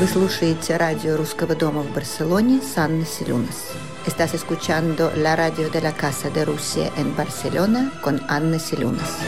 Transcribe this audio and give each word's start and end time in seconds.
Вы 0.00 0.07
слушаете 0.07 0.77
радио 0.77 1.17
Русского 1.17 1.53
дома 1.53 1.81
в 1.81 1.93
Барселоне 1.93 2.61
с 2.61 2.77
Анной 2.77 3.05
Селюнас. 3.05 3.73
Estás 4.07 4.33
escuchando 4.33 5.11
la 5.15 5.35
radio 5.35 5.69
de 5.69 5.81
la 5.81 5.93
Casa 5.93 6.29
de 6.29 6.45
Rusia 6.45 6.89
en 6.95 7.13
Barcelona 7.15 7.91
con 8.01 8.21
Anna 8.29 8.57
Silunas. 8.57 9.19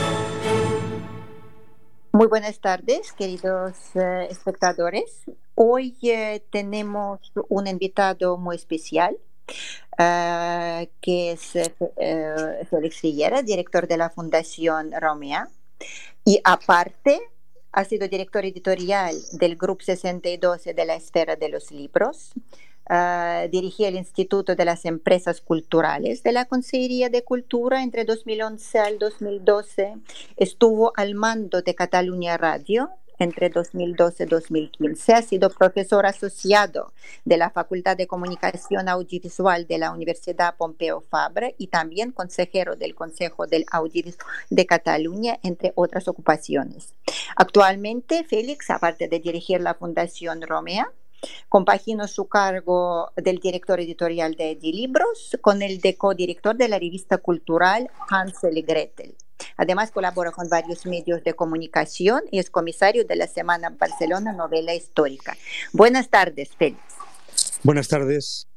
Muy 2.13 2.27
buenas 2.27 2.59
tardes, 2.59 3.11
queridos 3.11 3.73
uh, 3.95 4.21
espectadores. 4.29 5.25
Hoy 5.53 5.97
uh, 6.01 6.39
tenemos 6.49 7.19
un 7.49 7.67
invitado 7.67 8.37
muy 8.37 8.55
especial, 8.55 9.17
uh, 9.99 10.87
que 11.01 11.33
es 11.33 11.51
Félix 12.69 13.01
Rillera, 13.01 13.41
director 13.41 13.85
de 13.85 13.97
la 13.97 14.09
Fundación 14.09 14.91
Romea. 14.97 15.49
Y 16.23 16.39
aparte, 16.45 17.19
ha 17.73 17.83
sido 17.83 18.07
director 18.07 18.45
editorial 18.45 19.15
del 19.33 19.55
Grupo 19.57 19.83
62 19.83 20.63
de 20.63 20.85
la 20.85 20.95
Esfera 20.95 21.35
de 21.35 21.49
los 21.49 21.71
Libros. 21.71 22.31
Uh, 22.89 23.49
dirigía 23.49 23.87
el 23.87 23.95
Instituto 23.95 24.55
de 24.55 24.65
las 24.65 24.83
Empresas 24.83 25.39
Culturales 25.39 26.21
de 26.21 26.33
la 26.33 26.45
Consejería 26.45 27.07
de 27.09 27.23
Cultura 27.23 27.81
entre 27.81 28.03
2011 28.03 28.79
al 28.79 28.99
2012. 28.99 29.95
Estuvo 30.35 30.91
al 30.95 31.15
mando 31.15 31.61
de 31.61 31.75
Cataluña 31.75 32.37
Radio 32.37 32.91
entre 33.23 33.49
2012 33.49 34.23
y 34.23 34.27
2015. 34.27 35.13
Ha 35.13 35.21
sido 35.21 35.49
profesor 35.49 36.05
asociado 36.05 36.93
de 37.25 37.37
la 37.37 37.49
Facultad 37.49 37.97
de 37.97 38.07
Comunicación 38.07 38.89
Audiovisual 38.89 39.65
de 39.67 39.77
la 39.77 39.91
Universidad 39.91 40.55
Pompeu 40.55 41.01
Fabra 41.01 41.51
y 41.57 41.67
también 41.67 42.11
consejero 42.11 42.75
del 42.75 42.95
Consejo 42.95 43.47
del 43.47 43.65
Audiovisual 43.71 44.27
de 44.49 44.65
Cataluña, 44.65 45.39
entre 45.43 45.73
otras 45.75 46.07
ocupaciones. 46.07 46.93
Actualmente, 47.35 48.23
Félix, 48.23 48.69
aparte 48.69 49.07
de 49.07 49.19
dirigir 49.19 49.61
la 49.61 49.73
Fundación 49.73 50.41
Romea, 50.41 50.91
Compaginó 51.49 52.07
su 52.07 52.27
cargo 52.27 53.11
del 53.15 53.39
director 53.39 53.79
editorial 53.79 54.35
de 54.35 54.51
Edilibros 54.51 55.37
con 55.41 55.61
el 55.61 55.79
de 55.79 55.95
codirector 55.95 56.55
de 56.55 56.67
la 56.67 56.79
revista 56.79 57.17
cultural 57.17 57.89
Hansel 58.09 58.57
y 58.57 58.61
Gretel. 58.61 59.15
Además 59.57 59.91
colabora 59.91 60.31
con 60.31 60.49
varios 60.49 60.85
medios 60.85 61.23
de 61.23 61.33
comunicación 61.33 62.23
y 62.31 62.39
es 62.39 62.49
comisario 62.49 63.05
de 63.05 63.15
la 63.15 63.27
Semana 63.27 63.69
Barcelona 63.69 64.33
Novela 64.33 64.73
Histórica. 64.73 65.35
Buenas 65.71 66.09
tardes, 66.09 66.49
Félix. 66.55 66.81
Buenas 67.63 67.87
tardes. 67.87 68.47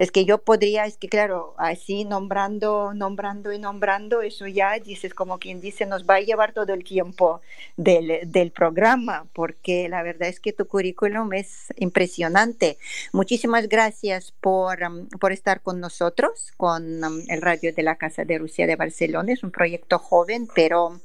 Es 0.00 0.10
que 0.10 0.24
yo 0.24 0.38
podría, 0.38 0.86
es 0.86 0.96
que 0.96 1.10
claro, 1.10 1.52
así 1.58 2.06
nombrando, 2.06 2.94
nombrando 2.94 3.52
y 3.52 3.58
nombrando, 3.58 4.22
eso 4.22 4.46
ya 4.46 4.78
dices 4.78 5.12
como 5.12 5.38
quien 5.38 5.60
dice, 5.60 5.84
nos 5.84 6.06
va 6.08 6.14
a 6.14 6.20
llevar 6.20 6.54
todo 6.54 6.72
el 6.72 6.84
tiempo 6.84 7.42
del, 7.76 8.20
del 8.24 8.50
programa, 8.50 9.26
porque 9.34 9.90
la 9.90 10.02
verdad 10.02 10.30
es 10.30 10.40
que 10.40 10.54
tu 10.54 10.66
currículum 10.66 11.34
es 11.34 11.66
impresionante. 11.76 12.78
Muchísimas 13.12 13.68
gracias 13.68 14.32
por, 14.40 14.82
um, 14.82 15.06
por 15.20 15.32
estar 15.32 15.60
con 15.60 15.80
nosotros, 15.80 16.52
con 16.56 17.04
um, 17.04 17.20
el 17.28 17.42
Radio 17.42 17.74
de 17.74 17.82
la 17.82 17.96
Casa 17.96 18.24
de 18.24 18.38
Rusia 18.38 18.66
de 18.66 18.76
Barcelona. 18.76 19.34
Es 19.34 19.42
un 19.42 19.50
proyecto 19.50 19.98
joven, 19.98 20.48
pero 20.54 20.98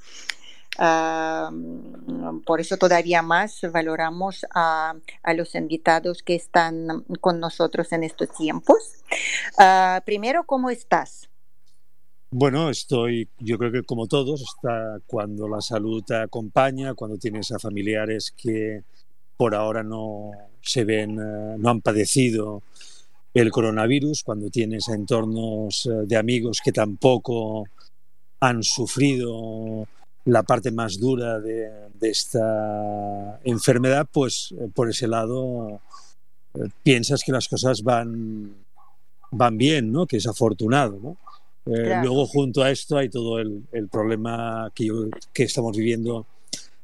por 0.77 2.59
eso 2.59 2.77
todavía 2.77 3.21
más 3.21 3.61
valoramos 3.71 4.45
a, 4.53 4.95
los 5.35 5.55
invitados 5.55 6.23
que 6.23 6.35
están 6.35 7.03
con 7.21 7.39
nosotros 7.39 7.91
en 7.91 8.03
estos 8.03 8.29
tiempos. 8.31 9.03
Ah, 9.57 10.01
primero, 10.05 10.43
¿cómo 10.45 10.69
estás? 10.69 11.29
Bueno, 12.31 12.69
estoy, 12.69 13.29
yo 13.39 13.57
creo 13.57 13.71
que 13.71 13.83
como 13.83 14.07
todos, 14.07 14.41
está 14.41 14.99
cuando 15.07 15.47
la 15.47 15.61
salud 15.61 16.03
te 16.03 16.15
acompaña, 16.15 16.93
cuando 16.93 17.17
tienes 17.17 17.51
a 17.51 17.59
familiares 17.59 18.33
que 18.35 18.83
por 19.37 19.55
ahora 19.55 19.83
no 19.83 20.31
se 20.61 20.83
ven, 20.83 21.11
eh, 21.11 21.55
no 21.57 21.69
han 21.69 21.81
padecido 21.81 22.63
el 23.33 23.51
coronavirus, 23.51 24.23
cuando 24.23 24.49
tienes 24.49 24.89
entornos 24.89 25.85
eh, 25.85 26.05
de 26.05 26.17
amigos 26.17 26.61
que 26.63 26.71
tampoco 26.71 27.65
han 28.39 28.63
sufrido 28.63 29.87
la 30.25 30.43
parte 30.43 30.71
más 30.71 30.99
dura 30.99 31.39
de, 31.39 31.85
esta 32.01 33.39
enfermedad, 33.43 34.07
pues 34.11 34.53
eh, 34.59 34.67
por 34.73 34.89
ese 34.89 35.07
lado 35.07 35.81
eh, 36.53 36.59
piensas 36.83 37.23
que 37.23 37.31
las 37.31 37.47
cosas 37.47 37.81
van, 37.81 38.53
van 39.31 39.57
bien, 39.57 39.91
¿no? 39.91 40.05
que 40.05 40.17
es 40.17 40.27
afortunado. 40.27 40.99
¿no? 41.01 41.17
Eh, 41.73 41.95
luego 42.03 42.27
junto 42.27 42.61
a 42.61 42.69
esto 42.69 42.97
hay 42.97 43.09
todo 43.09 43.39
el, 43.39 43.63
problema 43.91 44.71
que, 44.75 44.87
que 45.33 45.43
estamos 45.43 45.75
viviendo 45.75 46.27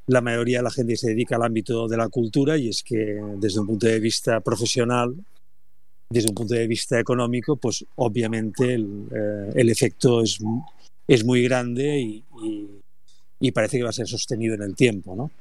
la 0.07 0.21
mayoría 0.21 0.57
de 0.57 0.63
la 0.63 0.71
gente 0.71 0.95
se 0.97 1.09
dedica 1.09 1.35
al 1.35 1.43
ámbito 1.43 1.87
de 1.87 1.97
la 1.97 2.09
cultura 2.09 2.57
y 2.57 2.69
es 2.69 2.81
que 2.81 3.21
desde 3.37 3.59
un 3.59 3.67
punto 3.67 3.85
de 3.85 3.99
vista 3.99 4.41
profesional, 4.41 5.15
desde 6.09 6.29
un 6.29 6.35
punto 6.35 6.55
de 6.55 6.67
vista 6.67 6.99
económico, 6.99 7.55
pues 7.55 7.85
obviamente 7.95 8.73
el, 8.73 9.07
el 9.53 9.69
efecto 9.69 10.21
es, 10.21 10.39
es 11.07 11.23
muy 11.23 11.43
grande 11.43 11.99
y, 11.99 12.25
y 12.43 12.80
parece 13.49 13.77
que 13.77 13.83
va 13.83 13.89
a 13.89 13.93
ser 13.93 14.07
sostenido 14.07 14.53
en 14.53 14.61
el 14.61 14.75
tiempo, 14.75 15.15
¿no? 15.15 15.31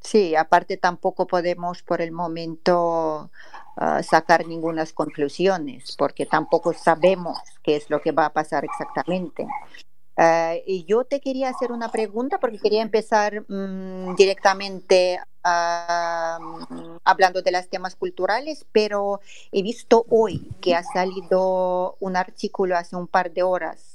Sí, 0.00 0.34
aparte 0.34 0.76
tampoco 0.76 1.26
podemos 1.26 1.82
por 1.82 2.00
el 2.00 2.12
momento 2.12 3.30
ah, 3.76 4.02
sacar 4.02 4.46
ninguna 4.46 4.84
conclusiones 4.94 5.94
porque 5.96 6.26
tampoco 6.26 6.72
sabemos 6.72 7.38
qué 7.62 7.76
es 7.76 7.90
lo 7.90 8.00
que 8.00 8.12
va 8.12 8.26
a 8.26 8.32
pasar 8.32 8.64
exactamente. 8.64 9.46
Ah, 10.16 10.54
y 10.66 10.84
yo 10.84 11.04
te 11.04 11.20
quería 11.20 11.50
hacer 11.50 11.72
una 11.72 11.90
pregunta 11.90 12.38
porque 12.38 12.58
quería 12.58 12.82
empezar 12.82 13.44
mm, 13.48 14.14
directamente 14.16 15.18
ah, 15.44 16.38
hablando 17.04 17.42
de 17.42 17.52
los 17.52 17.68
temas 17.68 17.94
culturales, 17.96 18.66
pero 18.72 19.20
he 19.52 19.62
visto 19.62 20.04
hoy 20.08 20.50
que 20.60 20.74
ha 20.74 20.82
salido 20.82 21.96
un 22.00 22.16
artículo 22.16 22.76
hace 22.76 22.96
un 22.96 23.06
par 23.06 23.32
de 23.32 23.42
horas 23.42 23.89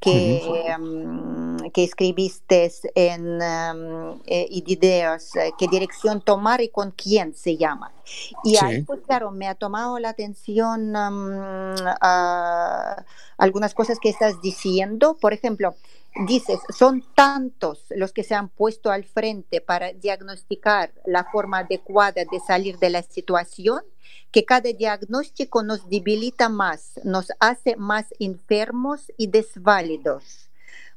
que, 0.00 0.76
mm, 0.78 1.70
que 1.72 1.84
escribiste 1.84 2.70
en 2.94 3.40
um, 3.42 4.20
ideas, 4.26 5.34
eh, 5.36 5.52
qué 5.58 5.66
dirección 5.68 6.20
tomar 6.20 6.60
y 6.60 6.68
con 6.68 6.90
quién 6.90 7.34
se 7.34 7.56
llama. 7.56 7.92
Y 8.44 8.56
ahí, 8.56 8.82
pues 8.82 9.00
claro, 9.06 9.30
me 9.30 9.48
ha 9.48 9.54
tomado 9.54 9.98
la 9.98 10.10
atención 10.10 10.94
algunas 13.38 13.74
cosas 13.74 13.98
que 13.98 14.10
estás 14.10 14.40
diciendo. 14.40 15.16
Por 15.20 15.32
ejemplo, 15.32 15.74
dices, 16.26 16.60
son 16.76 17.04
tantos 17.14 17.84
los 17.90 18.12
que 18.12 18.22
se 18.22 18.34
han 18.34 18.48
puesto 18.48 18.90
al 18.90 19.04
frente 19.04 19.60
para 19.60 19.92
diagnosticar 19.92 20.92
la 21.04 21.24
forma 21.24 21.58
adecuada 21.58 22.22
de 22.30 22.40
salir 22.46 22.78
de 22.78 22.90
la 22.90 23.02
situación 23.02 23.80
que 24.30 24.44
cada 24.44 24.72
diagnóstico 24.72 25.62
nos 25.62 25.88
debilita 25.88 26.48
más, 26.48 27.00
nos 27.04 27.32
hace 27.40 27.76
más 27.76 28.06
enfermos 28.18 29.12
y 29.16 29.28
desválidos. 29.28 30.48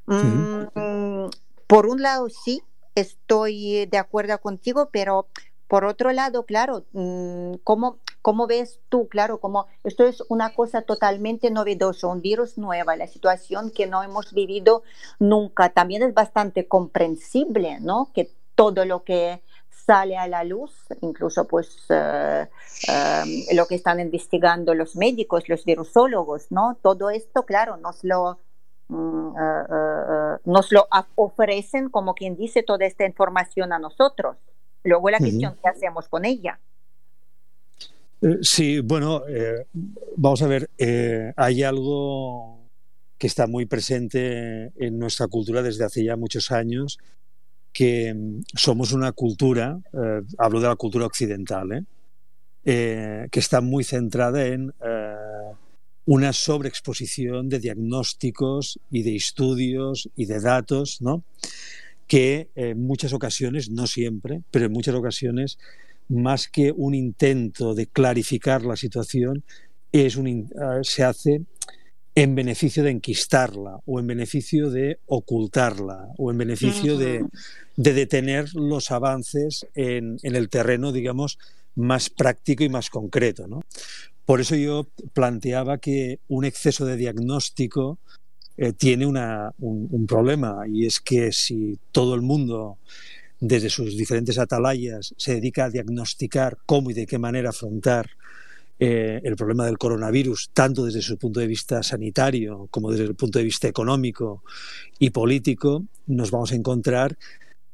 Mm, 0.06 1.30
por 1.66 1.86
un 1.86 2.02
lado, 2.02 2.28
sí, 2.28 2.62
estoy 2.94 3.86
de 3.86 3.98
acuerdo 3.98 4.38
contigo, 4.38 4.88
pero 4.92 5.26
por 5.68 5.84
otro 5.84 6.12
lado, 6.12 6.44
claro, 6.44 6.84
mm, 6.92 7.54
¿cómo, 7.62 7.98
¿cómo, 8.22 8.48
ves 8.48 8.80
tú? 8.88 9.06
Claro, 9.08 9.38
como 9.38 9.66
esto 9.84 10.04
es 10.04 10.20
una 10.28 10.52
cosa 10.52 10.82
totalmente 10.82 11.48
novedosa, 11.50 12.08
un 12.08 12.22
virus 12.22 12.58
nuevo, 12.58 12.92
la 12.96 13.06
situación 13.06 13.70
que 13.70 13.86
no 13.86 14.02
hemos 14.02 14.32
vivido 14.32 14.82
nunca. 15.20 15.68
También 15.68 16.02
es 16.02 16.12
bastante 16.12 16.66
comprensible, 16.66 17.78
¿no? 17.80 18.10
Que 18.12 18.32
todo 18.56 18.84
lo 18.84 19.04
que 19.04 19.42
sale 19.90 20.16
a 20.16 20.28
la 20.28 20.44
luz, 20.44 20.70
incluso 21.00 21.48
pues 21.48 21.86
eh, 21.88 22.46
eh, 22.86 23.54
lo 23.56 23.66
que 23.66 23.74
están 23.74 23.98
investigando 23.98 24.72
los 24.72 24.94
médicos, 24.94 25.48
los 25.48 25.64
virusólogos, 25.64 26.46
¿no? 26.50 26.78
Todo 26.80 27.10
esto, 27.10 27.42
claro, 27.44 27.76
nos 27.76 28.04
lo, 28.04 28.38
mm, 28.86 29.34
eh, 29.36 30.36
nos 30.44 30.70
lo 30.70 30.86
ofrecen, 31.16 31.88
como 31.88 32.14
quien 32.14 32.36
dice, 32.36 32.62
toda 32.62 32.86
esta 32.86 33.04
información 33.04 33.72
a 33.72 33.80
nosotros. 33.80 34.36
Luego 34.84 35.10
la 35.10 35.18
cuestión, 35.18 35.56
¿qué 35.60 35.68
hacemos 35.68 36.08
con 36.08 36.24
ella? 36.24 36.60
Sí, 38.42 38.78
bueno, 38.80 39.22
vamos 40.16 40.40
a 40.42 40.46
ver, 40.46 40.70
hay 41.36 41.64
algo 41.64 42.60
que 43.18 43.26
está 43.26 43.48
muy 43.48 43.66
presente 43.66 44.72
en 44.76 44.98
nuestra 45.00 45.26
cultura 45.26 45.62
desde 45.62 45.84
hace 45.84 46.04
ya 46.04 46.16
muchos 46.16 46.52
años, 46.52 46.98
que 47.72 48.12
mm, 48.14 48.42
somos 48.56 48.92
una 48.92 49.12
cultura, 49.12 49.80
eh, 49.92 50.22
hablo 50.38 50.60
de 50.60 50.68
la 50.68 50.76
cultura 50.76 51.06
occidental, 51.06 51.72
¿eh? 51.72 51.84
Eh, 52.62 53.28
que 53.30 53.40
está 53.40 53.62
muy 53.62 53.84
centrada 53.84 54.46
en 54.46 54.70
una 56.04 56.32
sobreexposición 56.34 57.48
de 57.48 57.58
diagnósticos 57.58 58.78
y 58.90 59.02
de 59.02 59.16
estudios 59.16 60.10
y 60.14 60.26
de 60.26 60.40
datos, 60.40 61.00
¿no? 61.00 61.24
que 62.10 62.50
en 62.56 62.84
muchas 62.84 63.12
ocasiones, 63.12 63.70
no 63.70 63.86
siempre, 63.86 64.42
pero 64.50 64.66
en 64.66 64.72
muchas 64.72 64.96
ocasiones, 64.96 65.58
más 66.08 66.48
que 66.48 66.72
un 66.76 66.94
intento 66.96 67.72
de 67.72 67.86
clarificar 67.86 68.62
la 68.62 68.74
situación, 68.74 69.44
es 69.92 70.16
un, 70.16 70.52
se 70.82 71.04
hace 71.04 71.42
en 72.22 72.34
beneficio 72.34 72.82
de 72.82 72.90
enquistarla 72.90 73.80
o 73.86 73.98
en 73.98 74.06
beneficio 74.06 74.68
de 74.68 74.98
ocultarla 75.06 76.08
o 76.18 76.30
en 76.30 76.36
beneficio 76.36 76.98
de, 76.98 77.24
detener 77.76 78.54
los 78.54 78.90
avances 78.90 79.66
en, 79.74 80.18
el 80.22 80.50
terreno, 80.50 80.92
digamos, 80.92 81.38
más 81.76 82.10
práctico 82.10 82.62
y 82.62 82.68
más 82.68 82.90
concreto. 82.90 83.48
¿no? 83.48 83.62
Por 84.26 84.42
eso 84.42 84.54
yo 84.54 84.86
planteaba 85.14 85.78
que 85.78 86.18
un 86.28 86.44
exceso 86.44 86.84
de 86.84 86.98
diagnóstico 86.98 87.98
eh, 88.58 88.74
tiene 88.74 89.06
una, 89.06 89.54
un, 89.58 90.06
problema 90.06 90.64
y 90.68 90.84
es 90.84 91.00
que 91.00 91.32
si 91.32 91.78
todo 91.90 92.14
el 92.14 92.20
mundo 92.20 92.76
desde 93.38 93.70
sus 93.70 93.96
diferentes 93.96 94.38
atalayas 94.38 95.14
se 95.16 95.36
dedica 95.36 95.64
a 95.64 95.70
diagnosticar 95.70 96.58
cómo 96.66 96.90
y 96.90 96.94
de 96.94 97.06
qué 97.06 97.16
manera 97.16 97.48
afrontar 97.48 98.10
eh, 98.82 99.20
el 99.24 99.36
problema 99.36 99.66
del 99.66 99.76
coronavirus, 99.76 100.52
tanto 100.54 100.86
desde 100.86 101.02
su 101.02 101.18
punto 101.18 101.38
de 101.38 101.46
vista 101.46 101.82
sanitario 101.82 102.66
como 102.70 102.90
desde 102.90 103.04
el 103.04 103.14
punto 103.14 103.38
de 103.38 103.44
vista 103.44 103.68
económico 103.68 104.42
y 104.98 105.10
político, 105.10 105.84
nos 106.06 106.30
vamos 106.30 106.52
a 106.52 106.54
encontrar 106.54 107.18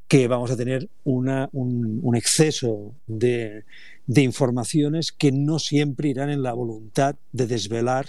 que 0.09 0.27
vamos 0.27 0.51
a 0.51 0.57
tener 0.57 0.89
un, 1.05 2.13
exceso 2.17 2.97
de, 3.07 3.63
de 4.09 4.23
informaciones 4.23 5.13
que 5.13 5.31
no 5.31 5.61
siempre 5.61 6.09
irán 6.09 6.31
en 6.31 6.43
la 6.43 6.53
voluntad 6.53 7.15
de 7.31 7.47
desvelar 7.47 8.07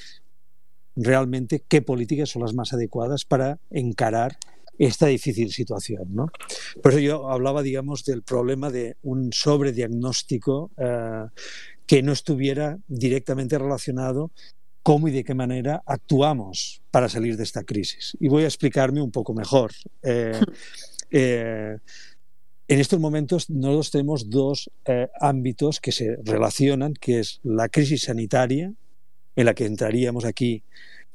realmente 0.96 1.64
qué 1.68 1.84
políticas 1.84 2.30
son 2.30 2.42
las 2.42 2.56
más 2.56 2.74
adecuadas 2.74 3.26
para 3.26 3.60
encarar 3.70 4.38
esta 4.80 5.08
difícil 5.08 5.52
situación. 5.52 6.08
¿no? 6.10 6.32
Por 6.82 6.94
eso 6.94 7.00
yo 7.00 7.30
hablaba, 7.30 7.62
digamos, 7.62 8.04
del 8.06 8.24
problema 8.24 8.70
de 8.70 8.98
un 9.04 9.32
sobrediagnóstico 9.34 10.72
eh, 10.78 11.26
que 11.88 12.04
no 12.04 12.12
estuviera 12.12 12.78
directamente 12.88 13.58
relacionado 13.58 14.32
cómo 14.84 15.08
y 15.08 15.12
de 15.12 15.24
qué 15.24 15.34
manera 15.34 15.82
actuamos 15.86 16.82
para 16.92 17.10
salir 17.10 17.36
de 17.36 17.44
esta 17.44 17.64
crisis. 17.64 18.16
Y 18.20 18.28
voy 18.28 18.44
a 18.44 18.48
explicarme 18.48 19.02
un 19.02 19.12
poco 19.12 19.34
mejor. 19.34 19.72
Eh, 20.04 20.40
eh, 21.12 21.78
en 22.68 22.80
estos 22.80 23.00
momentos 23.00 23.50
nosotros 23.50 23.92
tenemos 23.92 24.30
dos 24.30 24.70
eh, 24.86 25.08
ámbitos 25.20 25.80
que 25.80 25.92
se 25.92 26.18
relacionan, 26.24 26.94
que 26.94 27.20
es 27.20 27.40
la 27.44 27.70
crisis 27.70 28.04
sanitaria, 28.04 28.74
en 29.36 29.46
la 29.46 29.54
que 29.54 29.66
entraríamos 29.66 30.26
aquí 30.26 30.64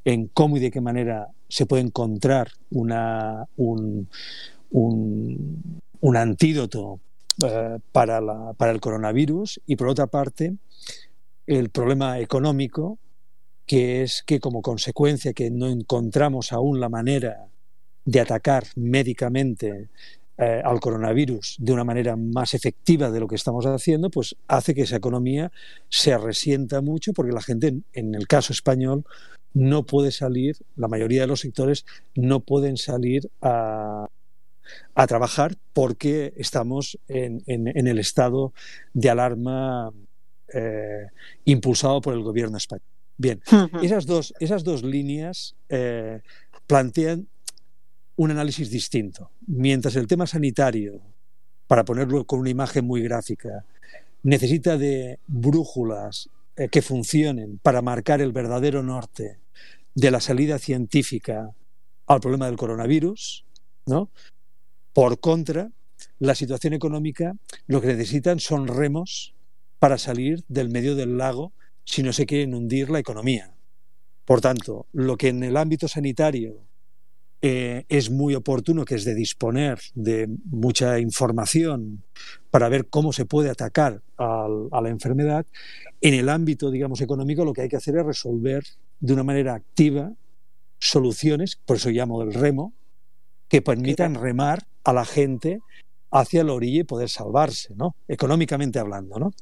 en 0.05 0.29
cómo 0.29 0.57
y 0.57 0.61
de 0.61 0.71
qué 0.71 0.81
manera 0.81 1.29
se 1.49 1.67
puede 1.67 1.83
encontrar 1.83 2.51
una, 2.71 3.47
un, 3.57 4.09
un, 4.71 6.17
antídoto 6.17 7.01
eh, 7.45 7.79
para, 7.93 8.21
para 8.55 8.73
el 8.73 8.81
coronavirus 8.81 9.61
y 9.67 9.77
por 9.77 9.89
otra 9.89 10.07
parte 10.07 10.55
el 11.47 11.71
problema 11.71 12.19
económico 12.19 12.99
que 13.67 14.03
es 14.03 14.23
que 14.27 14.41
como 14.41 14.63
consecuencia 14.63 15.33
que 15.33 15.51
no 15.51 15.69
encontramos 15.69 16.53
aún 16.53 16.81
la 16.81 16.89
manera 16.89 17.49
de 18.05 18.21
atacar 18.21 18.65
médicamente 18.77 19.89
eh, 20.39 20.63
al 20.65 20.81
coronavirus 20.81 21.57
de 21.59 21.73
una 21.73 21.85
manera 21.85 22.17
más 22.17 22.55
efectiva 22.55 23.11
de 23.11 23.21
lo 23.21 23.29
que 23.29 23.37
estamos 23.37 23.65
haciendo, 23.67 24.11
pues 24.11 24.35
hace 24.49 24.75
que 24.75 24.83
esa 24.83 24.97
economía 24.97 25.53
se 25.89 26.17
resienta 26.19 26.81
mucho 26.81 27.13
porque 27.13 27.33
la 27.33 27.43
gente, 27.43 27.75
en 27.93 28.15
el 28.15 28.27
caso 28.27 28.53
español, 28.53 29.05
no 29.55 29.85
puede 29.85 30.11
salir, 30.11 30.57
la 30.75 30.89
mayoría 30.89 31.21
de 31.21 31.27
los 31.27 31.41
sectores 31.41 31.85
no 32.15 32.41
pueden 32.41 32.77
salir 32.77 33.31
a, 33.43 34.09
trabajar 35.07 35.57
porque 35.73 36.33
estamos 36.37 36.99
en, 37.09 37.43
el 37.47 37.99
estado 37.99 38.53
de 38.93 39.11
alarma 39.11 39.93
eh, 40.53 41.07
impulsado 41.45 42.01
por 42.01 42.15
el 42.15 42.23
gobierno 42.23 42.57
español. 42.57 42.87
Bien, 43.17 43.41
esas, 43.83 44.07
dos, 44.07 44.35
esas 44.41 44.65
dos 44.65 44.83
líneas 44.83 45.55
eh, 45.69 46.21
plantean 46.67 47.29
un 48.17 48.31
análisis 48.31 48.71
distinto. 48.71 49.31
Mientras 49.47 49.97
el 49.97 50.07
tema 50.07 50.27
sanitario, 50.27 51.01
para 51.67 51.85
ponerlo 51.85 52.25
con 52.25 52.41
una 52.41 52.51
imagen 52.51 52.85
muy 52.85 53.03
gráfica, 53.03 53.65
necesita 54.23 54.77
de 54.77 55.19
brújulas 55.27 56.29
eh, 56.57 56.69
que 56.69 56.83
funcionen 56.83 57.59
para 57.63 57.83
marcar 57.83 58.21
el 58.21 58.33
verdadero 58.33 58.83
norte 58.83 59.39
de 59.95 60.11
la 60.11 60.21
salida 60.21 60.59
científica 60.59 61.55
al 62.07 62.21
problema 62.21 62.47
del 62.47 62.57
coronavirus, 62.57 63.45
¿no? 63.87 64.11
Por 64.93 65.21
contra, 65.21 65.71
la 66.19 66.35
situación 66.35 66.73
económica 66.75 67.35
lo 67.67 67.81
que 67.81 67.89
necesitan 67.89 68.41
son 68.41 68.69
remos 68.69 69.35
para 69.79 69.99
salir 69.99 70.45
del 70.49 70.69
medio 70.69 70.95
del 70.95 71.17
lago 71.17 71.53
si 71.85 72.03
no 72.03 72.13
se 72.13 72.27
quiere 72.27 72.55
hundir 72.55 72.91
la 72.91 72.99
economía. 72.99 73.55
Por 74.25 74.41
tanto, 74.41 74.87
lo 74.93 75.17
que 75.17 75.29
en 75.29 75.43
el 75.43 75.57
ámbito 75.57 75.89
sanitario 75.89 76.65
eh, 77.45 77.85
es 77.89 78.09
muy 78.09 78.37
oportuno, 78.37 78.85
que 78.85 78.95
es 78.95 79.05
de 79.05 79.17
disponer 79.17 79.81
de 79.95 80.29
mucha 80.45 81.01
información 81.01 82.05
para 82.53 82.69
ver 82.69 82.87
cómo 82.87 83.13
se 83.13 83.25
puede 83.25 83.51
atacar 83.51 84.01
a 84.17 84.81
la 84.81 84.89
enfermedad. 84.89 85.45
En 86.01 86.15
el 86.15 86.29
ámbito, 86.29 86.71
digamos, 86.71 87.01
económico, 87.01 87.45
lo 87.45 87.53
que 87.53 87.63
hay 87.63 87.69
que 87.69 87.77
hacer 87.77 87.97
es 87.97 88.07
resolver 88.07 88.63
de 89.01 89.13
una 89.13 89.25
manera 89.25 89.55
activa 89.55 90.13
soluciones, 90.79 91.57
por 91.57 91.79
eso 91.79 91.91
llamo 91.91 92.25
del 92.25 92.35
remo, 92.35 92.73
que 93.49 93.61
permitan 93.61 94.15
remar 94.15 94.65
a 94.85 94.93
la 94.93 95.05
gente 95.05 95.61
hacia 96.11 96.45
la 96.45 96.53
orilla 96.53 96.81
y 96.81 96.85
poder 96.85 97.09
salvarse, 97.09 97.75
¿no? 97.75 97.97
económicamente 98.07 98.79
hablando. 98.79 99.19
¿no? 99.19 99.33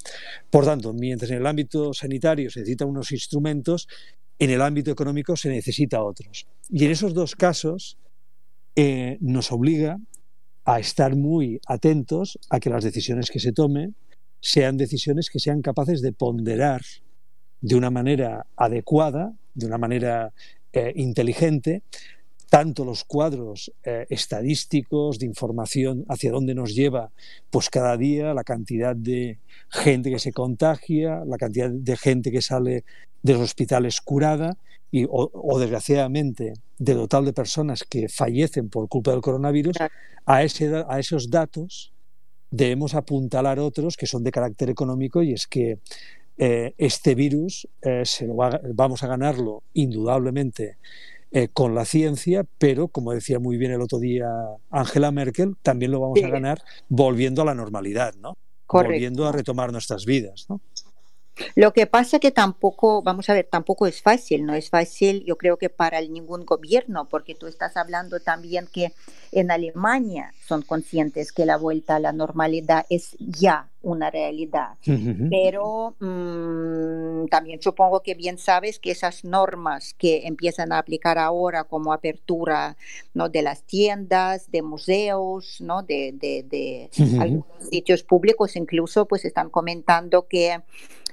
Por 0.50 0.64
tanto, 0.64 0.92
mientras 0.92 1.30
en 1.30 1.38
el 1.38 1.46
ámbito 1.46 1.92
sanitario 1.92 2.50
se 2.50 2.60
necesitan 2.60 2.88
unos 2.88 3.10
instrumentos, 3.12 3.88
en 4.38 4.50
el 4.50 4.62
ámbito 4.62 4.90
económico 4.90 5.36
se 5.36 5.48
necesita 5.48 6.02
otros. 6.02 6.46
Y 6.68 6.84
en 6.84 6.92
esos 6.92 7.12
dos 7.12 7.34
casos 7.34 7.98
eh, 8.76 9.18
nos 9.20 9.50
obliga 9.52 9.98
a 10.64 10.78
estar 10.78 11.16
muy 11.16 11.60
atentos 11.66 12.38
a 12.48 12.60
que 12.60 12.70
las 12.70 12.84
decisiones 12.84 13.30
que 13.30 13.40
se 13.40 13.52
tomen 13.52 13.96
sean 14.40 14.76
decisiones 14.76 15.28
que 15.28 15.40
sean 15.40 15.62
capaces 15.62 16.00
de 16.00 16.12
ponderar 16.12 16.82
de 17.60 17.74
una 17.74 17.90
manera 17.90 18.46
adecuada, 18.56 19.34
de 19.54 19.66
una 19.66 19.76
manera 19.76 20.32
eh, 20.72 20.92
inteligente, 20.96 21.82
tanto 22.50 22.84
los 22.84 23.04
cuadros 23.04 23.72
eh, 23.84 24.06
estadísticos 24.10 25.20
de 25.20 25.26
información 25.26 26.04
hacia 26.08 26.32
dónde 26.32 26.54
nos 26.54 26.74
lleva 26.74 27.10
pues 27.48 27.70
cada 27.70 27.96
día 27.96 28.34
la 28.34 28.42
cantidad 28.42 28.94
de 28.94 29.38
gente 29.70 30.10
que 30.10 30.18
se 30.18 30.32
contagia, 30.32 31.24
la 31.24 31.38
cantidad 31.38 31.70
de 31.70 31.96
gente 31.96 32.32
que 32.32 32.42
sale 32.42 32.84
de 33.22 33.32
los 33.34 33.42
hospitales 33.42 34.00
curada 34.00 34.56
y, 34.90 35.06
o, 35.08 35.58
desgraciadamente 35.60 36.54
del 36.76 36.96
total 36.96 37.26
de 37.26 37.32
personas 37.32 37.84
que 37.84 38.08
fallecen 38.08 38.68
por 38.68 38.88
culpa 38.88 39.12
del 39.12 39.20
coronavirus, 39.20 39.76
a, 40.26 40.42
ese, 40.42 40.84
a 40.88 40.98
esos 40.98 41.30
datos 41.30 41.92
debemos 42.50 42.96
apuntalar 42.96 43.60
otros 43.60 43.96
que 43.96 44.06
son 44.06 44.24
de 44.24 44.32
carácter 44.32 44.70
económico 44.70 45.22
y 45.22 45.34
es 45.34 45.46
que 45.46 45.78
eh, 46.36 46.74
este 46.78 47.14
virus 47.14 47.68
eh, 47.82 48.02
se 48.04 48.26
lo 48.26 48.34
vamos 48.34 49.04
a 49.04 49.06
ganarlo 49.06 49.62
indudablemente 49.72 50.78
eh, 51.32 51.48
con 51.48 51.74
la 51.74 51.84
ciencia, 51.84 52.44
pero 52.58 52.88
como 52.88 53.12
decía 53.12 53.38
muy 53.38 53.56
bien 53.56 53.72
el 53.72 53.80
otro 53.80 53.98
día 53.98 54.26
Angela 54.70 55.12
Merkel, 55.12 55.56
también 55.62 55.92
lo 55.92 56.00
vamos 56.00 56.22
a 56.22 56.28
ganar 56.28 56.62
volviendo 56.88 57.42
a 57.42 57.44
la 57.44 57.54
normalidad, 57.54 58.14
¿no? 58.16 58.34
Volviendo 58.68 59.26
a 59.26 59.32
retomar 59.32 59.72
nuestras 59.72 60.04
vidas, 60.04 60.46
¿no? 60.48 60.60
Lo 61.54 61.72
que 61.72 61.86
pasa 61.86 62.18
que 62.18 62.30
tampoco, 62.30 63.02
vamos 63.02 63.28
a 63.30 63.34
ver, 63.34 63.48
tampoco 63.50 63.86
es 63.86 64.02
fácil, 64.02 64.44
no 64.46 64.54
es 64.54 64.70
fácil 64.70 65.24
yo 65.24 65.36
creo 65.36 65.56
que 65.56 65.68
para 65.68 66.00
ningún 66.00 66.44
gobierno, 66.44 67.06
porque 67.08 67.34
tú 67.34 67.46
estás 67.46 67.76
hablando 67.76 68.20
también 68.20 68.66
que 68.66 68.92
en 69.32 69.50
Alemania 69.50 70.34
son 70.46 70.62
conscientes 70.62 71.32
que 71.32 71.46
la 71.46 71.56
vuelta 71.56 71.96
a 71.96 72.00
la 72.00 72.12
normalidad 72.12 72.86
es 72.90 73.16
ya 73.18 73.68
una 73.82 74.10
realidad, 74.10 74.74
pero 75.30 75.94
mm, 76.00 77.28
también 77.28 77.62
supongo 77.62 78.00
que 78.00 78.14
bien 78.14 78.36
sabes 78.36 78.78
que 78.78 78.90
esas 78.90 79.24
normas 79.24 79.94
que 79.96 80.26
empiezan 80.26 80.72
a 80.72 80.78
aplicar 80.78 81.16
ahora 81.16 81.64
como 81.64 81.94
apertura 81.94 82.76
¿no? 83.14 83.30
de 83.30 83.40
las 83.40 83.62
tiendas, 83.62 84.50
de 84.50 84.60
museos, 84.60 85.60
¿no? 85.60 85.82
de, 85.82 86.12
de, 86.12 86.90
algunos 87.18 87.46
sitios 87.70 88.02
públicos, 88.02 88.54
incluso 88.56 89.06
pues 89.06 89.24
están 89.24 89.48
comentando 89.48 90.26
que 90.28 90.60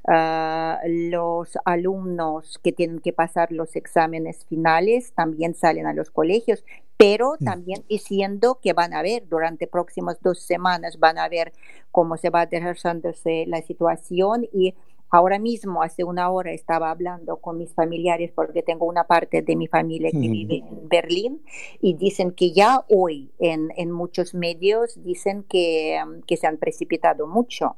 Ah, 0.09 0.79
los 0.87 1.57
alumnos 1.65 2.59
que 2.63 2.71
tienen 2.71 2.99
que 2.99 3.11
pasar 3.11 3.51
los 3.51 3.75
exámenes 3.75 4.45
finales 4.45 5.11
también 5.11 5.53
salen 5.53 5.85
a 5.85 5.93
los 5.93 6.11
colegios, 6.11 6.63
pero 6.95 7.35
también 7.43 7.83
diciendo 7.89 8.59
que 8.61 8.71
van 8.71 8.93
a 8.93 9.01
ver 9.01 9.27
durante 9.27 9.67
próximas 9.67 10.17
dos 10.21 10.39
semanas, 10.39 10.97
van 10.97 11.17
a 11.17 11.27
ver 11.27 11.51
cómo 11.91 12.15
se 12.15 12.29
va 12.29 12.45
desarrollándose 12.45 13.45
la 13.47 13.61
situación 13.61 14.47
y 14.53 14.75
Ahora 15.09 15.39
mismo, 15.39 15.83
hace 15.83 16.03
una 16.03 16.29
hora, 16.29 16.51
estaba 16.51 16.91
hablando 16.91 17.37
con 17.37 17.57
mis 17.57 17.73
familiares 17.73 18.31
porque 18.35 18.61
tengo 18.61 18.85
una 18.85 19.05
parte 19.05 19.41
de 19.41 19.55
mi 19.55 19.67
familia 19.67 20.11
que 20.11 20.17
vive 20.17 20.65
en 20.67 20.89
Berlín 20.89 21.41
y 21.79 21.93
dicen 21.93 22.31
que 22.31 22.51
ya 22.51 22.83
hoy 22.89 23.31
en, 23.39 23.71
en 23.77 23.89
muchos 23.89 24.33
medios 24.33 25.01
dicen 25.01 25.43
que, 25.43 25.97
que 26.27 26.35
se 26.35 26.45
han 26.45 26.57
precipitado 26.57 27.25
mucho 27.25 27.77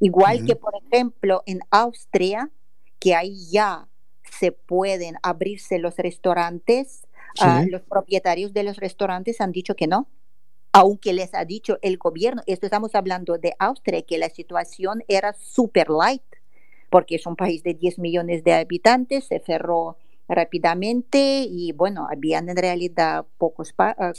Igual 0.00 0.44
que, 0.44 0.56
por 0.56 0.74
ejemplo, 0.76 1.42
en 1.46 1.60
Austria, 1.70 2.50
que 2.98 3.14
ahí 3.14 3.46
ya 3.50 3.88
se 4.38 4.52
pueden 4.52 5.16
abrirse 5.22 5.78
los 5.78 5.96
restaurantes, 5.96 7.06
ah, 7.40 7.64
los 7.68 7.82
propietarios 7.82 8.52
de 8.52 8.62
los 8.62 8.76
restaurantes 8.76 9.40
han 9.40 9.52
dicho 9.52 9.76
que 9.76 9.86
no, 9.86 10.08
aunque 10.72 11.12
les 11.12 11.34
ha 11.34 11.44
dicho 11.44 11.78
el 11.82 11.98
gobierno, 11.98 12.42
esto 12.46 12.66
estamos 12.66 12.96
hablando 12.96 13.38
de 13.38 13.54
Austria, 13.60 14.02
que 14.02 14.18
la 14.18 14.28
situación 14.28 15.04
era 15.06 15.32
super 15.34 15.88
light, 15.88 16.22
porque 16.90 17.14
es 17.14 17.26
un 17.26 17.36
país 17.36 17.62
de 17.62 17.74
10 17.74 18.00
millones 18.00 18.42
de 18.42 18.54
habitantes, 18.54 19.24
se 19.26 19.38
cerró 19.38 19.96
rápidamente 20.28 21.46
y 21.48 21.70
bueno, 21.72 22.08
habían 22.10 22.48
en 22.48 22.56
realidad 22.56 23.24
pocos 23.38 23.72
ah, 23.78 24.12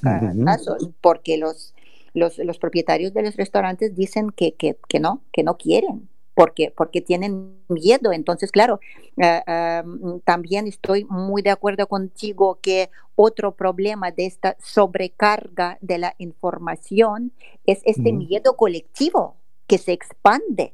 casos, 0.46 0.92
porque 1.02 1.38
los, 1.38 1.75
los, 2.16 2.40
los, 2.40 2.58
propietarios 2.58 3.14
de 3.14 3.22
los 3.22 3.36
restaurantes 3.36 3.96
dicen 3.96 4.32
que, 4.32 4.54
que, 4.54 4.78
que 4.88 5.00
no, 5.00 5.22
que 5.32 5.44
no 5.44 5.58
quieren 5.58 6.10
porque, 6.36 6.72
porque 6.76 7.02
tienen 7.02 7.56
miedo. 7.70 8.12
Entonces, 8.12 8.52
claro, 8.52 8.80
eh, 9.18 9.84
también 10.24 10.68
estoy 10.68 11.06
muy 11.06 11.42
de 11.42 11.50
acuerdo 11.50 11.88
contigo 11.88 12.60
que 12.62 12.90
otro 13.16 13.56
problema 13.56 14.12
de 14.12 14.26
esta 14.26 14.58
sobrecarga 14.62 15.78
de 15.82 15.98
la 15.98 16.16
información 16.18 17.32
es 17.66 17.80
este 17.86 18.12
miedo 18.12 18.56
colectivo 18.58 19.38
que 19.66 19.78
se 19.78 19.94
expande. 19.94 20.74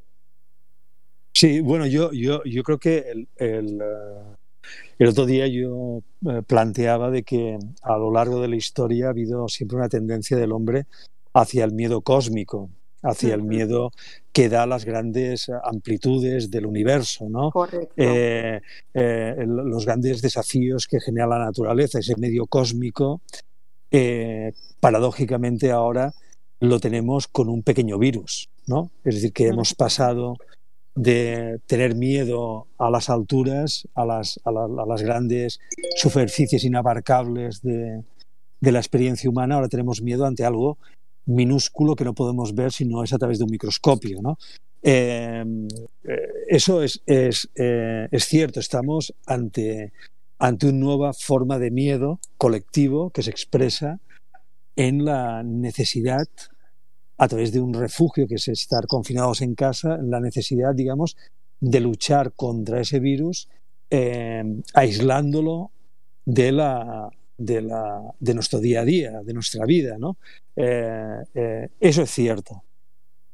Sí, 1.34 1.62
bueno, 1.62 1.86
yo, 1.86 2.12
yo, 2.12 2.44
yo 2.44 2.64
creo 2.64 2.78
que 2.78 2.98
el, 3.10 3.28
el, 3.38 3.80
eh, 3.82 4.36
el 4.98 5.08
otro 5.08 5.26
día 5.26 5.48
yo 5.48 6.02
eh, 6.28 6.42
planteaba 6.46 7.10
de 7.10 7.24
que 7.24 7.58
a 7.84 7.98
lo 7.98 8.12
largo 8.12 8.42
de 8.42 8.48
la 8.48 8.56
historia 8.56 9.08
ha 9.08 9.10
habido 9.12 9.48
siempre 9.48 9.78
una 9.78 9.88
tendencia 9.88 10.36
del 10.38 10.52
hombre 10.52 10.88
hacia 11.34 11.64
el 11.64 11.74
miedo 11.74 12.02
cósmico 12.02 12.70
hacia 13.04 13.34
el 13.34 13.44
miedo 13.44 13.92
que 14.32 14.50
da 14.50 14.66
las 14.66 14.86
grandes 14.86 15.50
amplitudes 15.64 16.52
del 16.52 16.66
universo, 16.66 17.28
¿no? 17.30 17.52
Eh, 17.98 18.62
eh, 18.94 19.36
los 19.48 19.86
grandes 19.86 20.22
desafíos 20.22 20.88
que 20.88 21.00
genera 21.00 21.28
la 21.28 21.40
naturaleza, 21.40 22.00
ese 22.00 22.16
medio 22.18 22.46
cósmico, 22.46 23.22
eh, 23.90 24.54
paradójicamente 24.80 25.72
ahora 25.72 26.14
lo 26.60 26.80
tenemos 26.80 27.28
con 27.28 27.50
un 27.50 27.64
pequeño 27.64 27.98
virus, 27.98 28.50
¿no? 28.68 28.92
Es 29.04 29.16
decir, 29.16 29.34
que 29.34 29.48
hemos 29.48 29.74
pasado 29.74 30.38
de 30.94 31.60
tener 31.66 31.96
miedo 31.96 32.68
a 32.78 32.90
las 32.90 33.10
alturas, 33.10 33.88
a 33.96 34.06
las, 34.06 34.40
a 34.44 34.52
las 34.52 35.02
grandes 35.02 35.60
superficies 35.96 36.64
inabarcables 36.64 37.62
de, 37.62 38.04
de 38.60 38.72
la 38.72 38.80
experiencia 38.80 39.30
humana, 39.30 39.56
ahora 39.56 39.70
tenemos 39.70 40.02
miedo 40.02 40.26
ante 40.26 40.46
algo 40.46 40.78
minúsculo 41.26 41.96
que 41.96 42.04
no 42.04 42.14
podemos 42.14 42.54
ver 42.56 42.72
si 42.72 42.86
no 42.86 43.04
es 43.04 43.14
a 43.14 43.18
través 43.18 43.38
de 43.38 43.46
un 43.46 43.52
microscopio. 43.52 44.22
¿no? 44.22 44.38
Eh, 44.82 45.44
eh, 46.04 46.18
eso 46.48 46.82
es, 46.82 47.02
es, 47.06 47.50
eh, 47.56 48.08
es, 48.12 48.26
cierto, 48.26 48.60
estamos 48.60 49.14
ante, 49.26 49.94
ante 50.40 50.68
una 50.68 50.78
nueva 50.78 51.14
forma 51.14 51.60
de 51.60 51.72
miedo 51.72 52.20
colectivo 52.38 53.12
que 53.12 53.22
se 53.22 53.30
expresa 53.30 54.00
en 54.76 55.06
la 55.06 55.44
necesidad, 55.44 56.28
a 57.18 57.28
través 57.28 57.52
de 57.52 57.62
un 57.62 57.74
refugio 57.74 58.28
que 58.28 58.36
es 58.36 58.48
estar 58.48 58.88
confinados 58.88 59.42
en 59.42 59.54
casa, 59.54 59.96
en 59.96 60.10
la 60.10 60.20
necesidad, 60.20 60.74
digamos, 60.74 61.18
de 61.60 61.80
luchar 61.80 62.34
contra 62.34 62.82
ese 62.82 63.00
virus, 63.00 63.48
aislándolo 64.74 65.70
de 66.26 66.52
la, 66.52 67.12
de, 67.46 67.62
la, 67.62 68.02
de 68.20 68.34
nuestro 68.34 68.60
día 68.60 68.82
a 68.82 68.86
día, 68.86 69.22
de 69.24 69.34
nuestra 69.34 69.66
vida. 69.66 69.98
¿no? 69.98 70.18
Eh, 70.56 71.24
eh, 71.34 71.70
eso 71.80 72.04
es 72.04 72.12
cierto. 72.12 72.64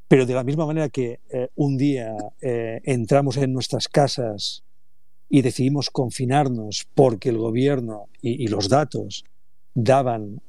Pero 0.07 0.25
de 0.25 0.33
la 0.33 0.43
misma 0.43 0.65
manera 0.65 0.89
que 0.89 1.19
eh, 1.29 1.49
un 1.55 1.77
día 1.77 2.15
entramos 2.39 3.35
en 3.37 3.51
nuestras 3.51 3.89
casas 3.89 4.63
y 5.29 5.41
decidimos 5.41 5.89
confinarnos 5.89 6.87
porque 6.95 7.29
el 7.29 7.37
gobierno 7.37 8.07
y, 8.21 8.47
los 8.47 8.69
datos 8.69 9.25
daban 9.73 10.41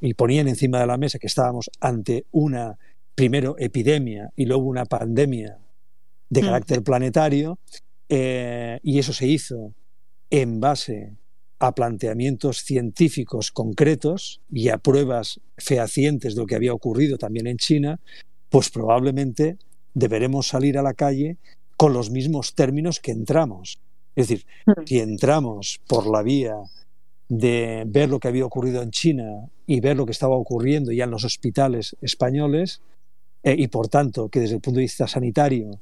y 0.00 0.14
ponían 0.14 0.48
encima 0.48 0.80
de 0.80 0.86
la 0.86 0.96
mesa 0.96 1.18
que 1.18 1.26
estábamos 1.26 1.70
ante 1.80 2.24
una, 2.32 2.78
primero, 3.14 3.56
epidemia 3.58 4.30
y 4.36 4.46
luego 4.46 4.64
una 4.64 4.86
pandemia 4.86 5.58
de 6.30 6.40
mm. 6.40 6.44
carácter 6.46 6.82
planetario, 6.82 7.58
y 8.08 8.98
eso 8.98 9.12
se 9.12 9.26
hizo 9.26 9.74
en 10.30 10.60
base 10.60 11.12
a 11.58 11.72
planteamientos 11.72 12.58
científicos 12.58 13.50
concretos 13.50 14.40
y 14.50 14.68
a 14.68 14.78
pruebas 14.78 15.40
fehacientes 15.56 16.34
de 16.34 16.40
lo 16.40 16.46
que 16.46 16.56
había 16.56 16.74
ocurrido 16.74 17.16
también 17.16 17.46
en 17.46 17.56
China, 17.56 18.00
pues 18.50 18.70
probablemente 18.70 19.58
deberemos 19.94 20.48
salir 20.48 20.78
a 20.78 20.82
la 20.82 20.94
calle 20.94 21.38
con 21.76 21.92
los 21.92 22.10
mismos 22.10 22.54
términos 22.54 23.00
que 23.00 23.12
entramos. 23.12 23.78
Es 24.16 24.28
decir, 24.28 24.46
hmm. 24.66 24.72
si 24.86 24.98
entramos 25.00 25.80
por 25.86 26.06
la 26.06 26.22
vía 26.22 26.56
de 27.28 27.84
ver 27.86 28.10
lo 28.10 28.20
que 28.20 28.28
había 28.28 28.44
ocurrido 28.44 28.82
en 28.82 28.90
China 28.90 29.48
y 29.66 29.80
ver 29.80 29.96
lo 29.96 30.06
que 30.06 30.12
estaba 30.12 30.36
ocurriendo 30.36 30.92
ya 30.92 31.04
en 31.04 31.10
los 31.10 31.24
hospitales 31.24 31.96
españoles, 32.00 32.80
eh, 33.42 33.56
y 33.58 33.68
por 33.68 33.88
tanto 33.88 34.28
que 34.28 34.40
desde 34.40 34.56
el 34.56 34.60
punto 34.60 34.78
de 34.78 34.84
vista 34.84 35.06
sanitario 35.06 35.80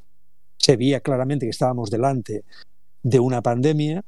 se 0.59 0.77
veía 0.77 1.01
claramente 1.01 1.47
que 1.47 1.51
estábamos 1.51 1.91
delante 1.91 2.45
de 3.03 3.19
una 3.19 3.43
pandemia, 3.43 4.05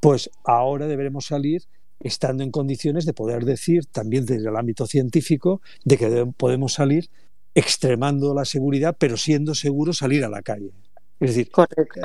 pues 0.00 0.30
ahora 0.44 0.86
deberemos 0.86 1.26
salir 1.26 1.62
estando 2.00 2.44
en 2.44 2.50
condiciones 2.50 3.06
de 3.06 3.12
poder 3.12 3.44
decir, 3.44 3.86
también 3.86 4.24
desde 4.24 4.48
el 4.48 4.56
ámbito 4.56 4.86
científico, 4.86 5.60
de 5.84 5.96
que 5.96 6.26
podemos 6.36 6.74
salir 6.74 7.10
extremando 7.54 8.34
la 8.34 8.44
seguridad, 8.44 8.96
pero 8.98 9.16
siendo 9.16 9.54
seguros 9.54 9.98
salir 9.98 10.24
a 10.24 10.28
la 10.28 10.42
calle. 10.42 10.70
Es 11.18 11.34
decir, 11.34 11.50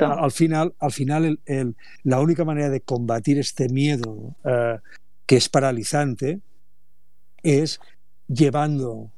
al 0.00 0.32
final, 0.32 0.74
al 0.80 0.90
final 0.90 1.38
la 2.02 2.20
única 2.20 2.44
manera 2.44 2.68
de 2.70 2.80
combatir 2.80 3.38
este 3.38 3.68
miedo 3.68 4.34
eh, 4.44 4.78
que 5.26 5.36
es 5.36 5.48
paralizante 5.48 6.40
es 7.44 7.80
llevando 8.26 9.12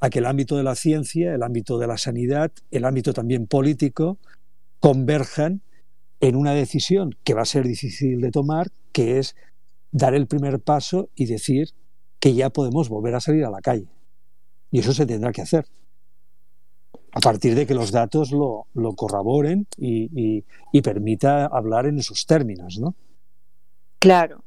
a 0.00 0.10
que 0.10 0.18
el 0.18 0.26
ámbito 0.26 0.56
de 0.56 0.64
la 0.64 0.74
ciencia, 0.74 1.34
el 1.34 1.42
ámbito 1.42 1.78
de 1.78 1.86
la 1.86 1.96
sanidad, 1.96 2.52
el 2.70 2.84
ámbito 2.84 3.14
también 3.14 3.46
político, 3.46 4.18
converjan 4.80 5.62
en 6.20 6.36
una 6.36 6.52
decisión 6.52 7.16
que 7.24 7.34
va 7.34 7.42
a 7.42 7.46
ser 7.46 7.66
difícil 7.66 8.20
de 8.20 8.30
tomar, 8.30 8.70
que 8.92 9.18
es 9.18 9.36
dar 9.92 10.14
el 10.14 10.26
primer 10.26 10.60
paso 10.60 11.08
y 11.14 11.26
decir 11.26 11.70
que 12.20 12.34
ya 12.34 12.50
podemos 12.50 12.88
volver 12.88 13.14
a 13.14 13.20
salir 13.20 13.44
a 13.44 13.50
la 13.50 13.60
calle. 13.60 13.86
Y 14.70 14.80
eso 14.80 14.92
se 14.92 15.06
tendrá 15.06 15.32
que 15.32 15.42
hacer. 15.42 15.66
A 17.12 17.20
partir 17.20 17.54
de 17.54 17.66
que 17.66 17.74
los 17.74 17.90
datos 17.90 18.32
lo, 18.32 18.66
lo 18.74 18.94
corroboren 18.94 19.66
y, 19.76 20.44
permita 20.82 21.46
hablar 21.46 21.86
en 21.86 21.98
esos 21.98 22.26
términos, 22.26 22.78
¿no? 22.78 22.94
Claro. 23.98 24.44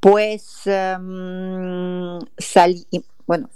Pues 0.00 0.62
em, 0.66 2.18
bueno, 3.26 3.50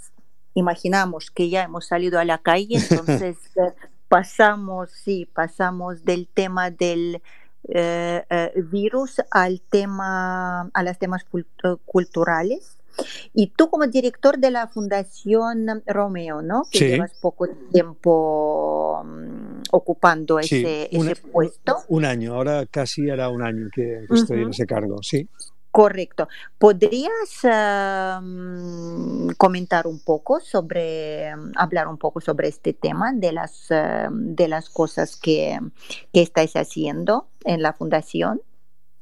imaginamos 0.55 1.31
que 1.31 1.49
ya 1.49 1.63
hemos 1.63 1.87
salido 1.87 2.19
a 2.19 2.25
la 2.25 2.39
calle, 2.39 2.77
entonces 2.91 3.37
eh, 3.57 3.73
pasamos, 4.09 4.91
sí, 4.91 5.29
pasamos 5.33 6.05
del 6.05 6.29
tema 6.29 6.71
del 6.71 7.23
eh, 7.69 8.25
eh, 8.29 8.53
virus 8.57 9.23
al 9.31 9.61
tema, 9.61 10.63
a 10.73 10.83
los 10.83 10.99
temas 10.99 11.25
culturales. 11.85 12.79
Y 13.33 13.49
tú 13.49 13.71
como 13.71 13.87
director 13.87 14.39
de 14.39 14.51
la 14.51 14.69
Fundación 14.69 15.83
Romeo, 15.87 16.43
¿no? 16.43 16.65
Que 16.71 16.91
llevas 16.91 17.15
poco 17.21 17.49
tiempo 17.73 19.03
mm, 19.03 19.63
ocupando 19.71 20.39
ese, 20.39 20.91
puesto. 21.33 21.79
Un 21.89 22.05
año, 22.05 22.35
ahora 22.35 22.67
casi 22.67 23.09
era 23.09 23.31
un 23.31 23.43
año 23.43 23.69
que, 23.75 24.05
estoy 24.11 24.43
en 24.43 24.51
ese 24.51 24.67
cargo, 24.67 25.03
sí. 25.03 25.27
Correcto. 25.73 26.29
¿Podrías 26.59 27.41
comentar 29.39 29.87
un 29.87 30.01
poco 30.05 30.39
sobre, 30.39 31.31
hablar 31.57 31.89
un 31.89 31.97
poco 31.97 32.21
sobre 32.21 32.49
este 32.49 32.75
tema 32.75 33.13
de 33.15 33.33
las, 33.33 33.69
de 34.11 34.49
las 34.49 34.69
cosas 34.69 35.17
que, 35.17 35.59
que, 36.13 36.21
estáis 36.21 36.57
haciendo 36.57 37.29
en 37.45 37.63
la 37.63 37.73
fundación? 37.73 38.43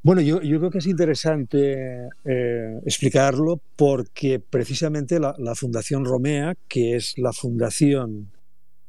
Bueno, 0.02 0.22
yo, 0.22 0.40
yo 0.40 0.58
creo 0.60 0.70
que 0.70 0.78
es 0.78 0.86
interesante 0.86 2.08
eh, 2.24 2.80
explicarlo 2.86 3.60
porque 3.74 4.38
precisamente 4.38 5.18
la, 5.18 5.54
Fundación 5.56 6.04
Romea, 6.04 6.54
que 6.68 6.94
es 6.94 7.18
la 7.18 7.32
fundación 7.32 8.30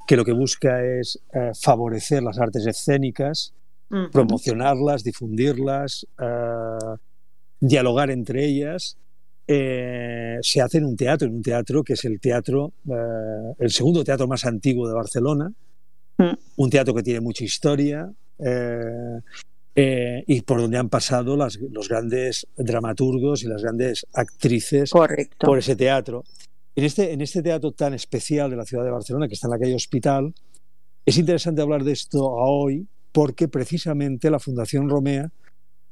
que 0.08 0.16
lo 0.16 0.24
que 0.24 0.34
busca 0.34 0.86
es 0.86 1.20
eh, 1.34 1.52
favorecer 1.60 2.22
las 2.22 2.38
artes 2.38 2.66
escénicas, 2.68 3.54
promocionarlas, 4.14 5.04
difundirlas, 5.04 6.08
uh, 6.18 6.96
dialogar 7.62 8.10
entre 8.10 8.44
ellas, 8.44 8.98
eh, 9.48 10.38
se 10.42 10.62
hace 10.62 10.80
en 10.80 10.86
un 10.86 10.98
teatro, 10.98 11.28
en 11.28 11.36
un 11.36 11.42
teatro 11.42 11.84
que 11.84 11.94
es 11.94 12.04
el 12.06 12.20
teatro, 12.20 12.74
eh, 12.90 13.54
el 13.60 13.72
segundo 13.72 14.04
teatro 14.04 14.28
más 14.28 14.46
antiguo 14.46 14.88
de 14.88 14.94
Barcelona, 14.94 15.54
mm. 16.18 16.34
un 16.58 16.70
teatro 16.70 16.94
que 16.94 17.04
tiene 17.04 17.22
mucha 17.22 17.44
historia 17.44 18.12
eh, 18.40 20.24
y 20.28 20.42
por 20.42 20.60
donde 20.60 20.78
han 20.78 20.90
pasado 20.90 21.38
las, 21.38 21.58
los 21.58 21.88
grandes 21.88 22.48
dramaturgos 22.58 23.44
y 23.44 23.48
las 23.48 23.62
grandes 23.62 24.06
actrices 24.14 24.92
por 24.92 25.58
ese 25.58 25.76
teatro. 25.76 26.24
En 26.76 26.86
este, 26.86 27.12
en 27.12 27.22
este 27.22 27.42
teatro 27.42 27.72
tan 27.72 27.94
especial 27.94 28.50
de 28.50 28.56
la 28.58 28.66
ciudad 28.66 28.84
de 28.84 28.92
Barcelona, 28.92 29.28
que 29.28 29.36
está 29.36 29.48
en 29.48 29.52
la 29.52 29.60
calle 29.60 29.76
Hospital, 29.76 30.34
es 31.06 31.18
interesante 31.18 31.62
hablar 31.62 31.84
de 31.84 31.92
esto 31.92 32.26
hoy 32.26 32.88
porque 33.12 33.48
precisamente 33.48 34.30
la 34.30 34.40
Fundación 34.40 34.90
Romea 34.90 35.32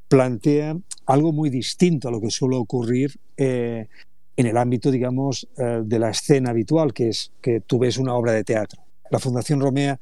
plantea 0.09 0.77
algo 1.05 1.31
muy 1.31 1.49
distinto 1.49 2.09
a 2.09 2.11
lo 2.11 2.19
que 2.19 2.29
suele 2.29 2.57
ocurrir 2.57 3.17
eh, 3.37 3.87
en 4.35 4.45
el 4.45 4.57
ámbito, 4.57 4.91
digamos, 4.91 5.47
eh, 5.57 5.81
de 5.85 5.99
la 5.99 6.09
escena 6.09 6.49
habitual, 6.49 6.93
que 6.93 7.09
es 7.09 7.31
que 7.41 7.61
tú 7.61 7.79
ves 7.79 7.97
una 7.97 8.13
obra 8.15 8.33
de 8.33 8.43
teatro. 8.43 8.83
La 9.09 9.19
Fundación 9.19 9.61
Romea 9.61 9.99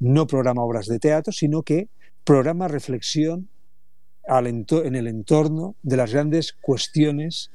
no 0.00 0.26
programa 0.26 0.62
obras 0.62 0.86
de 0.86 1.00
teatro, 1.00 1.32
sino 1.32 1.62
que 1.62 1.88
programa 2.24 2.68
reflexión 2.68 3.48
en 4.28 4.94
el 4.94 5.06
entorno 5.06 5.74
de 5.82 5.96
las 5.96 6.12
grandes 6.12 6.52
cuestiones 6.52 7.50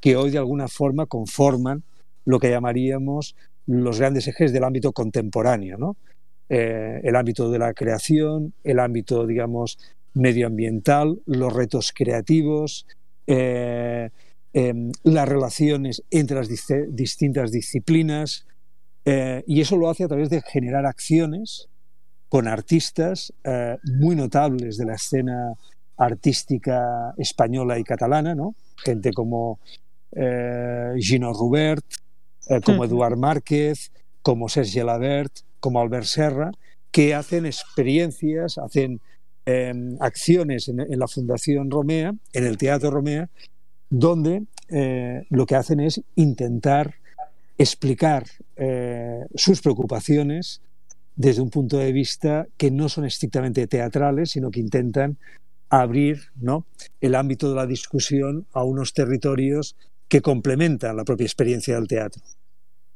que 0.00 0.16
hoy 0.16 0.30
de 0.30 0.38
alguna 0.38 0.68
forma 0.68 1.04
conforman 1.04 1.82
lo 2.24 2.38
que 2.38 2.50
llamaríamos 2.50 3.36
los 3.66 3.98
grandes 3.98 4.26
ejes 4.28 4.52
del 4.52 4.64
ámbito 4.64 4.92
contemporáneo, 4.92 5.76
¿no? 5.76 5.96
Eh, 6.48 7.00
el 7.04 7.16
ámbito 7.16 7.50
de 7.50 7.58
la 7.58 7.74
creación, 7.74 8.54
el 8.64 8.78
ámbito, 8.78 9.26
digamos, 9.26 9.78
medioambiental, 10.14 11.20
los 11.26 11.52
retos 11.52 11.92
creativos, 11.92 12.86
eh, 13.26 14.10
em, 14.52 14.92
las 15.02 15.28
relaciones 15.28 16.02
entre 16.10 16.36
las 16.36 16.48
distintas 16.48 17.50
disciplinas, 17.50 18.46
eh, 19.04 19.42
y 19.46 19.60
eso 19.60 19.76
lo 19.76 19.90
hace 19.90 20.04
a 20.04 20.08
través 20.08 20.30
de 20.30 20.40
generar 20.42 20.86
acciones 20.86 21.68
con 22.28 22.48
artistas 22.48 23.32
muy 23.84 24.16
notables 24.16 24.76
de 24.76 24.86
la 24.86 24.94
escena 24.94 25.54
artística 25.96 27.14
española 27.16 27.78
y 27.78 27.84
catalana, 27.84 28.34
¿no? 28.34 28.56
gente 28.76 29.12
como 29.12 29.60
Gino 30.10 31.32
Rubert, 31.32 31.84
como 32.64 32.84
Eduard 32.84 33.16
Márquez, 33.16 33.92
como 34.24 34.48
Serge 34.48 34.82
Labert, 34.82 35.32
como 35.60 35.80
Albert 35.80 36.06
Serra, 36.06 36.50
que 36.90 37.14
hacen 37.14 37.44
experiencias, 37.44 38.56
hacen 38.56 39.00
em, 39.46 39.96
acciones 40.00 40.68
en, 40.68 40.98
la 40.98 41.08
Fundación 41.08 41.70
Romea, 41.70 42.14
en 42.32 42.44
el 42.44 42.56
Teatro 42.56 42.90
Romea, 42.90 43.28
donde 43.90 44.44
eh, 44.68 45.24
lo 45.30 45.46
que 45.46 45.56
hacen 45.56 45.80
es 45.80 46.00
intentar 46.16 46.94
explicar 47.58 48.24
eh, 48.56 49.24
sus 49.34 49.60
preocupaciones 49.60 50.60
desde 51.16 51.42
un 51.42 51.50
punto 51.50 51.78
de 51.78 51.92
vista 51.92 52.46
que 52.56 52.70
no 52.70 52.88
son 52.88 53.04
estrictamente 53.04 53.66
teatrales, 53.66 54.30
sino 54.30 54.50
que 54.50 54.60
intentan 54.60 55.16
abrir 55.68 56.22
¿no? 56.36 56.66
el 57.00 57.14
ámbito 57.14 57.48
de 57.48 57.56
la 57.56 57.66
discusión 57.66 58.46
a 58.52 58.64
unos 58.64 58.94
territorios 58.94 59.76
que 60.08 60.22
complementan 60.22 60.96
la 60.96 61.04
propia 61.04 61.24
experiencia 61.24 61.74
del 61.74 61.88
teatro. 61.88 62.22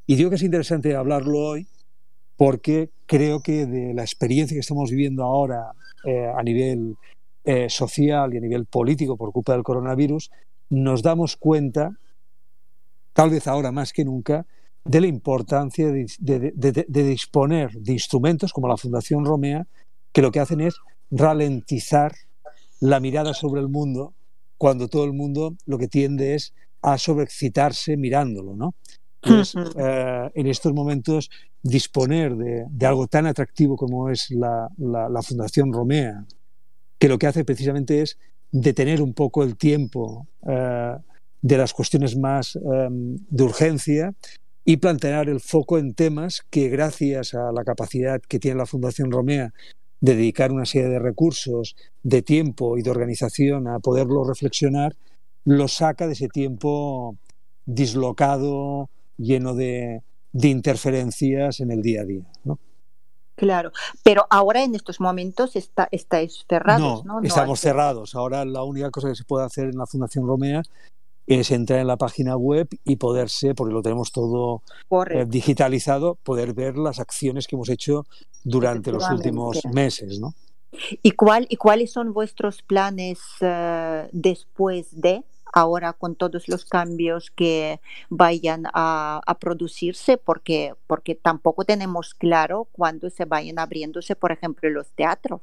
Y 0.07 0.17
digo 0.17 0.31
que 0.31 0.37
es 0.37 0.43
interesante 0.43 0.95
hablarlo 0.95 1.39
hoy 1.39 1.67
porque 2.37 2.91
creo 3.07 3.41
que 3.41 3.67
de 3.67 3.95
la 3.95 4.03
experiencia 4.03 4.55
que 4.55 4.61
estamos 4.61 4.91
viviendo 4.91 5.25
ahora 5.25 5.73
eh, 6.05 6.27
a 6.27 6.43
nivel 6.43 6.97
eh, 7.45 7.69
social 7.69 8.35
y 8.35 8.37
a 8.37 8.41
nivel 8.41 8.67
político 8.67 9.17
por 9.17 9.33
culpa 9.33 9.53
del 9.53 9.63
coronavirus, 9.63 10.31
nos 10.71 11.03
damos 11.03 11.37
cuenta, 11.37 11.99
tal 13.13 13.31
vez 13.31 13.47
ahora 13.47 13.73
más 13.73 13.93
que 13.93 14.05
nunca, 14.05 14.47
de 14.85 15.01
la 15.01 15.07
importancia 15.07 15.91
de, 15.91 16.87
disponer 16.87 17.73
de 17.73 17.93
instrumentos 17.93 18.53
como 18.53 18.69
la 18.69 18.77
Fundación 18.77 19.25
Romea, 19.25 19.67
que 20.13 20.23
lo 20.23 20.31
que 20.31 20.41
hacen 20.41 20.61
es 20.61 20.77
ralentizar 21.11 22.13
la 22.81 23.01
mirada 23.01 23.35
sobre 23.35 23.61
el 23.61 23.69
mundo 23.69 24.15
cuando 24.57 24.89
todo 24.89 25.05
el 25.05 25.13
mundo 25.13 25.57
lo 25.67 25.79
que 25.79 25.89
tiende 25.89 26.35
es 26.35 26.55
a 26.81 26.97
sobreexcitarse 26.97 27.97
mirándolo, 27.97 28.57
¿no? 28.57 28.75
Pues 29.21 29.55
en 29.57 30.47
estos 30.47 30.73
momentos 30.73 31.29
disponer 31.63 32.37
de, 32.37 32.87
algo 32.87 33.07
tan 33.07 33.27
atractivo 33.27 33.77
como 33.77 34.11
es 34.11 34.31
la, 34.31 34.69
Fundación 35.23 35.73
Romea, 35.73 36.25
que 36.99 37.09
lo 37.09 37.19
que 37.19 37.27
hace 37.27 37.45
precisamente 37.45 38.03
es 38.03 38.19
detener 38.51 39.03
un 39.03 39.15
poco 39.15 39.43
el 39.43 39.57
tiempo 39.57 40.27
eh, 40.47 40.97
de 41.43 41.59
las 41.59 41.73
cuestiones 41.73 42.17
más 42.17 42.57
em, 42.57 43.19
de 43.29 43.45
urgencia 43.45 44.15
y 44.65 44.79
plantear 44.79 45.29
el 45.29 45.41
foco 45.41 45.79
en 45.79 45.95
temas 45.95 46.43
que 46.51 46.69
gracias 46.69 47.35
a 47.35 47.53
la 47.53 47.65
capacidad 47.65 48.21
que 48.21 48.39
tiene 48.39 48.59
la 48.59 48.67
Fundación 48.67 49.11
Romea 49.11 49.53
de 50.01 50.15
dedicar 50.15 50.53
una 50.53 50.65
serie 50.65 50.89
de 50.89 50.99
recursos, 50.99 51.77
de 52.03 52.23
tiempo 52.23 52.79
y 52.79 52.83
de 52.83 52.91
organización 52.91 53.67
a 53.67 53.81
poderlo 53.81 54.25
reflexionar, 54.25 54.95
lo 55.45 55.69
saca 55.69 56.07
de 56.07 56.13
ese 56.13 56.29
tiempo 56.29 57.17
dislocado, 57.67 58.89
lleno 59.19 59.55
de, 59.55 60.03
interferencias 60.33 61.61
en 61.61 61.71
el 61.71 61.83
día 61.83 62.03
a 62.03 62.05
día. 62.05 62.25
¿no? 62.45 62.59
Claro, 63.35 63.73
pero 64.03 64.27
ahora 64.31 64.65
en 64.65 64.75
estos 64.75 65.01
momentos 65.01 65.57
está, 65.57 65.89
estáis 65.93 66.45
cerrados, 66.49 67.05
¿no? 67.05 67.21
¿no? 67.21 67.27
estamos 67.27 67.61
cerrados. 67.61 68.15
Ahora 68.15 68.45
la 68.45 68.63
única 68.63 68.91
cosa 68.91 69.09
que 69.09 69.15
se 69.15 69.25
puede 69.25 69.45
hacer 69.45 69.67
en 69.67 69.79
la 69.79 69.87
Fundación 69.87 70.27
Romea 70.27 70.63
es 71.29 71.51
entrar 71.51 71.79
en 71.81 71.87
la 71.87 71.99
página 71.99 72.37
web 72.37 72.69
y 72.85 72.97
poderse, 72.97 73.55
porque 73.55 73.75
lo 73.75 73.83
tenemos 73.83 74.13
todo 74.13 74.63
eh, 75.11 75.27
digitalizado, 75.29 76.15
poder 76.15 76.55
ver 76.55 76.79
las 76.79 76.99
acciones 77.01 77.47
que 77.47 77.55
hemos 77.55 77.69
hecho 77.69 78.07
durante 78.45 78.91
los 78.91 79.09
últimos 79.11 79.61
meses, 79.67 80.19
¿no? 80.19 80.35
¿Y, 81.03 81.13
cuál, 81.13 81.47
¿Y 81.51 81.57
cuáles 81.57 81.93
son 81.93 82.13
vuestros 82.13 82.63
planes 82.63 83.19
eh, 83.41 84.09
después 84.13 84.89
de? 85.01 85.23
Ahora 85.59 85.93
con 85.93 86.15
todos 86.15 86.49
los 86.49 86.65
cambios 86.65 87.31
que 87.31 87.81
vayan 88.09 88.65
a, 88.73 89.21
producirse, 89.41 90.17
porque, 90.17 90.75
porque 90.87 91.15
tampoco 91.15 91.65
tenemos 91.65 92.15
claro 92.15 92.69
cuándo 92.73 93.11
se 93.11 93.25
vayan 93.25 93.59
abriéndose, 93.59 94.17
por 94.17 94.33
ejemplo, 94.33 94.69
los 94.71 94.91
teatros. 94.93 95.41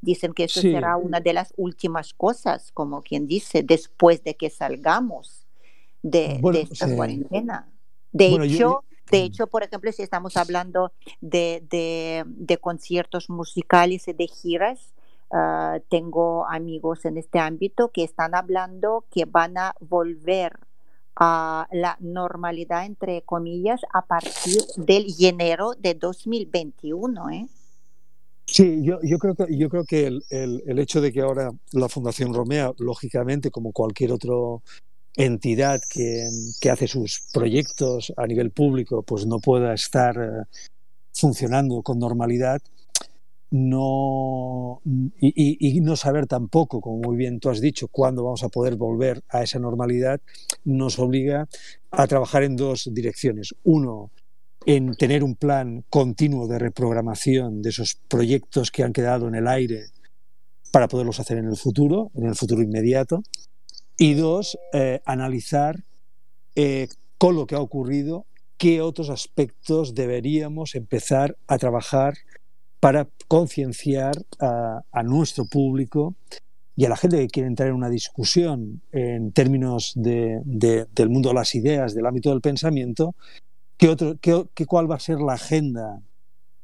Dicen 0.00 0.34
que 0.34 0.44
eso 0.44 0.60
será 0.60 0.96
una 0.96 1.20
de 1.20 1.32
las 1.32 1.52
últimas 1.56 2.12
cosas, 2.12 2.70
como 2.72 3.02
quien 3.02 3.26
dice, 3.26 3.62
después 3.62 4.22
de 4.24 4.36
que 4.36 4.50
salgamos 4.50 5.46
de, 6.02 6.40
esta 6.70 6.94
cuarentena. 6.94 7.68
De 8.12 8.26
hecho, 8.26 8.84
de 9.10 9.22
hecho, 9.22 9.46
por 9.46 9.62
ejemplo, 9.62 9.90
si 9.92 10.02
estamos 10.02 10.36
hablando 10.36 10.92
de, 11.20 11.62
de 12.26 12.58
conciertos 12.58 13.30
musicales 13.30 14.08
y 14.08 14.12
de 14.12 14.26
giras, 14.26 14.95
Ah, 15.30 15.78
tengo 15.88 16.46
amigos 16.46 17.04
en 17.04 17.18
este 17.18 17.38
ámbito 17.40 17.90
que 17.90 18.04
están 18.04 18.34
hablando 18.34 19.04
que 19.10 19.24
van 19.24 19.58
a 19.58 19.74
volver 19.80 20.52
a 21.16 21.66
la 21.72 21.96
normalidad, 22.00 22.84
entre 22.84 23.22
comillas, 23.22 23.80
a 23.92 24.06
partir 24.06 24.62
del 24.76 25.06
enero 25.18 25.74
de 25.78 25.94
2021. 25.94 27.30
¿eh? 27.30 27.48
Sí, 28.46 28.84
yo, 28.84 29.00
yo, 29.02 29.18
creo 29.18 29.34
que, 29.34 29.46
yo 29.56 29.68
creo 29.68 29.84
que 29.84 30.06
el, 30.06 30.22
el, 30.30 30.78
hecho 30.78 31.00
de 31.00 31.12
que 31.12 31.22
ahora 31.22 31.50
la 31.72 31.88
Fundación 31.88 32.32
Romea, 32.32 32.72
lógicamente, 32.78 33.50
como 33.50 33.72
cualquier 33.72 34.12
otra 34.12 34.34
entidad 35.16 35.80
que, 35.88 36.28
que, 36.60 36.70
hace 36.70 36.86
sus 36.86 37.28
proyectos 37.32 38.12
a 38.16 38.26
nivel 38.26 38.52
público, 38.52 39.02
pues 39.02 39.26
no 39.26 39.40
pueda 39.40 39.72
estar 39.74 40.16
eh, 40.16 40.58
funcionando 41.12 41.82
con 41.82 41.98
normalidad, 41.98 42.60
no 43.50 44.82
y, 45.18 45.80
no 45.80 45.96
saber 45.96 46.26
tampoco, 46.26 46.80
como 46.80 46.98
muy 46.98 47.16
bien 47.16 47.40
tú 47.40 47.48
has 47.48 47.60
dicho, 47.60 47.88
cuándo 47.88 48.24
vamos 48.24 48.42
a 48.42 48.48
poder 48.48 48.76
volver 48.76 49.22
a 49.28 49.42
esa 49.42 49.58
normalidad, 49.58 50.20
nos 50.64 50.98
obliga 50.98 51.48
a 51.90 52.06
trabajar 52.06 52.42
en 52.42 52.56
dos 52.56 52.90
direcciones. 52.92 53.54
Uno, 53.64 54.10
en 54.66 54.94
tener 54.94 55.22
un 55.22 55.36
plan 55.36 55.84
continuo 55.88 56.48
de 56.48 56.58
reprogramación 56.58 57.62
de 57.62 57.70
esos 57.70 57.98
proyectos 58.08 58.70
que 58.70 58.82
han 58.82 58.92
quedado 58.92 59.28
en 59.28 59.36
el 59.36 59.46
aire 59.46 59.86
para 60.72 60.88
poderlos 60.88 61.20
hacer 61.20 61.38
en 61.38 61.46
el 61.46 61.56
futuro, 61.56 62.10
en 62.14 62.26
el 62.26 62.34
futuro 62.34 62.62
inmediato. 62.62 63.22
Y 63.96 64.14
dos, 64.14 64.58
eh, 64.72 65.00
analizar 65.06 65.84
eh, 66.54 66.88
con 67.16 67.36
lo 67.36 67.46
que 67.46 67.54
ha 67.54 67.60
ocurrido 67.60 68.26
qué 68.58 68.80
otros 68.80 69.10
aspectos 69.10 69.94
deberíamos 69.94 70.74
empezar 70.74 71.36
a 71.46 71.58
trabajar 71.58 72.14
para 72.86 73.08
concienciar 73.26 74.14
a, 74.38 75.02
nuestro 75.02 75.44
público 75.44 76.14
y 76.76 76.84
a 76.84 76.88
la 76.88 76.96
gente 76.96 77.18
que 77.18 77.26
quiere 77.26 77.48
entrar 77.48 77.68
en 77.70 77.74
una 77.74 77.90
discusión 77.90 78.80
en 78.92 79.32
términos 79.32 79.92
de, 79.96 80.40
del 80.44 81.08
mundo 81.08 81.30
de 81.30 81.34
las 81.34 81.56
ideas, 81.56 81.96
del 81.96 82.06
ámbito 82.06 82.30
del 82.30 82.40
pensamiento, 82.40 83.16
¿qué 83.76 83.88
otro, 83.88 84.16
qué, 84.20 84.66
cuál 84.66 84.88
va 84.88 84.94
a 84.94 85.00
ser 85.00 85.18
la 85.18 85.32
agenda 85.32 86.00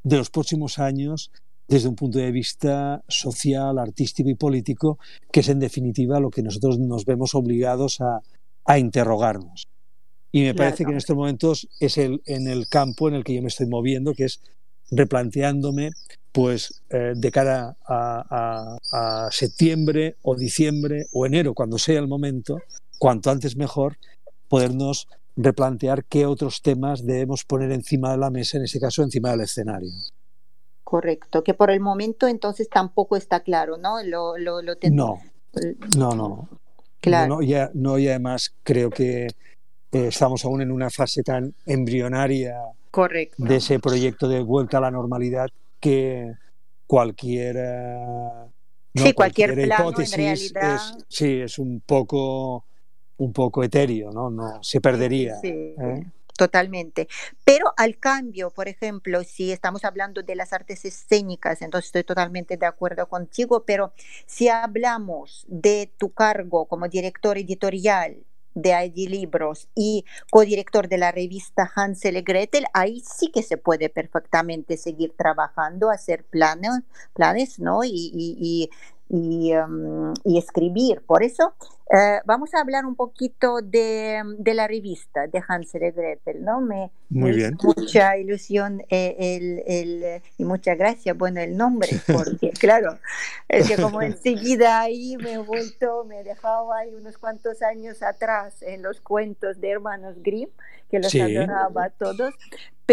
de 0.05 0.17
los 0.17 0.31
próximos 0.31 0.79
años 0.79 1.33
desde 1.67 1.89
un 1.89 1.97
punto 1.97 2.21
de 2.21 2.31
vista 2.31 3.03
social, 3.09 3.77
artístico 3.81 4.31
y 4.31 4.37
político, 4.37 5.01
que 5.33 5.41
es 5.41 5.49
en 5.49 5.59
definitiva 5.59 6.21
lo 6.21 6.31
que 6.31 6.45
nosotros 6.45 6.79
nos 6.79 7.05
vemos 7.05 7.35
obligados 7.35 8.01
a, 8.01 8.21
a 8.65 8.79
interrogarnos. 8.79 9.67
Y 10.31 10.43
me 10.43 10.55
parece 10.55 10.85
que 10.85 10.93
en 10.93 10.99
estos 10.99 11.17
momentos 11.17 11.69
es 11.81 11.99
el, 11.99 12.23
en 12.27 12.47
el 12.47 12.69
campo 12.69 13.09
en 13.09 13.15
el 13.15 13.25
que 13.25 13.35
yo 13.35 13.43
me 13.43 13.49
estoy 13.49 13.67
moviendo, 13.67 14.15
que 14.15 14.27
es 14.27 14.41
replanteándome 14.93 15.93
pues 16.31 16.83
eh, 16.91 17.13
de 17.17 17.31
cara 17.31 17.77
a, 17.87 18.79
septiembre 19.31 20.17
o 20.23 20.35
diciembre 20.35 21.07
o 21.13 21.27
enero, 21.27 21.55
cuando 21.55 21.79
sea 21.79 21.99
el 21.99 22.09
momento, 22.09 22.59
cuanto 22.99 23.31
antes 23.31 23.57
mejor, 23.57 23.99
podernos 24.49 25.09
replantear 25.37 26.05
qué 26.05 26.27
otros 26.27 26.63
temas 26.63 27.05
debemos 27.05 27.45
poner 27.45 27.73
encima 27.73 28.13
de 28.13 28.19
la 28.19 28.31
mesa, 28.31 28.59
en 28.59 28.65
ese 28.65 28.81
caso 28.81 29.03
encima 29.03 29.31
del 29.31 29.43
escenario. 29.43 29.91
Correcto, 30.85 31.43
que 31.43 31.55
por 31.55 31.71
el 31.71 31.81
momento 31.81 32.29
entonces 32.29 32.69
tampoco 32.69 33.17
está 33.17 33.41
claro, 33.41 33.77
¿no? 33.79 34.03
Lo, 34.03 34.37
lo, 34.37 34.61
no, 34.91 35.19
no, 35.97 36.15
no. 36.15 36.49
Claro. 37.01 37.37
No, 37.37 37.43
ya, 37.43 37.71
no, 37.75 37.99
y 37.99 38.09
además 38.09 38.55
creo 38.63 38.91
que 38.91 39.27
eh, 39.27 39.33
estamos 39.93 40.45
aún 40.45 40.63
en 40.63 40.71
una 40.71 40.89
fase 40.89 41.23
tan 41.23 41.55
embrionaria 41.67 42.57
Correcto. 42.93 43.43
de 43.43 43.57
ese 43.57 43.81
proyecto 43.81 44.29
de 44.29 44.41
vuelta 44.41 44.79
a 44.79 44.83
la 44.83 44.91
normalidad 44.93 45.49
que 45.81 46.33
cualquier, 46.87 47.57
eh, 47.59 47.97
no, 48.95 49.03
sí, 49.03 49.13
cualquier, 49.13 49.51
cualquier 49.51 49.67
plano, 49.67 49.91
hipótesis 49.91 50.13
en 50.15 50.21
realidad... 50.21 50.75
es, 50.75 51.05
sí, 51.09 51.41
es 51.41 51.59
un 51.59 51.81
poco 51.81 52.65
un 53.17 53.33
poco 53.33 53.65
etéreo, 53.65 54.11
¿no? 54.13 54.31
no 54.31 54.63
se 54.63 54.81
perdería. 54.81 55.37
Sí, 55.41 55.49
¿eh? 55.49 56.07
Totalmente. 56.37 57.09
Pero 57.45 57.73
al 57.77 57.99
cambio, 57.99 58.51
por 58.51 58.69
ejemplo, 58.69 59.23
si 59.23 59.53
estamos 59.53 59.85
hablando 59.85 60.23
de 60.23 60.35
las 60.35 60.53
artes 60.53 60.85
escénicas, 60.85 61.63
entonces 61.63 61.87
estoy 61.89 62.05
totalmente 62.05 62.57
de 62.57 62.67
acuerdo 62.67 63.07
contigo, 63.09 63.65
pero 63.65 63.93
si 64.27 64.49
hablamos 64.49 65.45
de 65.49 65.93
tu 65.99 66.11
cargo 66.11 66.67
como 66.67 66.89
director 66.89 67.39
editorial 67.39 68.25
de 68.55 68.71
ID 68.71 69.09
Libros 69.09 69.69
y 69.75 70.05
codirector 70.31 70.88
de 70.88 70.99
la 70.99 71.12
revista 71.12 71.71
Hansel 71.75 72.17
y 72.17 72.23
Gretel, 72.23 72.65
ahí 72.75 73.01
sí 73.01 73.31
que 73.31 73.43
se 73.43 73.57
puede 73.57 73.88
perfectamente 73.88 74.77
seguir 74.77 75.15
trabajando, 75.17 75.91
hacer 75.91 76.25
planes, 76.25 76.71
planes 77.15 77.59
¿no? 77.59 77.85
Y, 77.85 77.91
y, 77.91 78.37
y, 78.38 78.71
y, 79.12 79.55
um, 79.55 80.14
y 80.25 80.38
escribir. 80.38 81.03
Por 81.03 81.22
eso 81.22 81.55
uh, 81.90 81.96
vamos 82.25 82.55
a 82.55 82.61
hablar 82.61 82.87
un 82.87 82.96
poquito 82.96 83.61
de, 83.61 84.22
de, 84.38 84.55
la 84.55 84.66
revista 84.66 85.27
de 85.27 85.42
Hansel 85.46 85.83
y 85.85 85.90
Gretel, 85.90 86.42
¿no? 86.42 86.62
Me, 86.62 86.90
Muy 87.11 87.33
bien. 87.33 87.59
mucha 87.62 88.16
ilusión 88.16 88.83
eh, 88.88 89.14
el, 89.18 89.62
el, 89.66 90.22
y 90.38 90.44
muchas 90.44 90.79
gracias, 90.79 91.16
bueno, 91.16 91.40
el 91.40 91.59
nombre, 91.59 91.90
porque 92.11 92.51
claro, 92.59 92.98
es 93.48 93.68
que 93.68 93.77
como 93.77 94.01
enseguida 94.01 94.81
ahí 94.81 95.18
me 95.18 95.35
he 95.35 95.38
vuelto, 95.38 96.05
me 96.07 96.25
dejaba 96.25 96.79
ahí 96.79 96.94
unos 96.94 97.18
cuantos 97.18 97.61
años 97.61 98.03
atrás 98.03 98.62
en 98.62 98.83
los 98.83 99.03
cuentos 99.03 99.61
de 99.61 99.70
hermanos 99.72 100.16
Grimm, 100.22 100.48
que 100.90 101.01
los 101.01 101.12
Sí. 101.12 101.20
adoraba 101.20 101.85
a 101.85 101.90
todos, 101.90 102.35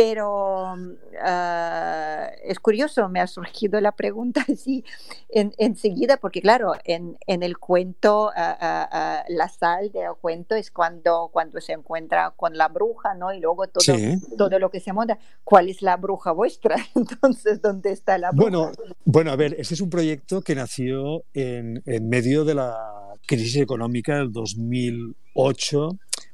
pero 0.01 0.75
uh, 0.75 2.27
es 2.45 2.57
curioso, 2.61 3.09
me 3.09 3.19
ha 3.19 3.27
surgido 3.27 3.81
la 3.81 3.91
pregunta 3.91 4.45
así 4.49 4.85
en, 5.27 5.53
enseguida, 5.57 6.15
porque 6.15 6.41
claro, 6.41 6.71
en, 6.85 7.17
en 7.27 7.43
el 7.43 7.57
cuento, 7.57 8.27
uh, 8.27 8.29
uh, 8.29 9.23
la 9.27 9.49
sal 9.49 9.91
del 9.91 10.11
cuento 10.21 10.55
es 10.55 10.71
cuando, 10.71 11.29
cuando 11.33 11.59
se 11.59 11.73
encuentra 11.73 12.31
con 12.37 12.57
la 12.57 12.69
bruja, 12.69 13.13
¿no? 13.13 13.33
Y 13.33 13.41
luego 13.41 13.67
todo, 13.67 13.83
Sí. 13.83 14.21
todo 14.37 14.57
lo 14.57 14.69
que 14.71 14.79
se 14.79 14.93
monta. 14.93 15.19
¿Cuál 15.43 15.67
es 15.67 15.81
la 15.81 15.97
bruja 15.97 16.31
vuestra? 16.31 16.77
Entonces, 16.95 17.61
¿dónde 17.61 17.91
está 17.91 18.17
la 18.17 18.31
bruja? 18.31 18.49
Bueno, 18.49 18.71
bueno, 19.03 19.31
a 19.31 19.35
ver, 19.35 19.55
este 19.59 19.73
es 19.73 19.81
un 19.81 19.89
proyecto 19.89 20.41
que 20.41 20.55
nació 20.55 21.23
en, 21.33 21.83
en 21.85 22.07
medio 22.07 22.45
de 22.45 22.55
la 22.55 22.99
crisis 23.27 23.57
económica 23.57 24.15
del 24.15 24.31
2008, 24.31 25.89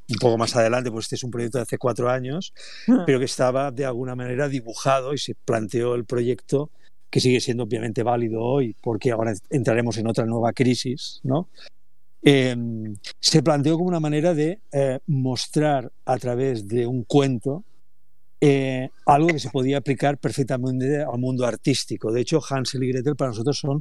un 0.09 0.17
poco 0.19 0.37
más 0.37 0.55
adelante, 0.55 0.91
pues 0.91 1.05
este 1.05 1.15
es 1.15 1.23
un 1.23 1.31
proyecto 1.31 1.57
de 1.57 1.63
hace 1.63 1.77
cuatro 1.77 2.09
años, 2.09 2.53
pero 3.05 3.19
que 3.19 3.25
estaba 3.25 3.71
de 3.71 3.85
alguna 3.85 4.15
manera 4.15 4.47
dibujado 4.47 5.13
y 5.13 5.17
se 5.17 5.35
planteó 5.35 5.95
el 5.95 6.05
proyecto 6.05 6.69
que 7.09 7.19
sigue 7.19 7.39
siendo 7.39 7.63
obviamente 7.63 8.03
válido 8.03 8.41
hoy, 8.41 8.75
porque 8.81 9.11
ahora 9.11 9.33
entraremos 9.49 9.97
en 9.97 10.07
otra 10.07 10.25
nueva 10.25 10.53
crisis, 10.53 11.21
¿no? 11.23 11.49
Eh, 12.27 12.55
se 13.19 13.43
planteó 13.43 13.77
como 13.77 13.87
una 13.87 13.99
manera 13.99 14.33
de 14.33 14.59
eh, 14.71 14.99
mostrar 15.05 15.91
a 16.05 16.17
través 16.17 16.67
de 16.67 16.87
un 16.87 17.03
cuento 17.03 17.63
eh, 18.41 18.89
algo 19.05 19.27
que 19.27 19.39
se 19.39 19.49
podía 19.49 19.77
aplicar 19.77 20.17
perfectamente 20.17 21.03
al 21.03 21.19
mundo 21.19 21.45
artístico. 21.45 22.11
De 22.11 22.21
hecho, 22.21 22.41
Hansel 22.47 22.83
y 22.83 22.89
Gretel 22.89 23.15
para 23.15 23.29
nosotros 23.29 23.59
son 23.59 23.79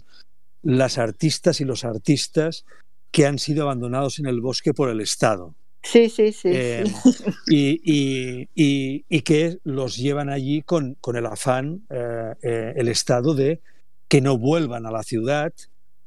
las 0.62 0.98
artistas 0.98 1.60
y 1.60 1.64
los 1.64 1.84
artistas 1.84 2.64
que 3.10 3.26
han 3.26 3.38
sido 3.38 3.64
abandonados 3.64 4.18
en 4.18 4.26
el 4.26 4.40
bosque 4.40 4.74
por 4.74 4.90
el 4.90 5.00
Estado. 5.00 5.54
Sí, 5.84 6.08
sí, 6.08 6.32
sí. 6.32 6.48
Eh, 6.52 6.84
sí. 6.86 7.24
y, 7.46 7.80
y, 7.84 8.48
y, 8.54 9.04
y, 9.08 9.20
que 9.20 9.58
los 9.64 9.96
llevan 9.96 10.30
allí 10.30 10.62
con, 10.62 10.94
con 11.00 11.16
el 11.16 11.26
afán, 11.26 11.82
eh, 11.90 12.34
eh, 12.42 12.72
el 12.76 12.88
Estado, 12.88 13.34
de 13.34 13.60
que 14.08 14.20
no 14.20 14.38
vuelvan 14.38 14.86
a 14.86 14.90
la 14.90 15.02
ciudad 15.02 15.52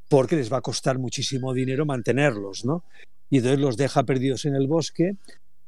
porque 0.08 0.36
les 0.36 0.52
va 0.52 0.58
a 0.58 0.62
costar 0.62 0.98
muchísimo 0.98 1.54
dinero 1.54 1.86
mantenerlos, 1.86 2.64
¿no? 2.64 2.84
Y 3.30 3.38
entonces 3.38 3.60
los 3.60 3.76
deja 3.76 4.04
perdidos 4.04 4.46
en 4.46 4.54
el 4.54 4.66
bosque 4.66 5.16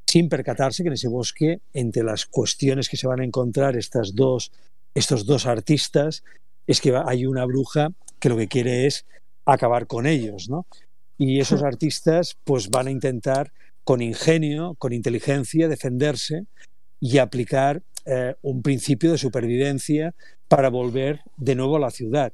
sin 0.07 0.29
percatarse 0.29 0.83
que 0.83 0.88
en 0.88 0.94
ese 0.94 1.09
bosque, 1.09 1.61
entre 1.73 2.03
las 2.03 2.27
cuestiones 2.27 2.88
que 2.88 2.96
se 2.96 3.07
van 3.07 3.20
a 3.20 3.25
encontrar 3.25 3.77
estas 3.77 4.16
dos, 4.16 4.51
estos 4.92 5.25
dos 5.25 5.46
artistas, 5.46 6.25
es 6.66 6.81
que 6.81 7.01
hay 7.07 7.27
una 7.27 7.44
bruja 7.44 7.90
que 8.18 8.29
lo 8.29 8.37
que 8.37 8.49
quiere 8.49 8.87
es 8.87 9.07
acabar 9.44 9.87
con 9.87 10.07
ellos, 10.07 10.49
¿no? 10.49 10.66
Y 11.16 11.38
esos 11.38 11.62
artistas 11.62 12.37
pues 12.42 12.70
van 12.70 12.88
a 12.88 12.90
intentar 12.90 13.53
con 13.90 14.03
ingenio, 14.03 14.76
con 14.79 14.92
inteligencia, 14.92 15.66
defenderse 15.66 16.46
y 17.00 17.18
aplicar 17.18 17.83
eh, 18.07 18.37
un 18.40 18.62
principio 18.62 19.11
de 19.11 19.18
supervivencia 19.18 20.14
para 20.46 20.70
volver 20.70 21.22
de 21.37 21.57
nuevo 21.57 21.74
a 21.74 21.81
la 21.81 21.90
ciudad. 21.90 22.33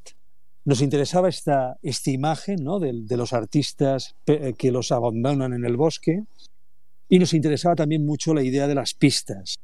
Nos 0.66 0.83
interesaba 0.83 1.31
esta, 1.31 1.79
esta 1.83 2.11
imagen 2.11 2.62
¿no? 2.62 2.79
de, 2.79 2.92
de, 2.92 3.16
los 3.16 3.33
artistas 3.33 4.16
que 4.27 4.71
los 4.71 4.92
abandonan 4.92 5.55
en 5.55 5.64
el 5.64 5.79
bosque 5.79 6.25
y 7.09 7.19
nos 7.19 7.33
interesaba 7.33 7.75
también 7.75 8.05
mucho 8.05 8.35
la 8.35 8.42
idea 8.42 8.69
de 8.69 8.75
las 8.75 8.92
pistas. 8.92 9.57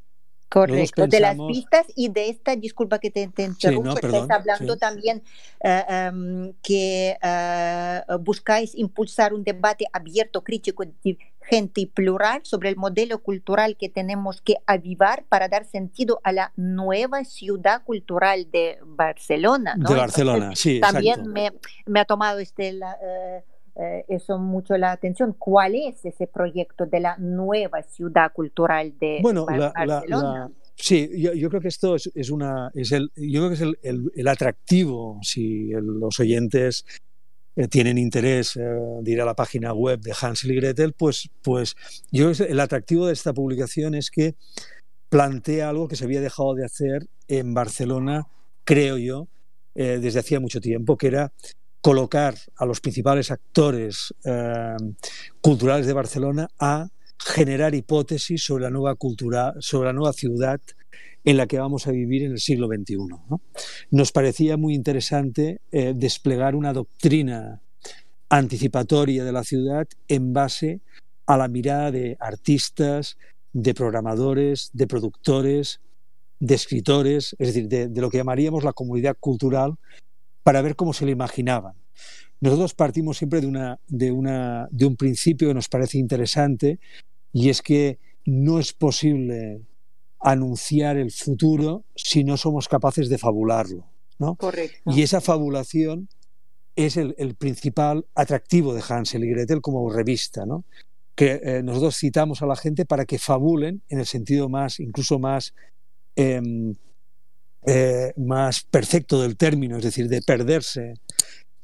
Correcto, 0.52 1.06
de 1.06 1.20
las 1.20 1.36
pistas 1.48 1.86
y 1.96 2.10
de 2.10 2.28
esta, 2.28 2.54
disculpa 2.56 2.98
que 2.98 3.10
te, 3.10 3.26
te 3.28 3.44
interrumpo, 3.44 3.96
sí, 3.96 3.98
no, 4.02 4.08
estás 4.08 4.30
hablando 4.30 4.74
sí. 4.74 4.78
también 4.78 5.22
uh, 5.64 6.10
um, 6.12 6.52
que 6.62 7.16
uh, 7.22 8.18
buscáis 8.18 8.74
impulsar 8.74 9.32
un 9.32 9.44
debate 9.44 9.86
abierto, 9.94 10.44
crítico, 10.44 10.84
gente 11.40 11.80
y 11.80 11.86
plural 11.86 12.42
sobre 12.44 12.68
el 12.68 12.76
modelo 12.76 13.22
cultural 13.22 13.78
que 13.78 13.88
tenemos 13.88 14.42
que 14.42 14.56
avivar 14.66 15.24
para 15.24 15.48
dar 15.48 15.64
sentido 15.64 16.20
a 16.22 16.32
la 16.32 16.52
nueva 16.56 17.24
ciudad 17.24 17.82
cultural 17.82 18.50
de 18.50 18.78
Barcelona. 18.84 19.74
¿no? 19.76 19.88
De 19.88 19.96
Barcelona, 19.96 20.36
Entonces, 20.36 20.58
sí. 20.60 20.80
También 20.80 21.32
me, 21.32 21.52
me, 21.86 22.00
ha 22.00 22.04
tomado 22.04 22.38
este... 22.40 22.72
La, 22.74 22.96
uh, 23.00 23.51
eh, 23.76 24.04
eso 24.08 24.38
mucho 24.38 24.76
la 24.76 24.92
atención. 24.92 25.34
¿Cuál 25.38 25.74
es 25.74 26.04
ese 26.04 26.26
proyecto 26.26 26.86
de 26.86 27.00
la 27.00 27.16
nueva 27.18 27.82
ciudad 27.82 28.32
cultural 28.32 28.98
de 28.98 29.20
bueno, 29.22 29.46
Bar 29.46 29.58
la, 29.58 29.72
Barcelona? 29.72 30.32
La, 30.32 30.38
la, 30.40 30.50
sí, 30.76 31.10
yo, 31.16 31.32
yo, 31.32 31.48
creo 31.48 31.60
que 31.60 31.68
esto 31.68 31.94
es, 31.94 32.10
es, 32.14 32.30
una, 32.30 32.70
es 32.74 32.92
el, 32.92 33.10
yo 33.16 33.40
creo 33.40 33.48
que 33.48 33.54
es 33.54 33.60
el, 33.60 33.78
el, 33.82 34.12
el 34.14 34.28
atractivo, 34.28 35.18
si 35.22 35.72
el, 35.72 35.84
los 35.84 36.20
oyentes 36.20 36.84
eh, 37.54 37.68
tienen 37.68 37.98
interés 37.98 38.56
eh, 38.56 38.60
de 38.60 39.10
ir 39.10 39.20
a 39.20 39.26
la 39.26 39.34
página 39.34 39.74
web 39.74 40.00
de 40.00 40.14
Hansel 40.18 40.52
y 40.52 40.56
Gretel, 40.56 40.94
pues, 40.94 41.28
pues 41.42 41.76
yo 42.10 42.24
creo 42.24 42.46
que 42.46 42.52
el 42.52 42.60
atractivo 42.60 43.06
de 43.06 43.12
esta 43.12 43.34
publicación 43.34 43.94
es 43.94 44.10
que 44.10 44.36
plantea 45.10 45.68
algo 45.68 45.86
que 45.86 45.96
se 45.96 46.04
había 46.04 46.22
dejado 46.22 46.54
de 46.54 46.64
hacer 46.64 47.08
en 47.28 47.52
Barcelona, 47.52 48.26
creo 48.64 48.96
yo, 48.96 49.28
eh, 49.74 49.98
desde 50.00 50.20
hacía 50.20 50.40
mucho 50.40 50.62
tiempo, 50.62 50.96
que 50.96 51.08
era 51.08 51.32
colocar 51.82 52.36
a 52.56 52.64
los 52.64 52.80
principales 52.80 53.30
actores 53.30 54.14
eh, 54.24 54.76
culturales 55.40 55.86
de 55.86 55.92
Barcelona 55.92 56.48
a 56.58 56.88
generar 57.18 57.74
hipótesis 57.74 58.42
sobre 58.42 58.64
la 58.64 58.70
nueva 58.70 58.94
cultura, 58.94 59.54
sobre 59.58 59.88
la 59.88 59.92
nueva 59.92 60.12
ciudad 60.12 60.60
en 61.24 61.36
la 61.36 61.46
que 61.46 61.58
vamos 61.58 61.86
a 61.86 61.90
vivir 61.90 62.22
en 62.22 62.32
el 62.32 62.38
siglo 62.38 62.68
XXI. 62.68 62.96
¿no? 62.96 63.40
Nos 63.90 64.12
parecía 64.12 64.56
muy 64.56 64.74
interesante 64.74 65.60
eh, 65.72 65.92
desplegar 65.94 66.54
una 66.54 66.72
doctrina 66.72 67.60
anticipatoria 68.28 69.24
de 69.24 69.32
la 69.32 69.44
ciudad 69.44 69.86
en 70.08 70.32
base 70.32 70.80
a 71.26 71.36
la 71.36 71.48
mirada 71.48 71.90
de 71.90 72.16
artistas, 72.20 73.18
de 73.52 73.74
programadores, 73.74 74.70
de 74.72 74.86
productores, 74.86 75.80
de 76.38 76.54
escritores, 76.54 77.36
es 77.38 77.48
decir, 77.48 77.68
de, 77.68 77.88
de 77.88 78.00
lo 78.00 78.08
que 78.08 78.18
llamaríamos 78.18 78.64
la 78.64 78.72
comunidad 78.72 79.16
cultural 79.18 79.76
para 80.42 80.62
ver 80.62 80.76
cómo 80.76 80.92
se 80.92 81.04
lo 81.04 81.10
imaginaban. 81.10 81.74
Nosotros 82.40 82.74
partimos 82.74 83.18
siempre 83.18 83.40
de, 83.40 83.46
una, 83.46 83.78
de, 83.86 84.10
una, 84.10 84.68
de 84.70 84.86
un 84.86 84.96
principio 84.96 85.48
que 85.48 85.54
nos 85.54 85.68
parece 85.68 85.98
interesante 85.98 86.80
y 87.32 87.50
es 87.50 87.62
que 87.62 87.98
no 88.24 88.58
es 88.58 88.72
posible 88.72 89.62
anunciar 90.18 90.96
el 90.96 91.10
futuro 91.10 91.84
si 91.94 92.24
no 92.24 92.36
somos 92.36 92.68
capaces 92.68 93.08
de 93.08 93.18
fabularlo. 93.18 93.86
¿no? 94.18 94.36
Correcto. 94.36 94.90
Y 94.92 95.02
esa 95.02 95.20
fabulación 95.20 96.08
es 96.74 96.96
el, 96.96 97.14
el, 97.18 97.34
principal 97.34 98.06
atractivo 98.14 98.74
de 98.74 98.82
Hansel 98.88 99.24
y 99.24 99.30
Gretel 99.30 99.60
como 99.60 99.90
revista, 99.92 100.46
¿no? 100.46 100.64
que 101.14 101.40
eh, 101.42 101.62
nosotros 101.62 101.96
citamos 101.96 102.42
a 102.42 102.46
la 102.46 102.56
gente 102.56 102.84
para 102.84 103.04
que 103.04 103.18
fabulen 103.18 103.82
en 103.88 103.98
el 103.98 104.06
sentido 104.06 104.48
más, 104.48 104.80
incluso 104.80 105.18
más 105.18 105.54
eh, 106.16 106.40
eh, 107.64 108.12
más 108.16 108.62
perfecto 108.62 109.22
del 109.22 109.36
término, 109.36 109.76
es 109.76 109.84
decir, 109.84 110.08
de 110.08 110.22
perderse 110.22 110.94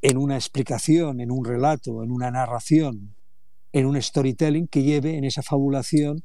en 0.01 0.17
una 0.17 0.35
explicación, 0.35 1.19
en 1.19 1.31
un 1.31 1.43
relato, 1.43 2.03
en 2.03 2.11
una 2.11 2.31
narración, 2.31 3.15
en 3.73 3.85
un 3.85 4.01
storytelling 4.01 4.67
que 4.67 4.83
lleve 4.83 5.17
en 5.17 5.23
esa 5.25 5.41
fabulación 5.41 6.23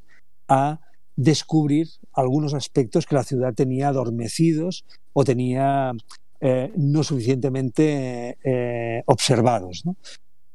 a 0.48 0.80
descubrir 1.16 1.88
algunos 2.12 2.54
aspectos 2.54 3.06
que 3.06 3.14
la 3.14 3.24
ciudad 3.24 3.54
tenía 3.54 3.88
adormecidos 3.88 4.84
o 5.12 5.24
tenía 5.24 5.92
eh, 6.40 6.72
no 6.76 7.04
suficientemente 7.04 8.36
eh, 8.44 9.02
observados. 9.06 9.82
¿no? 9.84 9.96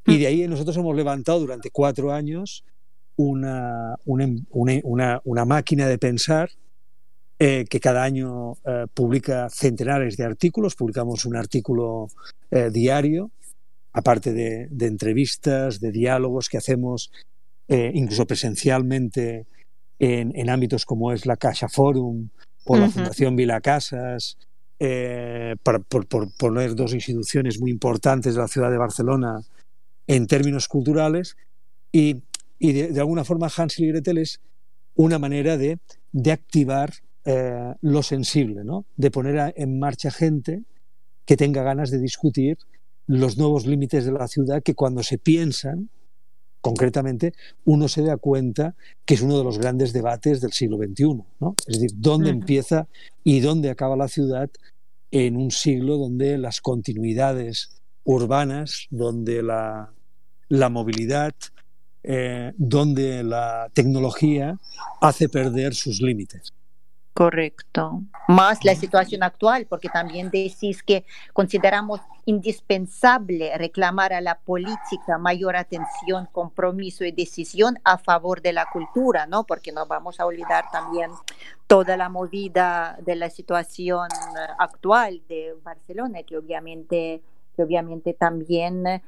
Y 0.06 0.18
de 0.18 0.28
ahí 0.28 0.48
nosotros 0.48 0.76
hemos 0.78 0.96
levantado 0.96 1.40
durante 1.40 1.72
cuatro 1.72 2.12
años 2.12 2.64
una, 3.16 3.96
una, 4.06 5.22
una, 5.24 5.46
máquina 5.46 5.88
de 5.88 5.98
pensar 5.98 6.50
eh, 7.42 7.64
que 7.70 7.80
cada 7.80 8.04
año 8.04 8.58
eh, 8.66 8.86
publica 8.94 9.50
centenares 9.50 10.18
de 10.18 10.26
artículos. 10.26 10.76
Publicamos 10.76 11.24
un 11.24 11.38
artículo 11.38 12.10
eh, 12.52 12.70
diario, 12.70 13.32
aparte 13.94 14.34
de, 14.34 14.68
de, 14.70 14.88
entrevistas, 14.88 15.80
de 15.80 15.94
diálogos 15.94 16.50
que 16.50 16.58
hacemos 16.58 17.12
incluso 17.72 18.26
presencialmente 18.26 19.46
en, 20.00 20.32
en, 20.36 20.50
ámbitos 20.50 20.88
como 20.88 21.14
es 21.14 21.28
la 21.28 21.38
Caixa 21.38 21.70
Forum 21.70 22.30
o 22.66 22.78
la 22.78 22.90
Fundación 22.90 23.36
Vila 23.36 23.62
Casas, 23.62 24.40
por, 24.80 25.84
por, 25.84 26.08
por 26.08 26.36
poner 26.36 26.74
dos 26.74 26.96
instituciones 26.96 27.60
muy 27.60 27.70
importantes 27.70 28.34
de 28.34 28.42
la 28.42 28.48
ciudad 28.48 28.72
de 28.72 28.80
Barcelona 28.80 29.44
en 30.08 30.26
términos 30.26 30.68
culturales 30.68 31.38
y, 31.92 32.24
y 32.58 32.74
de, 32.74 32.88
de, 32.88 33.00
alguna 33.00 33.24
forma 33.24 33.52
Hansel 33.56 33.86
y 33.86 33.90
Gretel 33.90 34.18
es 34.18 34.42
una 34.96 35.20
manera 35.20 35.56
de, 35.56 35.78
de 36.12 36.32
activar 36.32 36.92
eh, 37.32 37.76
lo 37.82 38.02
sensible, 38.02 38.64
¿no? 38.64 38.86
de 38.98 39.12
poner 39.12 39.54
en 39.56 39.78
marcha 39.78 40.10
gente 40.10 40.64
que 41.26 41.38
tenga 41.38 41.62
ganas 41.62 41.92
de 41.92 42.00
discutir 42.00 42.58
los 43.06 43.38
nuevos 43.38 43.68
límites 43.68 44.04
de 44.04 44.12
la 44.12 44.28
ciudad 44.28 44.64
que 44.64 44.74
cuando 44.74 45.04
se 45.04 45.20
piensan, 45.20 45.92
concretamente, 46.60 47.34
uno 47.66 47.88
se 47.88 48.02
da 48.02 48.18
cuenta 48.18 48.76
que 49.06 49.14
es 49.14 49.22
uno 49.22 49.38
de 49.38 49.44
los 49.44 49.60
grandes 49.60 49.94
debates 49.94 50.42
del 50.42 50.54
siglo 50.54 50.78
XXI. 50.78 51.24
¿no? 51.40 51.56
Es 51.68 51.80
decir, 51.80 51.92
dónde 51.98 52.32
uh 52.32 52.34
-huh. 52.34 52.40
empieza 52.40 52.88
y 53.24 53.42
dónde 53.42 53.70
acaba 53.70 53.96
la 53.96 54.08
ciudad 54.08 54.50
en 55.12 55.38
un 55.38 55.52
siglo 55.52 55.98
donde 55.98 56.40
las 56.40 56.62
continuidades 56.62 57.70
urbanas, 58.06 58.88
donde 58.90 59.44
la, 59.44 59.94
la 60.48 60.70
movilidad, 60.70 61.36
eh, 62.02 62.54
donde 62.58 63.24
la 63.24 63.70
tecnología 63.72 64.58
hace 65.00 65.30
perder 65.30 65.76
sus 65.76 66.02
límites. 66.02 66.54
Correcto. 67.14 68.02
Más 68.30 68.64
la 68.64 68.76
situación 68.76 69.24
actual, 69.24 69.66
porque 69.68 69.90
también 69.90 70.30
decís 70.30 70.84
que 70.84 71.04
consideramos 71.34 72.00
indispensable 72.26 73.58
reclamar 73.58 74.14
a 74.14 74.22
la 74.22 74.40
política 74.40 75.18
mayor 75.18 75.58
atención, 75.58 76.30
compromiso 76.32 77.04
y 77.04 77.12
decisión 77.12 77.78
a 77.84 77.98
favor 77.98 78.42
de 78.42 78.54
la 78.54 78.68
cultura, 78.72 79.26
¿no? 79.26 79.44
Porque 79.46 79.72
no 79.74 79.86
vamos 79.86 80.20
a 80.20 80.26
olvidar 80.26 80.66
también 80.72 81.12
toda 81.68 81.98
la 81.98 82.08
movida 82.08 82.98
de 83.02 83.16
la 83.16 83.30
situación 83.30 84.08
actual 84.58 85.22
de 85.28 85.56
Barcelona, 85.62 86.24
que 86.24 86.38
obviamente, 86.38 87.22
que 87.56 87.64
obviamente 87.64 88.14
también 88.14 89.02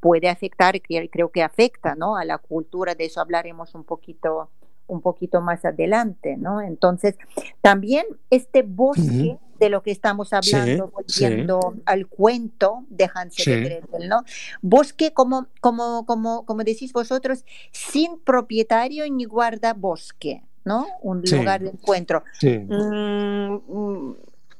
puede 0.00 0.28
afectar, 0.28 0.74
creo 0.82 1.30
que 1.30 1.44
afecta, 1.44 1.94
¿no? 1.94 2.16
A 2.16 2.24
la 2.24 2.38
cultura, 2.38 2.96
de 2.96 3.04
eso 3.04 3.20
hablaremos 3.20 3.74
un 3.76 3.84
poquito 3.84 4.50
un 4.86 5.00
poquito 5.00 5.40
más 5.40 5.64
adelante, 5.64 6.36
¿no? 6.36 6.60
Entonces, 6.60 7.16
también 7.60 8.04
este 8.30 8.62
bosque 8.62 9.00
uh 9.02 9.34
-huh. 9.34 9.38
de 9.58 9.68
lo 9.68 9.82
que 9.82 9.90
estamos 9.90 10.32
hablando, 10.32 10.86
sí, 10.86 10.92
volviendo 10.92 11.60
sí. 11.74 11.82
al 11.86 12.06
cuento 12.06 12.84
de 12.88 13.10
Hansel 13.14 13.44
sí. 13.44 13.50
y 13.52 13.64
Gretel, 13.64 14.08
¿no? 14.08 14.24
Bosque, 14.60 15.12
como, 15.12 15.46
como, 15.60 16.04
como, 16.06 16.44
como 16.44 16.64
decís 16.64 16.92
vosotros, 16.92 17.44
sin 17.70 18.18
propietario 18.18 19.04
ni 19.10 19.24
guardabosque, 19.24 20.42
¿no? 20.64 20.86
Un 21.02 21.22
lugar 21.22 21.62
de 21.62 21.70
encuentro. 21.70 22.22
Mm, 22.42 24.12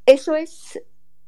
eso 0.06 0.34
es 0.34 0.80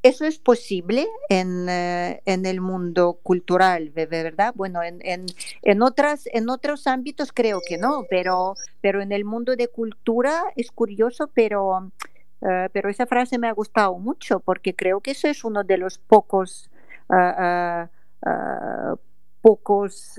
eso 0.05 0.27
es 0.27 0.39
posible 0.39 1.09
en, 1.31 1.67
eh, 1.67 2.21
en, 2.27 2.45
el 2.45 2.61
mundo 2.61 3.19
cultural, 3.23 3.89
¿verdad? 3.89 4.53
Bueno, 4.55 4.83
en, 4.83 4.99
en, 5.01 5.25
en, 5.63 5.83
otras, 5.83 6.29
en 6.31 6.51
otros 6.51 6.87
ámbitos 6.87 7.33
creo 7.33 7.63
que 7.67 7.79
no, 7.79 8.05
pero, 8.11 8.55
pero 8.83 9.01
en 9.01 9.13
el 9.13 9.25
mundo 9.25 9.57
de 9.57 9.69
cultura 9.69 10.45
es 10.57 10.71
curioso, 10.71 11.31
pero, 11.33 11.91
uh, 12.41 12.69
pero 12.75 12.91
esa 12.91 13.07
frase 13.07 13.39
me 13.39 13.49
ha 13.49 13.53
gustado 13.53 13.97
mucho 13.99 14.41
porque 14.41 14.75
creo 14.75 15.01
que 15.01 15.13
eso 15.13 15.27
es 15.27 15.43
uno 15.43 15.65
de 15.65 15.79
los 15.79 15.97
pocos, 15.97 16.69
uh, 17.09 17.87
pocos 19.41 20.19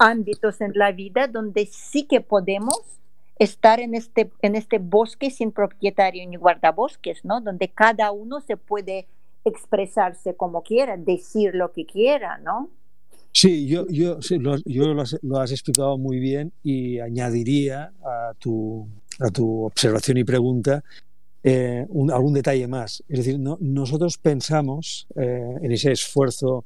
ámbitos 0.00 0.60
en 0.60 0.72
la 0.74 0.90
vida 0.90 1.28
donde 1.28 1.66
sí 1.66 2.08
que 2.08 2.20
podemos 2.20 2.98
estar 3.38 3.80
en 3.80 3.94
este, 3.94 4.30
en 4.42 4.54
este 4.54 4.78
bosque 4.78 5.30
sin 5.30 5.52
propietario 5.52 6.26
ni 6.28 6.36
guardabosques, 6.36 7.24
¿no? 7.24 7.40
Donde 7.40 7.68
cada 7.68 8.12
uno 8.12 8.40
se 8.40 8.56
puede 8.56 9.06
expresarse 9.44 10.34
como 10.34 10.62
quiera, 10.62 10.96
decir 10.96 11.54
lo 11.54 11.72
que 11.72 11.84
quiera, 11.84 12.38
¿no? 12.38 12.70
Sí, 13.32 13.66
yo, 13.66 13.86
yo, 13.88 14.16
lo, 14.38 15.40
has, 15.40 15.50
explicado 15.50 15.98
muy 15.98 16.20
bien 16.20 16.52
y 16.62 17.00
añadiría 17.00 17.92
a 18.04 18.32
tu, 18.38 18.86
a 19.18 19.28
tu 19.30 19.64
observación 19.64 20.18
y 20.18 20.24
pregunta 20.24 20.84
eh, 21.42 21.84
algún 22.12 22.32
detalle 22.32 22.68
más. 22.68 23.02
Es 23.08 23.18
decir, 23.18 23.40
no, 23.40 23.58
nosotros 23.60 24.18
pensamos 24.18 25.08
eh, 25.16 25.56
en 25.60 25.72
ese 25.72 25.90
esfuerzo 25.90 26.64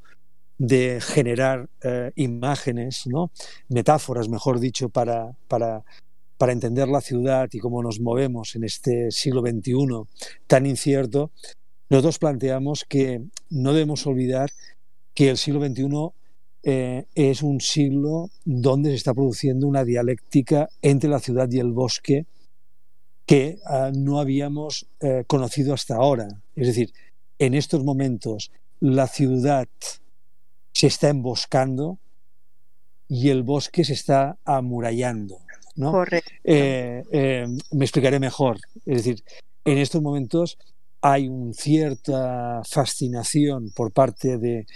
de 0.59 1.01
generar 1.01 1.71
eh, 1.83 2.13
imágenes, 2.17 3.07
¿no? 3.07 3.31
metáforas, 3.69 4.29
mejor 4.29 4.61
dicho, 4.61 4.91
para, 4.91 5.33
para 5.49 5.85
para 6.38 6.53
entender 6.53 6.88
la 6.88 7.01
ciudad 7.01 7.48
y 7.53 7.59
cómo 7.59 7.83
nos 7.83 8.01
movemos 8.01 8.55
en 8.55 8.64
este 8.64 9.11
siglo 9.11 9.42
XXI 9.42 9.74
tan 10.46 10.66
incierto, 10.66 11.33
nosotros 11.90 12.18
planteamos 12.18 12.85
que 12.85 13.22
no 13.51 13.72
debemos 13.72 14.07
olvidar 14.07 14.51
que 15.14 15.31
el 15.31 15.37
siglo 15.37 15.61
XXI 15.61 16.12
eh, 16.62 17.07
es 17.14 17.42
un 17.42 17.61
siglo 17.61 18.31
donde 18.44 18.90
se 18.90 18.96
está 18.96 19.14
produciendo 19.14 19.66
una 19.66 19.85
dialéctica 19.85 20.68
entre 20.81 21.11
la 21.11 21.18
ciudad 21.18 21.51
y 21.51 21.59
el 21.59 21.72
bosque 21.72 22.27
que 23.27 23.59
uh, 23.66 23.92
no 23.94 24.20
habíamos 24.20 24.87
uh, 25.03 25.22
conocido 25.27 25.74
hasta 25.74 25.96
ahora. 25.96 26.29
Es 26.57 26.66
decir, 26.66 26.92
en 27.38 27.55
estos 27.55 27.85
momentos 27.85 28.51
la 28.81 29.07
ciudad 29.07 29.68
se 30.72 30.87
está 30.87 31.09
emboscando 31.09 31.98
y 33.09 33.31
el 33.31 33.42
bosque 33.42 33.85
se 33.85 33.92
está 33.92 34.38
amurallando. 34.44 35.40
¿No? 35.79 35.93
Correcto. 35.93 36.31
Eh, 36.45 37.03
eh, 37.12 37.47
me 37.71 37.85
explicaré 37.85 38.19
mejor. 38.19 38.59
Es 38.85 39.05
decir, 39.05 39.23
en 39.64 39.79
estos 39.79 40.03
momentos 40.03 40.59
hay 41.01 41.29
una 41.29 41.55
cierta 41.55 42.62
fascinación 42.69 43.71
por 43.75 43.93
parte 43.93 44.38
de 44.38 44.67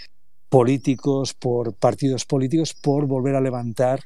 políticos, 0.49 1.35
por 1.35 1.75
partidos 1.75 2.25
políticos, 2.25 2.75
por 2.75 3.07
volver 3.07 3.35
a 3.35 3.41
levantar 3.41 4.01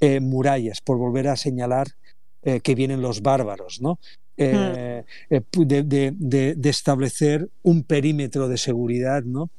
eh, 0.00 0.20
murallas, 0.20 0.80
por 0.80 0.96
volver 0.96 1.28
a 1.28 1.36
señalar 1.36 1.88
que 2.62 2.74
vienen 2.74 3.02
los 3.02 3.20
bárbaros, 3.20 3.82
¿no? 3.82 3.98
Mm. 4.38 4.40
de, 4.40 5.04
de, 5.84 6.14
de, 6.16 6.54
de, 6.54 6.70
establecer 6.70 7.50
un 7.62 7.82
perímetro 7.82 8.48
de 8.48 8.56
seguridad, 8.56 9.22
¿no? 9.24 9.50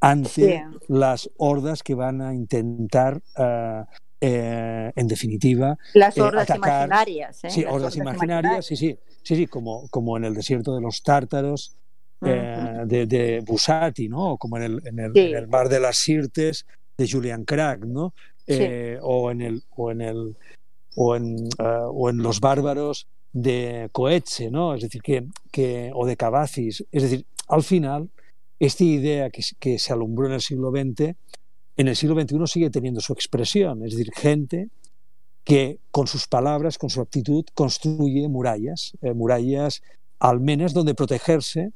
Ante 0.00 0.64
las 0.88 1.28
hordas 1.36 1.82
que 1.82 1.94
van 1.94 2.22
a 2.22 2.32
intentar 2.32 3.20
uh, 3.36 3.84
eh, 4.24 4.92
en 4.94 5.08
definitiva. 5.08 5.76
Las 5.94 6.16
hordas 6.16 6.48
eh, 6.48 6.52
atacar, 6.52 6.86
imaginarias. 6.86 7.44
¿eh? 7.44 7.50
Sí, 7.50 7.62
Las 7.62 7.72
hordas, 7.72 7.96
imaginarias, 7.96 8.24
imaginarias, 8.24 8.66
sí, 8.66 8.76
sí, 8.76 8.96
sí, 9.22 9.36
sí, 9.36 9.46
como, 9.48 9.88
como 9.88 10.16
en 10.16 10.24
el 10.24 10.34
desierto 10.34 10.74
de 10.74 10.80
los 10.80 11.02
tártaros. 11.02 11.74
Uh 12.20 12.26
-huh. 12.26 12.86
de, 12.86 13.06
de, 13.06 13.40
Busati, 13.40 14.08
¿no? 14.08 14.36
Como 14.36 14.56
en 14.56 14.62
el, 14.62 14.86
en 14.86 15.00
el, 15.00 15.12
sí. 15.12 15.20
en 15.20 15.36
el 15.38 15.48
mar 15.48 15.68
de 15.68 15.80
las 15.80 15.96
Sirtes 15.96 16.66
de 16.96 17.10
Julian 17.10 17.44
Craig, 17.44 17.80
¿no? 17.84 18.14
Sí. 18.46 18.58
Eh, 18.60 18.98
o 19.02 19.32
en 19.32 19.40
el 19.40 19.62
o 19.70 19.90
en 19.90 20.00
el 20.02 20.36
o 20.94 21.16
en, 21.16 21.48
uh, 21.58 21.90
o 21.92 22.10
en 22.10 22.18
los 22.18 22.38
bárbaros 22.38 23.08
de 23.32 23.88
Coetze, 23.90 24.52
¿no? 24.52 24.74
Es 24.74 24.82
decir, 24.82 25.02
que, 25.02 25.24
que 25.50 25.90
o 25.94 26.06
de 26.06 26.16
Cavazis. 26.16 26.84
Es 26.92 27.02
decir, 27.02 27.24
al 27.48 27.64
final, 27.64 28.08
esta 28.60 28.84
idea 28.84 29.30
que, 29.30 29.42
que 29.58 29.80
se 29.80 29.92
alumbró 29.92 30.26
en 30.26 30.34
el 30.34 30.40
siglo 30.40 30.70
XX 30.70 31.16
en 31.82 31.88
el 31.88 31.96
siglo 31.96 32.14
XXI 32.20 32.46
sigue 32.46 32.70
teniendo 32.70 33.00
su 33.00 33.12
expresión, 33.12 33.84
es 33.84 33.92
decir, 33.92 34.12
gente 34.14 34.68
que 35.44 35.80
con 35.90 36.06
sus 36.06 36.28
palabras, 36.28 36.78
con 36.78 36.90
su 36.90 37.00
actitud, 37.00 37.44
construye 37.54 38.28
murallas, 38.28 38.92
eh, 39.02 39.12
murallas 39.12 39.82
almenas 40.20 40.72
donde 40.72 40.94
protegerse 40.94 41.72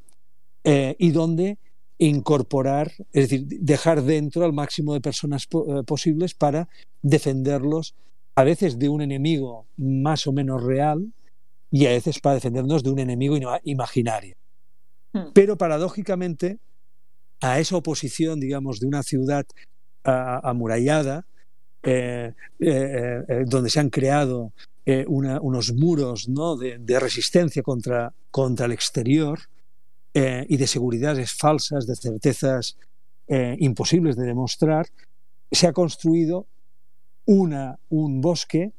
eh, 0.62 0.94
y 1.00 1.10
donde 1.10 1.58
incorporar, 1.98 2.92
es 3.12 3.28
decir, 3.28 3.46
dejar 3.46 4.02
dentro 4.02 4.44
al 4.44 4.52
máximo 4.52 4.94
de 4.94 5.00
personas 5.00 5.46
po 5.46 5.80
eh, 5.80 5.82
posibles 5.82 6.34
para 6.34 6.68
defenderlos 7.02 7.94
a 8.36 8.44
veces 8.44 8.78
de 8.78 8.88
un 8.88 9.02
enemigo 9.02 9.66
más 9.76 10.28
o 10.28 10.32
menos 10.32 10.62
real 10.62 11.12
y 11.72 11.86
a 11.86 11.90
veces 11.90 12.20
para 12.20 12.34
defendernos 12.34 12.84
de 12.84 12.90
un 12.90 13.00
enemigo 13.00 13.36
imaginario. 13.64 14.36
Hmm. 15.12 15.32
Pero 15.32 15.56
paradójicamente, 15.56 16.58
a 17.40 17.58
esa 17.58 17.76
oposición, 17.76 18.38
digamos, 18.38 18.78
de 18.78 18.86
una 18.86 19.02
ciudad 19.02 19.46
amurallada, 20.06 21.26
eh, 21.82 22.32
eh, 22.58 23.22
eh, 23.28 23.44
donde 23.46 23.70
se 23.70 23.80
han 23.80 23.90
creado 23.90 24.52
unos 25.08 25.72
muros 25.72 26.28
¿no? 26.28 26.56
de, 26.56 26.78
de, 26.78 27.00
resistencia 27.00 27.60
contra, 27.62 28.12
contra 28.30 28.66
el 28.66 28.72
exterior 28.72 29.40
y 30.14 30.56
de 30.56 30.66
seguridades 30.68 31.32
falsas, 31.32 31.88
de 31.88 31.96
certezas 31.96 32.76
imposibles 33.58 34.14
de 34.14 34.26
demostrar, 34.26 34.86
se 35.50 35.66
ha 35.66 35.72
construido 35.72 36.46
una, 37.24 37.80
un 37.88 38.20
bosque 38.20 38.70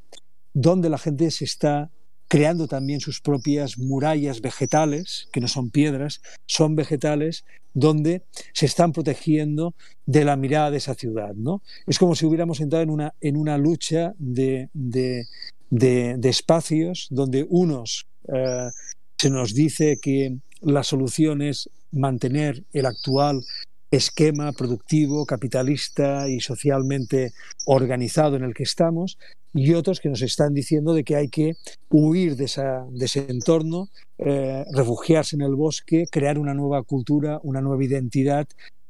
donde 0.53 0.89
la 0.89 0.97
gente 0.97 1.29
se 1.29 1.43
está 1.43 1.91
creando 2.29 2.69
también 2.69 3.01
sus 3.01 3.19
propias 3.19 3.77
murallas 3.77 4.39
vegetales, 4.39 5.27
que 5.33 5.41
no 5.41 5.49
son 5.49 5.71
piedras, 5.71 6.21
son 6.45 6.75
vegetales, 6.77 7.43
donde 7.77 8.23
se 8.53 8.65
están 8.65 8.91
protegiendo 8.91 9.75
de 10.07 10.25
la 10.25 10.35
mirada 10.35 10.71
de 10.71 10.77
esa 10.77 10.95
ciudad. 10.95 11.35
¿no? 11.35 11.61
Es 11.85 11.99
como 11.99 12.15
si 12.15 12.25
hubiéramos 12.25 12.59
entrado 12.59 12.81
en 12.81 12.89
una, 12.89 13.13
en 13.21 13.37
una 13.37 13.55
lucha 13.59 14.15
de, 14.17 14.69
de, 14.73 15.27
de, 15.69 16.29
espacios 16.29 17.07
donde 17.11 17.45
unos 17.47 18.07
eh, 18.33 18.69
se 19.15 19.29
nos 19.29 19.53
dice 19.53 19.99
que 20.01 20.37
la 20.61 20.81
solución 20.81 21.43
es 21.43 21.69
mantener 21.91 22.63
el 22.73 22.87
actual 22.87 23.43
esquema 23.91 24.53
productivo, 24.53 25.27
capitalista 25.27 26.27
y 26.27 26.39
socialmente 26.39 27.31
organizado 27.67 28.37
en 28.37 28.43
el 28.43 28.55
que 28.55 28.63
estamos, 28.63 29.19
y 29.57 29.73
otros 29.73 29.99
que 29.99 30.09
nos 30.09 30.21
están 30.21 30.53
diciendo 30.53 30.93
de 30.93 31.03
que 31.03 31.15
hay 31.15 31.29
que 31.29 31.55
huir 31.89 32.35
de, 32.35 32.45
esa, 32.45 32.85
de 32.91 33.05
ese 33.05 33.25
entorno, 33.27 33.89
eh, 34.19 34.63
refugiarse 34.71 35.35
en 35.35 35.41
el 35.41 35.55
bosque, 35.55 36.05
crear 36.11 36.37
una 36.37 36.53
nueva 36.53 36.83
cultura, 36.83 37.39
una 37.43 37.59
nueva 37.59 37.83
identidad 37.83 38.47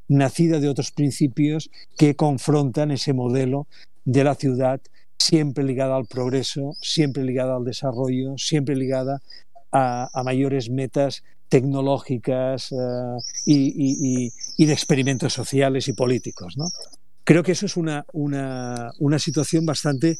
nacida 0.10 0.60
de 0.60 0.68
otros 0.68 0.92
principios 0.92 1.70
que 1.98 2.16
confrontan 2.16 2.92
ese 2.92 3.14
modelo 3.14 3.68
de 4.04 4.24
la 4.24 4.36
ciudad 4.36 4.82
siempre 5.18 5.64
ligada 5.64 5.96
al 5.96 6.06
progreso, 6.06 6.74
siempre 6.82 7.24
ligada 7.24 7.56
al 7.56 7.64
desarrollo, 7.64 8.38
siempre 8.38 8.76
ligada 8.76 9.22
a, 9.72 10.10
mayores 10.24 10.70
metas 10.70 11.24
tecnológicas 11.50 12.74
y, 13.46 13.56
y, 13.56 14.32
y, 14.58 14.66
de 14.66 14.74
experimentos 14.74 15.34
sociales 15.34 15.88
y 15.88 15.94
políticos. 15.94 16.56
¿no? 16.58 16.66
Creo 17.28 17.44
que 17.44 17.52
eso 17.52 17.66
es 17.66 17.76
una, 17.76 18.06
una, 18.14 18.92
una 19.00 19.20
situación 19.20 19.66
bastante 19.66 20.18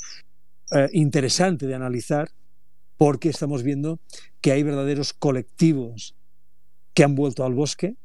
uh, 0.72 0.88
interesante 0.92 1.68
de 1.68 1.76
analizar 1.76 2.30
porque 2.98 3.30
estamos 3.30 3.64
viendo 3.64 4.00
que 4.42 4.52
hay 4.52 4.64
verdaderos 4.64 5.14
colectivos 5.14 6.16
que 6.94 7.04
han 7.04 7.16
vuelto 7.16 7.46
al 7.46 7.54
bosque 7.54 7.96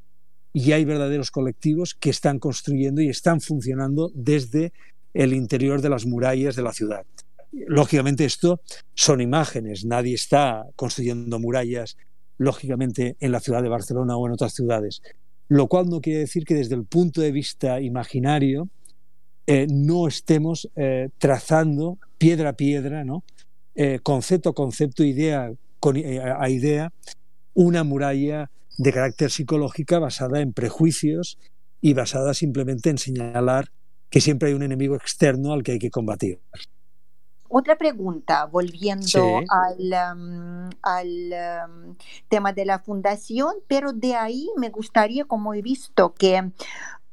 y 0.53 0.73
hay 0.73 0.85
verdaderos 0.85 1.31
colectivos 1.31 1.95
que 1.95 2.11
están 2.11 2.39
construyendo 2.39 3.01
y 3.01 3.09
están 3.09 3.41
funcionando 3.41 4.11
desde 4.15 4.73
el 5.15 5.33
interior 5.33 5.81
de 5.81 5.89
las 5.89 6.05
murallas 6.07 6.57
de 6.57 6.63
la 6.63 6.73
ciudad. 6.73 7.07
Lógicamente 7.53 8.25
esto 8.25 8.61
son 8.95 9.21
imágenes, 9.21 9.85
nadie 9.85 10.15
está 10.15 10.67
construyendo 10.77 11.39
murallas 11.39 11.97
lógicamente 12.39 13.17
en 13.21 13.33
la 13.33 13.41
ciudad 13.41 13.63
de 13.63 13.69
Barcelona 13.69 14.17
o 14.17 14.27
en 14.27 14.33
otras 14.33 14.55
ciudades. 14.55 15.03
Lo 15.49 15.69
cual 15.69 15.89
no 15.89 16.01
quiere 16.01 16.21
decir 16.21 16.45
que 16.45 16.55
desde 16.55 16.75
el 16.75 16.85
punto 16.85 17.21
de 17.21 17.33
vista 17.33 17.81
imaginario 17.81 18.69
eh, 19.47 19.67
no 19.69 20.07
estemos 20.07 20.71
eh, 20.77 21.09
trazando 21.19 21.99
piedra 22.19 22.51
a 22.51 22.53
piedra, 22.53 23.05
¿no? 23.05 23.25
Eh, 23.75 24.01
concepto 24.03 24.51
a 24.51 24.55
concepto, 24.55 25.03
idea 25.03 25.53
con, 25.81 25.97
a 25.97 26.49
idea, 26.49 26.93
una 27.55 27.83
muralla 27.83 28.51
de 28.79 28.93
carácter 28.93 29.31
psicológica 29.31 29.99
basada 29.99 30.41
en 30.41 30.53
prejuicios 30.53 31.39
y 31.81 31.95
basada 31.95 32.35
simplemente 32.35 32.91
en 32.91 32.99
señalar 32.99 33.71
que 34.11 34.21
siempre 34.21 34.51
hay 34.51 34.55
un 34.55 34.63
enemigo 34.63 34.95
externo 34.95 35.53
al 35.53 35.63
que 35.63 35.73
hay 35.73 35.79
que 35.79 35.91
combatir. 35.91 36.39
Otra 37.49 37.77
pregunta, 37.77 38.47
volviendo 38.47 39.07
sí. 39.07 39.19
al, 39.19 40.17
um, 40.17 40.71
al 40.81 41.09
um, 41.69 41.97
tema 42.29 42.53
de 42.55 42.65
la 42.65 42.79
fundación, 42.79 43.57
pero 43.69 43.93
de 43.93 44.15
ahí 44.15 44.49
me 44.57 44.71
gustaría, 44.71 45.27
como 45.27 45.53
he 45.53 45.61
visto 45.61 46.15
que 46.15 46.51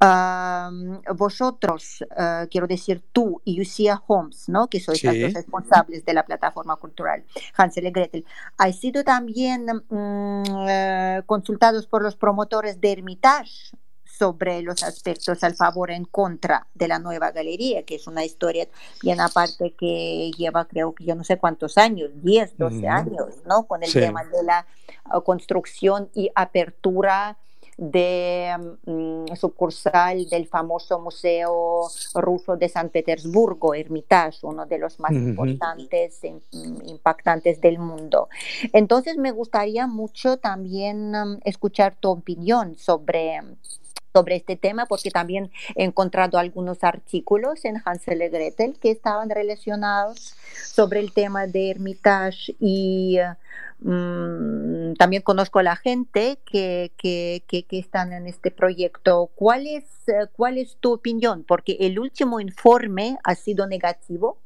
uh, 0.00 1.14
vosotros, 1.14 2.04
uh, 2.10 2.46
quiero 2.50 2.66
decir 2.66 3.02
tú 3.12 3.40
y 3.44 3.56
Lucia 3.56 4.02
Holmes, 4.06 4.48
¿no? 4.48 4.68
que 4.68 4.80
sois 4.80 5.00
sí. 5.00 5.06
los 5.06 5.34
responsables 5.34 6.04
de 6.04 6.14
la 6.14 6.24
plataforma 6.24 6.76
cultural 6.76 7.24
Hansel 7.56 7.86
y 7.86 7.90
Gretel, 7.90 8.24
¿hay 8.56 8.72
sido 8.72 9.04
también 9.04 9.66
um, 9.88 10.42
uh, 10.42 11.22
consultados 11.26 11.86
por 11.86 12.02
los 12.02 12.16
promotores 12.16 12.80
de 12.80 12.92
Hermitage 12.92 13.72
sobre 14.20 14.60
los 14.60 14.82
aspectos 14.82 15.42
al 15.44 15.54
favor 15.54 15.90
en 15.90 16.04
contra 16.04 16.66
de 16.74 16.88
la 16.88 16.98
nueva 16.98 17.30
galería, 17.30 17.84
que 17.84 17.94
es 17.94 18.06
una 18.06 18.22
historia 18.22 18.68
bien 19.02 19.18
aparte 19.18 19.72
que 19.72 20.30
lleva 20.36 20.66
creo 20.66 20.94
que 20.94 21.04
yo 21.04 21.14
no 21.14 21.24
sé 21.24 21.38
cuántos 21.38 21.78
años, 21.78 22.10
10, 22.16 22.58
12 22.58 22.76
uh 22.76 22.80
-huh. 22.80 22.88
años, 22.90 23.28
¿no? 23.46 23.66
Con 23.66 23.82
el 23.82 23.88
sí. 23.88 23.98
tema 23.98 24.24
de 24.24 24.42
la 24.42 24.66
uh, 25.14 25.22
construcción 25.22 26.10
y 26.14 26.30
apertura 26.34 27.38
de 27.80 28.54
um, 28.84 29.24
sucursal 29.34 30.28
del 30.28 30.46
famoso 30.46 31.00
Museo 31.00 31.88
Ruso 32.14 32.54
de 32.58 32.68
San 32.68 32.90
Petersburgo, 32.90 33.74
Hermitage, 33.74 34.40
uno 34.42 34.66
de 34.66 34.78
los 34.78 35.00
más 35.00 35.12
uh 35.12 35.14
-huh. 35.14 35.28
importantes, 35.30 36.22
e 36.22 36.34
impactantes 36.84 37.58
del 37.58 37.78
mundo. 37.78 38.28
Entonces 38.74 39.16
me 39.16 39.32
gustaría 39.32 39.86
mucho 39.86 40.36
también 40.36 41.14
um, 41.14 41.38
escuchar 41.42 41.96
tu 41.98 42.10
opinión 42.10 42.76
sobre 42.76 43.40
sobre 44.12 44.36
este 44.36 44.56
tema 44.56 44.86
porque 44.86 45.10
también 45.10 45.50
he 45.76 45.84
encontrado 45.84 46.38
algunos 46.38 46.82
artículos 46.82 47.64
en 47.64 47.80
Hansel 47.84 48.22
y 48.22 48.28
Gretel 48.28 48.78
que 48.78 48.90
estaban 48.90 49.30
relacionados 49.30 50.34
sobre 50.64 51.00
el 51.00 51.12
tema 51.12 51.46
de 51.46 51.70
Hermitage 51.70 52.56
y 52.58 53.18
um, 53.82 54.94
también 54.94 55.22
conozco 55.22 55.60
a 55.60 55.62
la 55.62 55.76
gente 55.76 56.38
que, 56.44 56.92
que, 56.96 57.44
que, 57.46 57.64
que, 57.64 57.78
están 57.78 58.12
en 58.12 58.26
este 58.26 58.50
proyecto. 58.50 59.30
¿Cuál 59.34 59.66
es, 59.66 59.84
¿Cuál 60.32 60.58
es 60.58 60.76
tu 60.80 60.92
opinión? 60.92 61.44
Porque 61.46 61.76
el 61.80 61.98
último 61.98 62.40
informe 62.40 63.16
ha 63.24 63.34
sido 63.34 63.66
negativo. 63.66 64.38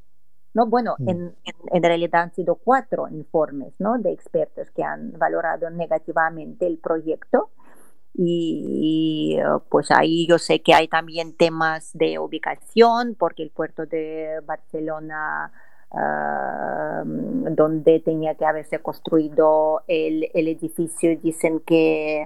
No, 0.52 0.66
bueno, 0.66 0.94
mm. 0.98 1.08
en, 1.08 1.16
en, 1.44 1.54
en, 1.72 1.82
realidad 1.82 2.22
han 2.22 2.34
sido 2.34 2.54
cuatro 2.56 3.08
informes 3.08 3.72
¿no? 3.78 3.98
de 3.98 4.12
expertos 4.12 4.70
que 4.70 4.84
han 4.84 5.12
valorado 5.18 5.68
negativamente 5.70 6.66
el 6.66 6.78
proyecto. 6.78 7.50
Y, 8.16 9.36
y, 9.36 9.42
pues 9.68 9.90
ahí 9.90 10.26
yo 10.28 10.38
sé 10.38 10.60
que 10.62 10.72
hay 10.72 10.86
también 10.86 11.36
temas 11.36 11.90
de 11.94 12.18
ubicación 12.18 13.16
porque 13.18 13.42
el 13.42 13.50
puerto 13.50 13.86
de 13.86 14.40
Barcelona 14.46 15.52
uh, 15.90 17.04
donde 17.54 18.00
tenía 18.00 18.36
que 18.36 18.46
haberse 18.46 18.78
construido 18.78 19.82
el, 19.88 20.30
el 20.32 20.48
edificio 20.48 21.18
dicen 21.20 21.60
que 21.60 22.24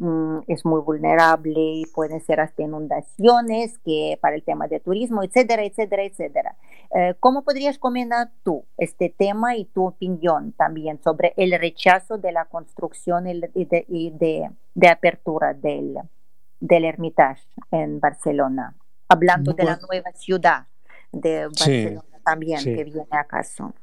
um, 0.00 0.42
es 0.48 0.64
muy 0.64 0.80
vulnerable 0.80 1.60
y 1.60 1.84
pueden 1.94 2.20
ser 2.20 2.40
hasta 2.40 2.62
inundaciones 2.62 3.78
que 3.78 4.18
para 4.20 4.34
el 4.34 4.42
tema 4.42 4.66
de 4.66 4.80
turismo 4.80 5.22
etcétera 5.22 5.64
etcétera 5.64 6.02
etcétera 6.02 6.56
uh, 6.90 7.14
¿cómo 7.20 7.44
podrías 7.44 7.78
comentar 7.78 8.30
tú 8.42 8.64
este 8.76 9.14
tema 9.16 9.56
y 9.56 9.66
tu 9.66 9.86
opinión 9.86 10.52
también 10.52 11.00
sobre 11.02 11.34
el 11.36 11.56
rechazo 11.58 12.18
de 12.18 12.32
la 12.32 12.46
construcción 12.46 13.28
y 13.28 13.64
de, 13.66 13.84
y 13.88 14.10
de 14.10 14.50
de 14.74 14.88
apertura 14.88 15.54
del, 15.54 15.96
del 16.60 16.84
Hermitage 16.84 17.42
en 17.70 18.00
Barcelona, 18.00 18.76
hablando 19.08 19.52
bueno, 19.52 19.56
de 19.56 19.70
la 19.70 19.86
nueva 19.86 20.12
ciudad 20.12 20.66
de 21.12 21.46
Barcelona 21.46 22.02
sí, 22.02 22.22
también 22.24 22.60
sí. 22.60 22.74
que 22.74 22.84
viene 22.84 23.06
a 23.10 23.24
caso. 23.24 23.74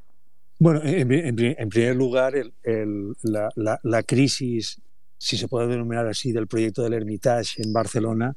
Bueno, 0.60 0.82
en, 0.84 1.12
en, 1.12 1.40
en 1.40 1.70
primer 1.70 1.96
lugar, 1.96 2.36
el, 2.36 2.54
el, 2.64 3.14
la, 3.22 3.50
la, 3.56 3.80
la, 3.84 4.02
crisis, 4.02 4.82
si 5.18 5.38
se 5.38 5.48
puede 5.48 5.68
denominar 5.68 6.08
así, 6.08 6.32
del 6.32 6.48
proyecto 6.48 6.84
del 6.84 6.94
Hermitage 6.94 7.62
en 7.62 7.74
Barcelona 7.74 8.36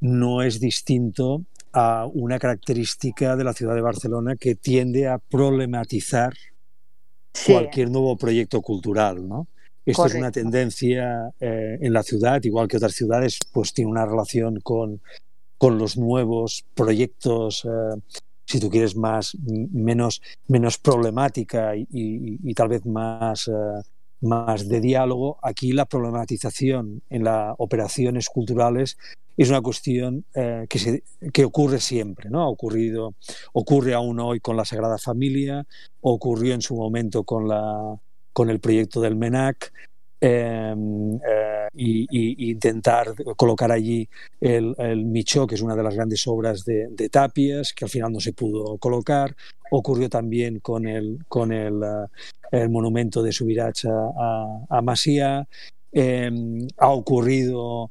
no 0.00 0.42
es 0.42 0.60
distinto 0.60 1.44
a 1.72 2.06
una 2.06 2.38
característica 2.38 3.36
de 3.36 3.44
la 3.44 3.52
ciudad 3.52 3.74
de 3.74 3.80
Barcelona 3.80 4.36
que 4.36 4.54
tiende 4.54 5.08
a 5.08 5.18
problematizar 5.18 6.34
sí. 7.32 7.52
cualquier 7.52 7.90
nuevo 7.90 8.16
proyecto 8.16 8.60
cultural, 8.62 9.26
¿no? 9.26 9.48
Esto 9.84 10.02
Correcto. 10.02 10.16
es 10.16 10.22
una 10.22 10.32
tendencia 10.32 11.30
eh, 11.40 11.78
en 11.80 11.92
la 11.92 12.02
ciudad, 12.02 12.42
igual 12.44 12.68
que 12.68 12.78
otras 12.78 12.94
ciudades, 12.94 13.38
pues 13.52 13.74
tiene 13.74 13.90
una 13.90 14.06
relación 14.06 14.60
con, 14.60 15.00
con 15.58 15.78
los 15.78 15.96
nuevos 15.96 16.64
proyectos, 16.74 17.64
eh, 17.64 18.00
si 18.46 18.60
tú 18.60 18.70
quieres, 18.70 18.96
más, 18.96 19.36
menos, 19.42 20.22
menos 20.48 20.78
problemática 20.78 21.76
y, 21.76 21.86
y, 21.90 22.38
y 22.42 22.54
tal 22.54 22.68
vez 22.68 22.86
más, 22.86 23.48
eh, 23.48 23.82
más 24.24 24.68
de 24.68 24.80
diálogo. 24.80 25.38
Aquí 25.42 25.72
la 25.72 25.86
problematización 25.86 27.02
en 27.10 27.24
las 27.24 27.54
operaciones 27.58 28.28
culturales 28.28 28.98
es 29.36 29.48
una 29.48 29.60
cuestión 29.60 30.24
eh, 30.34 30.66
que, 30.68 30.78
se, 30.78 31.02
que 31.32 31.44
ocurre 31.44 31.80
siempre, 31.80 32.30
¿no? 32.30 32.42
Ha 32.42 32.48
ocurrido, 32.48 33.14
ocurre 33.52 33.94
aún 33.94 34.20
hoy 34.20 34.40
con 34.40 34.56
la 34.56 34.64
Sagrada 34.64 34.98
Familia, 34.98 35.66
ocurrió 36.00 36.54
en 36.54 36.62
su 36.62 36.76
momento 36.76 37.24
con 37.24 37.48
la 37.48 37.98
con 38.34 38.50
el 38.50 38.58
proyecto 38.58 39.00
del 39.00 39.16
MENAC 39.16 39.72
eh, 40.26 40.74
eh, 41.28 41.68
y, 41.74 42.06
y, 42.10 42.50
intentar 42.50 43.14
colocar 43.36 43.70
allí 43.70 44.08
el, 44.40 44.74
el, 44.78 45.04
Michó, 45.04 45.46
que 45.46 45.54
es 45.54 45.60
una 45.60 45.76
de 45.76 45.82
las 45.82 45.94
grandes 45.94 46.26
obras 46.26 46.64
de, 46.64 46.88
de, 46.88 47.10
Tapias, 47.10 47.74
que 47.74 47.84
al 47.84 47.90
final 47.90 48.10
no 48.10 48.20
se 48.20 48.32
pudo 48.32 48.78
colocar. 48.78 49.36
Ocurrió 49.70 50.08
también 50.08 50.60
con 50.60 50.88
el, 50.88 51.18
con 51.28 51.52
el, 51.52 51.74
uh, 51.74 52.06
el 52.50 52.70
monumento 52.70 53.22
de 53.22 53.32
Subirach 53.32 53.84
a, 53.84 54.64
a, 54.70 54.80
Masía. 54.80 55.46
Eh, 55.92 56.30
ha 56.78 56.88
ocurrido 56.88 57.90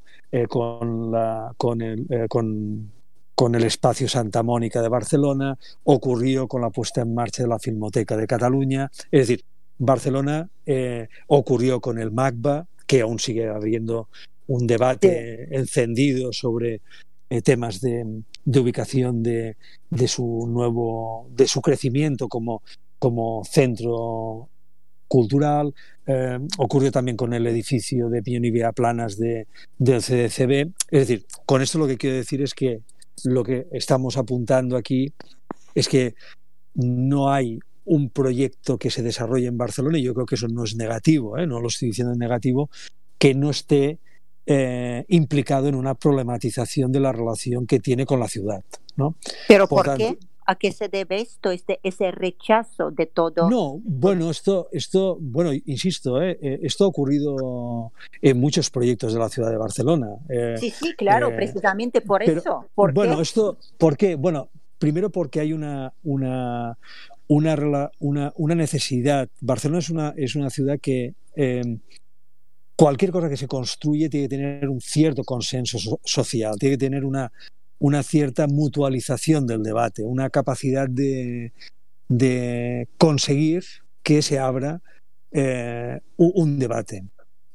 con, 0.49 1.11
la, 1.11 1.53
con, 1.55 1.83
el, 1.83 2.07
con 2.29 2.91
con 3.35 3.55
el 3.55 3.63
espacio 3.63 4.07
Santa 4.07 4.43
Mónica 4.43 4.81
de 4.81 4.89
Barcelona, 4.89 5.57
ocurrió 5.83 6.47
con 6.47 6.61
la 6.61 6.69
puesta 6.69 7.01
en 7.01 7.15
marcha 7.15 7.43
de 7.43 7.49
la 7.49 7.59
Filmoteca 7.59 8.15
de 8.15 8.27
Cataluña, 8.27 8.91
es 9.11 9.27
decir, 9.27 9.43
Barcelona 9.85 10.49
eh, 10.65 11.07
ocurrió 11.27 11.81
con 11.81 11.99
el 11.99 12.11
MACBA, 12.11 12.67
que 12.87 13.01
aún 13.01 13.19
sigue 13.19 13.47
habiendo 13.47 14.09
un 14.47 14.67
debate 14.67 15.55
encendido 15.55 16.33
sobre 16.33 16.81
eh, 17.29 17.41
temas 17.41 17.81
de, 17.81 18.05
ubicación 18.45 19.23
de, 19.23 19.55
su 20.07 20.47
nuevo, 20.47 21.27
de 21.31 21.47
su 21.47 21.61
crecimiento 21.61 22.27
como, 22.27 22.61
como 22.99 23.43
centro 23.45 24.49
cultural. 25.07 25.73
Eh, 26.05 26.39
ocurrió 26.57 26.91
también 26.91 27.17
con 27.17 27.33
el 27.33 27.47
edificio 27.47 28.09
de 28.09 28.21
Piñón 28.21 28.45
y 28.45 28.51
Vía 28.51 28.71
Planas 28.71 29.17
de, 29.17 29.47
del 29.77 30.01
CDCB. 30.01 30.71
Es 30.91 31.07
decir, 31.07 31.25
con 31.45 31.61
esto 31.61 31.79
lo 31.79 31.87
que 31.87 31.97
quiero 31.97 32.17
decir 32.17 32.41
es 32.41 32.53
que 32.53 32.81
lo 33.23 33.43
que 33.43 33.67
estamos 33.71 34.17
apuntando 34.17 34.77
aquí 34.77 35.13
es 35.75 35.87
que 35.87 36.15
no 36.75 37.31
hay 37.31 37.59
un 37.85 38.09
proyecto 38.09 38.77
que 38.77 38.89
se 38.89 39.03
desarrolle 39.03 39.47
en 39.47 39.57
Barcelona, 39.57 39.97
y 39.97 40.03
yo 40.03 40.13
creo 40.13 40.25
que 40.25 40.35
eso 40.35 40.47
no 40.47 40.63
es 40.63 40.75
negativo, 40.75 41.37
¿eh? 41.37 41.47
no 41.47 41.59
lo 41.59 41.67
estoy 41.67 41.89
diciendo 41.89 42.13
en 42.13 42.19
negativo, 42.19 42.69
que 43.17 43.33
no 43.33 43.49
esté 43.49 43.99
eh, 44.45 45.05
implicado 45.07 45.67
en 45.67 45.75
una 45.75 45.95
problematización 45.95 46.91
de 46.91 46.99
la 46.99 47.11
relación 47.11 47.65
que 47.65 47.79
tiene 47.79 48.05
con 48.05 48.19
la 48.19 48.27
ciudad. 48.27 48.63
¿no? 48.95 49.15
¿Pero 49.47 49.67
por, 49.67 49.95
qué? 49.95 50.17
¿A 50.45 50.55
qué 50.55 50.71
se 50.71 50.89
debe 50.89 51.21
esto, 51.21 51.51
este, 51.51 51.79
ese 51.83 52.11
rechazo 52.11 52.91
de 52.91 53.05
todo? 53.05 53.49
No, 53.49 53.79
bueno, 53.83 54.29
esto, 54.29 54.67
esto 54.71 55.17
bueno, 55.19 55.51
insisto, 55.53 56.21
¿eh? 56.21 56.37
esto 56.61 56.83
ha 56.83 56.87
ocurrido 56.87 57.91
en 58.21 58.39
muchos 58.39 58.69
proyectos 58.69 59.13
de 59.13 59.19
la 59.19 59.29
ciudad 59.29 59.49
de 59.49 59.57
Barcelona. 59.57 60.17
sí, 60.57 60.69
sí, 60.69 60.93
claro, 60.95 61.33
precisamente 61.35 62.01
por 62.01 62.23
eso. 62.23 62.65
bueno, 62.75 63.21
esto, 63.21 63.57
¿por 63.77 63.95
qué? 63.95 64.15
Bueno, 64.15 64.49
primero 64.83 65.09
porque 65.09 65.39
hay 65.39 65.53
una, 65.53 65.93
una, 66.03 66.77
una, 67.27 67.91
una, 67.99 68.55
necesidad. 68.55 69.29
Barcelona 69.41 69.79
es 69.79 69.89
una, 69.89 70.13
es 70.17 70.35
una 70.35 70.49
ciudad 70.49 70.79
que 70.79 71.13
em, 71.35 71.79
cualquier 72.75 73.11
cosa 73.11 73.29
que 73.29 73.37
se 73.37 73.47
construye 73.47 74.09
tiene 74.09 74.25
que 74.25 74.35
tener 74.35 74.69
un 74.69 74.81
cierto 74.81 75.23
consenso 75.23 75.77
social, 76.03 76.57
tiene 76.59 76.75
que 76.75 76.85
tener 76.85 77.05
una, 77.05 77.31
una 77.79 78.03
cierta 78.03 78.47
mutualización 78.47 79.47
del 79.47 79.63
debate, 79.63 80.03
una 80.03 80.29
capacidad 80.29 80.87
de, 80.89 81.53
de 82.07 82.87
conseguir 82.97 83.63
que 84.03 84.21
se 84.21 84.39
abra 84.39 84.81
eh, 85.31 85.99
un 86.17 86.59
debate. 86.59 87.03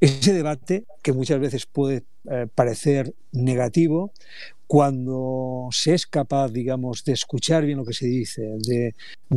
Ese 0.01 0.33
debate, 0.33 0.85
que 1.03 1.13
muchas 1.13 1.41
veces 1.41 1.67
puede 1.67 2.05
eh, 2.31 2.47
parecer 2.55 3.15
negativo, 3.33 4.13
cuando 4.69 5.69
se 5.73 5.95
es 5.95 6.07
capaz, 6.07 6.53
digamos, 6.53 7.03
de 7.03 7.15
escuchar 7.15 7.65
bien 7.65 7.79
lo 7.79 7.87
que 7.87 7.95
se 7.95 8.07
dice, 8.07 8.43
de, 8.59 8.95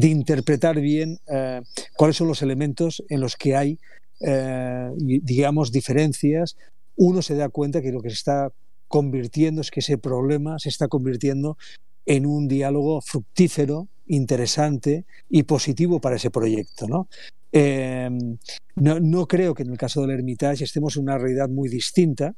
interpretar 0.08 0.80
bien 0.82 1.20
eh, 1.28 1.62
cuáles 1.96 2.18
son 2.18 2.28
los 2.28 2.42
elementos 2.42 3.02
en 3.08 3.22
los 3.22 3.38
que 3.38 3.56
hay, 3.56 3.80
eh, 4.20 4.92
digamos, 4.98 5.72
diferencias, 5.72 6.58
uno 6.98 7.22
se 7.22 7.36
da 7.36 7.48
cuenta 7.48 7.82
que 7.82 7.94
lo 7.94 8.02
que 8.02 8.10
se 8.10 8.16
está 8.16 8.52
convirtiendo 8.90 9.62
es 9.62 9.72
que 9.72 9.80
ese 9.80 9.98
problema 9.98 10.60
se 10.60 10.68
está 10.68 10.90
convirtiendo 10.90 11.58
en 12.06 12.26
un 12.26 12.50
diálogo 12.50 13.00
fructífero, 13.00 13.88
interesante 14.08 15.06
y 15.30 15.44
positivo 15.44 16.02
para 16.02 16.18
ese 16.18 16.30
proyecto. 16.30 16.90
¿no? 16.90 17.08
Eh, 17.54 18.10
no, 18.76 19.00
no, 19.00 19.28
creo 19.28 19.54
que 19.54 19.64
en 19.64 19.72
el 19.72 19.78
caso 19.78 20.02
del 20.02 20.12
Hermitage 20.12 20.66
estemos 20.66 20.98
en 20.98 21.04
una 21.04 21.18
realidad 21.18 21.48
muy 21.48 21.70
distinta, 21.70 22.36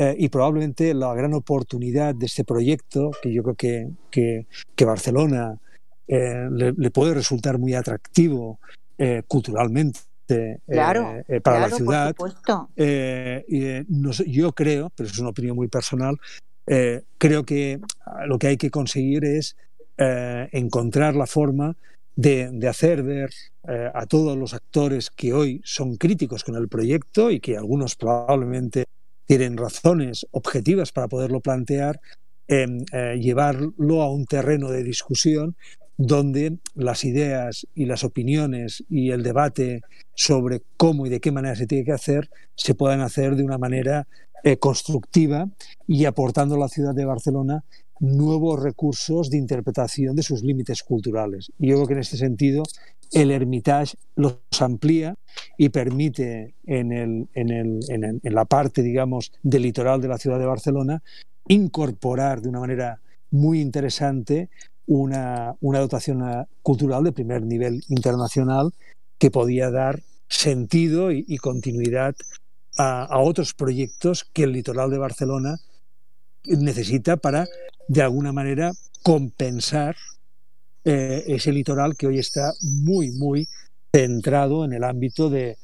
eh, 0.00 0.14
y 0.16 0.28
probablemente 0.28 0.94
la 0.94 1.12
gran 1.12 1.34
oportunidad 1.34 2.14
de 2.14 2.26
este 2.26 2.44
proyecto, 2.44 3.10
que 3.20 3.32
yo 3.32 3.42
creo 3.42 3.56
que, 3.56 4.46
que, 4.76 4.84
Barcelona 4.84 5.58
eh, 6.06 6.48
le, 6.50 6.90
puede 6.92 7.14
resultar 7.14 7.58
muy 7.58 7.74
atractivo 7.74 8.60
eh, 8.96 9.24
culturalmente. 9.26 9.98
para 11.42 11.60
la 11.66 11.70
ciudad. 11.70 12.14
yo 14.26 14.52
creo, 14.52 14.90
pero 14.94 15.08
es 15.08 15.18
una 15.18 15.30
opinión 15.30 15.56
muy 15.56 15.66
personal, 15.66 16.16
creo 16.64 17.44
que 17.44 17.80
lo 18.26 18.38
que 18.38 18.46
hay 18.46 18.56
que 18.56 18.70
conseguir 18.70 19.24
es 19.24 19.56
encontrar 19.96 21.16
la 21.16 21.26
forma 21.26 21.74
de, 22.14 22.50
de 22.52 22.68
hacer 22.68 23.02
ver 23.02 23.30
a 23.64 24.06
todos 24.06 24.38
los 24.38 24.54
actores 24.54 25.10
que 25.10 25.32
hoy 25.32 25.60
son 25.64 25.96
críticos 25.96 26.44
con 26.44 26.54
el 26.54 26.68
proyecto 26.68 27.32
y 27.32 27.40
que 27.40 27.56
algunos 27.56 27.96
probablemente 27.96 28.84
tienen 29.28 29.58
razones 29.58 30.26
objetivas 30.30 30.90
para 30.90 31.06
poderlo 31.06 31.40
plantear, 31.40 32.00
em, 32.48 32.84
eh, 32.92 33.18
llevarlo 33.20 34.02
a 34.02 34.10
un 34.10 34.24
terreno 34.24 34.70
de 34.70 34.82
discusión 34.82 35.54
donde 35.98 36.58
las 36.74 37.04
ideas 37.04 37.66
y 37.74 37.84
las 37.84 38.04
opiniones 38.04 38.84
y 38.88 39.10
el 39.10 39.22
debate 39.22 39.82
sobre 40.14 40.62
cómo 40.76 41.06
y 41.06 41.10
de 41.10 41.20
qué 41.20 41.30
manera 41.30 41.56
se 41.56 41.66
tiene 41.66 41.84
que 41.84 41.92
hacer 41.92 42.30
se 42.54 42.74
puedan 42.74 43.00
hacer 43.00 43.36
de 43.36 43.44
una 43.44 43.58
manera 43.58 44.06
eh, 44.44 44.56
constructiva 44.56 45.48
y 45.86 46.06
aportando 46.06 46.54
a 46.54 46.58
la 46.58 46.68
ciudad 46.68 46.94
de 46.94 47.04
Barcelona 47.04 47.64
nuevos 48.00 48.62
recursos 48.62 49.28
de 49.28 49.36
interpretación 49.36 50.14
de 50.14 50.22
sus 50.22 50.42
límites 50.42 50.84
culturales. 50.84 51.50
Y 51.58 51.68
yo 51.68 51.74
creo 51.76 51.86
que 51.88 51.94
en 51.94 52.00
este 52.00 52.16
sentido 52.16 52.62
el 53.12 53.30
Hermitage 53.30 53.96
los 54.16 54.36
amplía 54.60 55.14
y 55.56 55.68
permite 55.70 56.54
en, 56.66 56.92
el, 56.92 57.28
en, 57.34 57.50
el, 57.50 57.80
en, 57.88 58.34
la 58.34 58.44
parte, 58.44 58.82
digamos, 58.82 59.32
del 59.42 59.62
litoral 59.62 60.00
de 60.00 60.08
la 60.08 60.18
ciudad 60.18 60.38
de 60.38 60.46
Barcelona 60.46 61.02
incorporar 61.46 62.42
de 62.42 62.48
una 62.48 62.60
manera 62.60 63.00
muy 63.30 63.60
interesante 63.60 64.48
una, 64.86 65.54
una 65.60 65.80
dotación 65.80 66.22
cultural 66.62 67.04
de 67.04 67.12
primer 67.12 67.42
nivel 67.42 67.82
internacional 67.88 68.72
que 69.18 69.30
podía 69.30 69.70
dar 69.70 70.00
sentido 70.28 71.10
y, 71.10 71.36
continuidad 71.38 72.14
a, 72.76 73.18
otros 73.18 73.54
proyectos 73.54 74.24
que 74.24 74.44
el 74.44 74.52
litoral 74.52 74.90
de 74.90 74.98
Barcelona 74.98 75.58
necesita 76.44 77.16
para, 77.16 77.46
de 77.88 78.02
alguna 78.02 78.32
manera, 78.32 78.72
compensar 79.02 79.96
eh, 80.90 81.34
ese 81.34 81.52
litoral 81.52 81.96
que 81.98 82.06
hoy 82.06 82.18
está 82.18 82.54
muy, 82.62 83.10
muy 83.10 83.46
centrado 83.94 84.64
en 84.64 84.72
el 84.72 84.84
ámbito 84.84 85.28
de, 85.28 85.58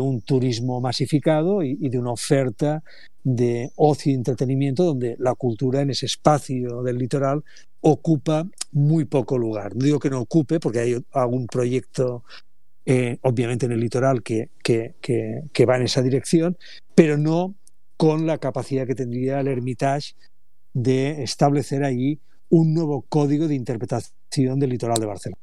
un 0.00 0.22
turismo 0.22 0.80
masificado 0.80 1.62
y, 1.62 1.76
de 1.76 2.00
una 2.00 2.10
oferta 2.10 2.82
de 3.22 3.70
ocio 3.76 4.10
y 4.10 4.16
entretenimiento 4.16 4.82
donde 4.82 5.14
la 5.20 5.36
cultura 5.36 5.82
en 5.82 5.90
ese 5.90 6.06
espacio 6.06 6.82
del 6.82 6.98
litoral 6.98 7.44
ocupa 7.80 8.44
muy 8.72 9.04
poco 9.04 9.38
lugar. 9.38 9.76
No 9.76 9.84
digo 9.84 10.00
que 10.00 10.10
no 10.10 10.20
ocupe 10.20 10.58
porque 10.58 10.80
hay 10.80 10.96
algún 11.12 11.46
proyecto 11.46 12.24
eh, 12.86 13.18
obviamente 13.22 13.66
en 13.66 13.72
el 13.72 13.78
litoral 13.78 14.24
que, 14.24 14.50
que, 14.64 14.96
que, 15.00 15.66
va 15.66 15.76
en 15.76 15.82
esa 15.82 16.02
dirección, 16.02 16.58
pero 16.96 17.16
no 17.18 17.54
con 17.96 18.26
la 18.26 18.38
capacidad 18.38 18.84
que 18.84 18.96
tendría 18.96 19.38
el 19.38 19.46
Hermitage 19.46 20.14
de 20.74 21.22
establecer 21.22 21.84
ahí 21.84 22.18
un 22.48 22.74
nuevo 22.74 23.04
código 23.08 23.48
de 23.48 23.54
interpretación 23.54 24.58
del 24.58 24.70
litoral 24.70 24.98
de 24.98 25.06
Barcelona. 25.06 25.40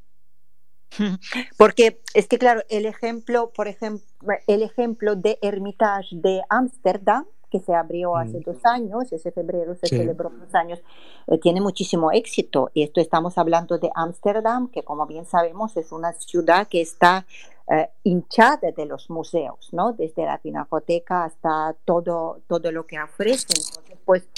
Porque 1.58 2.00
es 2.14 2.28
que, 2.28 2.38
claro, 2.38 2.62
el 2.68 2.86
ejemplo, 2.86 3.52
por 3.54 3.68
ejemplo, 3.68 4.04
el 4.46 4.62
ejemplo 4.62 5.16
de 5.16 5.38
Hermitage 5.42 6.16
de 6.16 6.42
Ámsterdam, 6.48 7.26
que 7.50 7.60
se 7.60 7.74
abrió 7.74 8.16
hace 8.16 8.38
mm. 8.38 8.42
dos 8.42 8.64
años, 8.64 9.12
ese 9.12 9.30
febrero 9.30 9.76
se 9.76 9.86
celebró 9.86 10.30
dos 10.30 10.52
años, 10.54 10.80
eh, 11.28 11.38
tiene 11.38 11.60
muchísimo 11.60 12.10
éxito. 12.10 12.70
Y 12.74 12.82
esto 12.82 13.00
estamos 13.00 13.38
hablando 13.38 13.78
de 13.78 13.90
Ámsterdam, 13.94 14.68
que 14.68 14.82
como 14.82 15.06
bien 15.06 15.24
sabemos 15.24 15.76
es 15.76 15.92
una 15.92 16.12
ciudad 16.14 16.66
que 16.66 16.80
está 16.80 17.26
eh, 17.68 17.90
hinchada 18.02 18.72
de 18.76 18.86
los 18.86 19.10
museos, 19.10 19.70
¿no? 19.72 19.92
Desde 19.92 20.24
la 20.24 20.38
pinacoteca 20.38 21.24
hasta 21.24 21.74
todo, 21.84 22.40
todo 22.46 22.70
lo 22.72 22.86
que 22.86 23.00
ofrecen 23.00 23.62
pues 24.04 24.28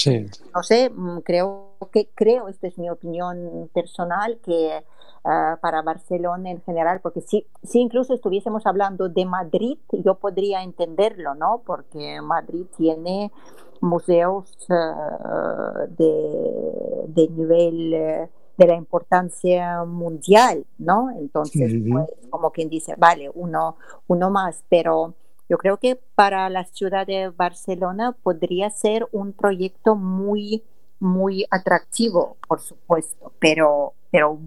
no 0.55 0.63
sé, 0.63 0.91
mm, 0.91 1.21
creo 1.21 1.77
que 1.93 2.09
creo, 2.15 2.49
esta 2.49 2.69
es 2.69 2.79
mi 2.79 2.89
opinión 2.89 3.69
personal, 3.75 4.39
que 4.43 4.85
ah, 5.25 5.59
para 5.61 5.83
Barcelona 5.83 6.51
en 6.51 6.63
general, 6.63 7.01
porque 7.01 7.21
si, 7.21 7.47
si 7.63 7.81
incluso 7.81 8.15
estuviésemos 8.15 8.67
hablando 8.67 9.09
de 9.09 9.25
Madrid, 9.25 9.79
yo 9.93 10.15
podría 10.15 10.63
entenderlo, 10.63 11.35
¿no? 11.35 11.63
Porque 11.67 12.21
Madrid 12.21 12.67
tiene 12.77 13.33
museos 13.81 14.57
ah, 14.71 15.87
de, 15.89 17.05
de, 17.09 17.29
nivel 17.29 17.95
eh, 17.95 18.29
de 18.57 18.67
la 18.67 18.75
importancia 18.75 19.85
mundial, 19.85 20.67
¿no? 20.79 21.11
Entonces, 21.11 21.73
pues, 21.91 22.07
como 22.31 22.51
quien 22.51 22.69
dice, 22.69 22.95
vale, 22.97 23.31
uno, 23.35 23.77
uno 24.07 24.31
más, 24.31 24.65
pero 24.69 25.15
yo 25.49 25.59
creo 25.59 25.77
que 25.79 25.97
para 26.15 26.49
la 26.51 26.65
ciudad 26.65 27.07
de 27.07 27.29
Barcelona 27.29 28.13
podría 28.13 28.71
ser 28.71 29.07
un 29.13 29.33
proyecto 29.33 29.95
muy, 29.95 30.65
muy 30.99 31.47
atractivo, 31.51 32.37
por 32.49 32.61
supuesto, 32.61 33.33
pero, 33.39 33.93
pero 34.11 34.39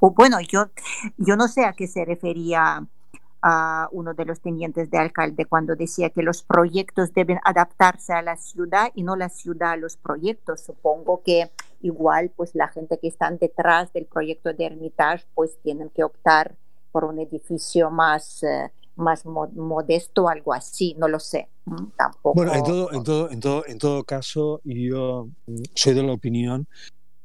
bueno, 0.00 0.40
yo, 0.40 0.66
yo 1.16 1.36
no 1.36 1.48
sé 1.48 1.64
a 1.64 1.74
qué 1.74 1.86
se 1.86 2.04
refería 2.04 2.86
a 3.40 3.88
uno 3.92 4.14
de 4.14 4.24
los 4.24 4.40
tenientes 4.40 4.90
de 4.90 4.98
alcalde 4.98 5.44
cuando 5.44 5.76
decía 5.76 6.10
que 6.10 6.22
los 6.22 6.42
proyectos 6.42 7.12
deben 7.14 7.38
adaptarse 7.44 8.12
a 8.12 8.22
la 8.22 8.36
ciudad 8.36 8.90
y 8.94 9.04
no 9.04 9.14
la 9.14 9.28
ciudad 9.28 9.72
a 9.72 9.76
los 9.76 9.96
proyectos. 9.96 10.62
Supongo 10.62 11.22
que 11.22 11.50
igual 11.80 12.30
pues 12.36 12.54
la 12.54 12.68
gente 12.68 12.98
que 12.98 13.08
están 13.08 13.38
detrás 13.38 13.92
del 13.92 14.06
proyecto 14.06 14.52
de 14.52 14.66
Hermitage 14.66 15.24
pues 15.34 15.58
tienen 15.62 15.90
que 15.90 16.04
optar 16.04 16.56
por 16.92 17.04
un 17.04 17.18
edificio 17.18 17.90
más, 17.90 18.42
eh, 18.42 18.70
más 18.96 19.24
modesto, 19.24 20.28
algo 20.28 20.52
así, 20.52 20.94
no 20.98 21.08
lo 21.08 21.20
sé, 21.20 21.48
tampoco. 21.96 22.34
Bueno, 22.34 22.54
en 22.54 22.64
todo, 22.64 22.92
en 22.92 23.02
todo, 23.04 23.30
en 23.30 23.40
todo, 23.40 23.66
en 23.66 23.78
todo 23.78 24.04
caso, 24.04 24.60
yo 24.64 25.28
mm, 25.46 25.62
soy 25.74 25.94
de 25.94 26.02
la 26.02 26.12
opinión 26.12 26.66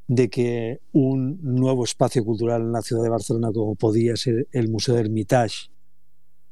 de 0.06 0.28
que 0.28 0.80
un 0.92 1.38
nuevo 1.42 1.84
espacio 1.84 2.24
cultural 2.24 2.60
en 2.62 2.72
la 2.72 2.82
ciudad 2.82 3.02
de 3.02 3.08
Barcelona, 3.08 3.50
como 3.52 3.74
podía 3.74 4.16
ser 4.16 4.46
el 4.52 4.68
Museo 4.68 4.94
de 4.94 5.00
Hermitage 5.00 5.70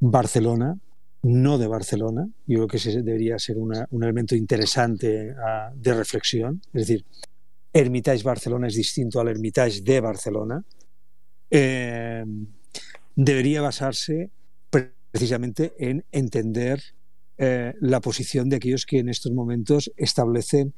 Barcelona, 0.01 0.79
no 1.23 1.59
de 1.59 1.69
Barcelona, 1.69 2.29
yo 2.47 2.59
creo 2.59 2.69
que 2.69 2.79
ese 2.79 3.03
debería 3.03 3.39
ser 3.39 3.59
un 3.59 4.03
elemento 4.03 4.35
interesante 4.35 5.35
ah, 5.39 5.71
de 5.75 5.95
reflexión. 5.95 6.61
Es 6.73 6.87
decir, 6.87 7.05
Hermitage 7.73 8.23
Barcelona 8.23 8.69
es 8.69 8.75
distinto 8.75 9.21
al 9.21 9.29
Hermitage 9.29 9.81
de 9.81 10.01
Barcelona. 10.01 10.65
Eh, 11.51 12.25
debería 13.17 13.61
basarse 13.61 14.31
precisamente 15.13 15.75
en 15.79 16.05
entender 16.11 16.83
eh, 17.39 17.75
la 17.81 18.01
posición 18.01 18.49
de 18.49 18.57
aquellos 18.57 18.87
que 18.87 18.99
en 18.99 19.09
estos 19.09 19.33
momentos 19.33 19.93
establecen 19.97 20.75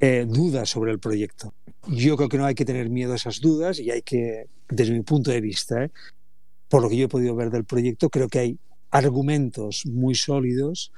eh, 0.00 0.26
dudas 0.28 0.70
sobre 0.70 0.92
el 0.92 0.98
proyecto. 0.98 1.54
Yo 1.88 2.16
creo 2.16 2.28
que 2.28 2.38
no 2.38 2.46
hay 2.46 2.54
que 2.54 2.64
tener 2.64 2.88
miedo 2.90 3.12
a 3.12 3.16
esas 3.16 3.40
dudas 3.40 3.78
y 3.78 3.90
hay 3.90 4.02
que, 4.02 4.46
desde 4.68 4.92
mi 4.92 5.02
punto 5.02 5.30
de 5.30 5.40
vista, 5.40 5.90
por 6.68 6.82
lo 6.82 6.88
que 6.88 6.96
yo 6.96 7.06
he 7.06 7.08
podido 7.08 7.34
ver 7.34 7.50
del 7.50 7.64
proyecto, 7.64 8.10
creo 8.10 8.28
que 8.28 8.38
hay 8.38 8.58
argumentos 8.90 9.84
muy 9.86 10.14
sólidos 10.14 10.92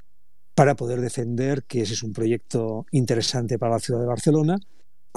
para 0.55 0.77
poder 0.77 1.01
defender 1.01 1.65
que 1.65 1.83
ese 1.83 1.95
es 1.95 2.03
un 2.03 2.13
proyecto 2.13 2.87
interesante 2.93 3.59
para 3.59 3.73
la 3.73 3.81
ciudad 3.81 4.01
de 4.01 4.07
Barcelona. 4.07 4.59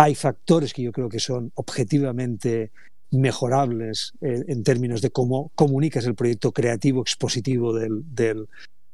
Hay 0.01 0.15
factores 0.15 0.73
que 0.73 0.81
yo 0.81 0.93
creo 0.93 1.09
que 1.09 1.19
son 1.19 1.51
objetivamente 1.55 2.71
mejorables 3.11 4.13
en 4.21 4.63
términos 4.63 5.01
de 5.01 5.09
cómo 5.09 5.51
comunicas 5.55 6.05
el 6.05 6.15
proyecto 6.15 6.53
creativo 6.53 7.01
expositivo 7.01 7.73
del, 7.73 8.05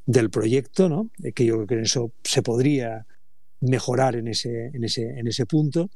del, 0.07 0.29
proyecto, 0.31 0.89
¿no? 0.89 1.11
Eh, 1.21 1.31
que 1.31 1.45
yo 1.45 1.57
creo 1.57 1.67
que 1.67 1.73
en 1.75 1.81
eso 1.81 2.11
se 2.23 2.41
podría 2.41 3.05
mejorar 3.61 4.15
en 4.15 4.29
ese, 4.29 4.71
en, 4.73 4.83
ese, 4.83 5.19
en 5.19 5.27
ese 5.27 5.45
punto. 5.45 5.91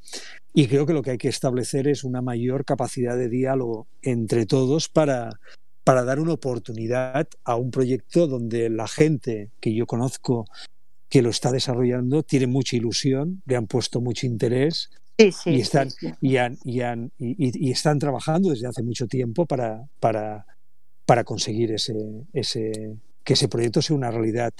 Y 0.53 0.67
creo 0.67 0.85
que 0.85 0.93
lo 0.93 1.01
que 1.01 1.09
hay 1.09 1.17
que 1.17 1.29
establecer 1.29 1.87
es 1.87 2.03
una 2.03 2.21
mayor 2.21 2.63
capacidad 2.63 3.17
de 3.17 3.29
diálogo 3.29 3.87
entre 4.03 4.45
todos 4.45 4.89
para, 4.89 5.39
para 5.83 6.03
dar 6.03 6.19
una 6.19 6.33
oportunidad 6.33 7.27
a 7.45 7.55
un 7.55 7.71
proyecto 7.71 8.27
donde 8.27 8.69
la 8.69 8.87
gente 8.87 9.49
que 9.59 9.73
yo 9.73 9.87
conozco 9.87 10.45
que 11.09 11.21
lo 11.21 11.29
está 11.29 11.51
desarrollando 11.51 12.23
tiene 12.23 12.47
mucha 12.47 12.75
ilusión, 12.75 13.41
le 13.45 13.55
han 13.55 13.67
puesto 13.67 13.99
mucho 13.99 14.27
interés 14.27 14.89
y, 15.17 15.59
están, 15.59 15.89
Y, 16.21 16.37
y, 17.17 17.71
están 17.71 17.99
trabajando 17.99 18.51
desde 18.51 18.67
hace 18.67 18.83
mucho 18.83 19.05
tiempo 19.07 19.45
para, 19.45 19.85
para, 19.99 20.45
para 21.05 21.25
conseguir 21.25 21.71
ese, 21.71 21.93
ese, 22.31 22.95
que 23.25 23.33
ese 23.33 23.49
proyecto 23.49 23.81
sea 23.81 23.97
una 23.97 24.11
realidad 24.11 24.53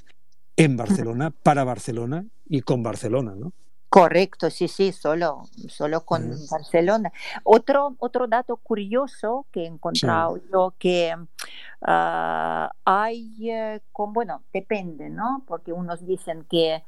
en 0.58 0.76
Barcelona, 0.76 1.32
para 1.32 1.64
Barcelona 1.64 2.26
y 2.50 2.62
con 2.62 2.84
Barcelona, 2.84 3.36
¿no? 3.39 3.54
Correcto, 3.89 4.49
sí, 4.51 4.67
sí, 4.67 4.91
solo, 4.91 5.49
solo 5.67 6.05
con 6.05 6.31
Barcelona. 6.51 7.11
Otro, 7.43 7.95
otro 7.97 8.27
dato 8.27 8.57
curioso 8.57 9.47
que 9.51 9.63
he 9.63 9.65
encontrado 9.65 10.39
yo 10.53 10.75
que 10.77 11.15
ah, 11.81 12.71
hay, 12.85 13.49
eh, 13.49 13.81
con, 13.91 14.13
bueno, 14.13 14.43
depende, 14.53 15.09
¿no? 15.09 15.43
Porque 15.47 15.73
unos 15.73 16.05
dicen 16.05 16.45
que 16.47 16.83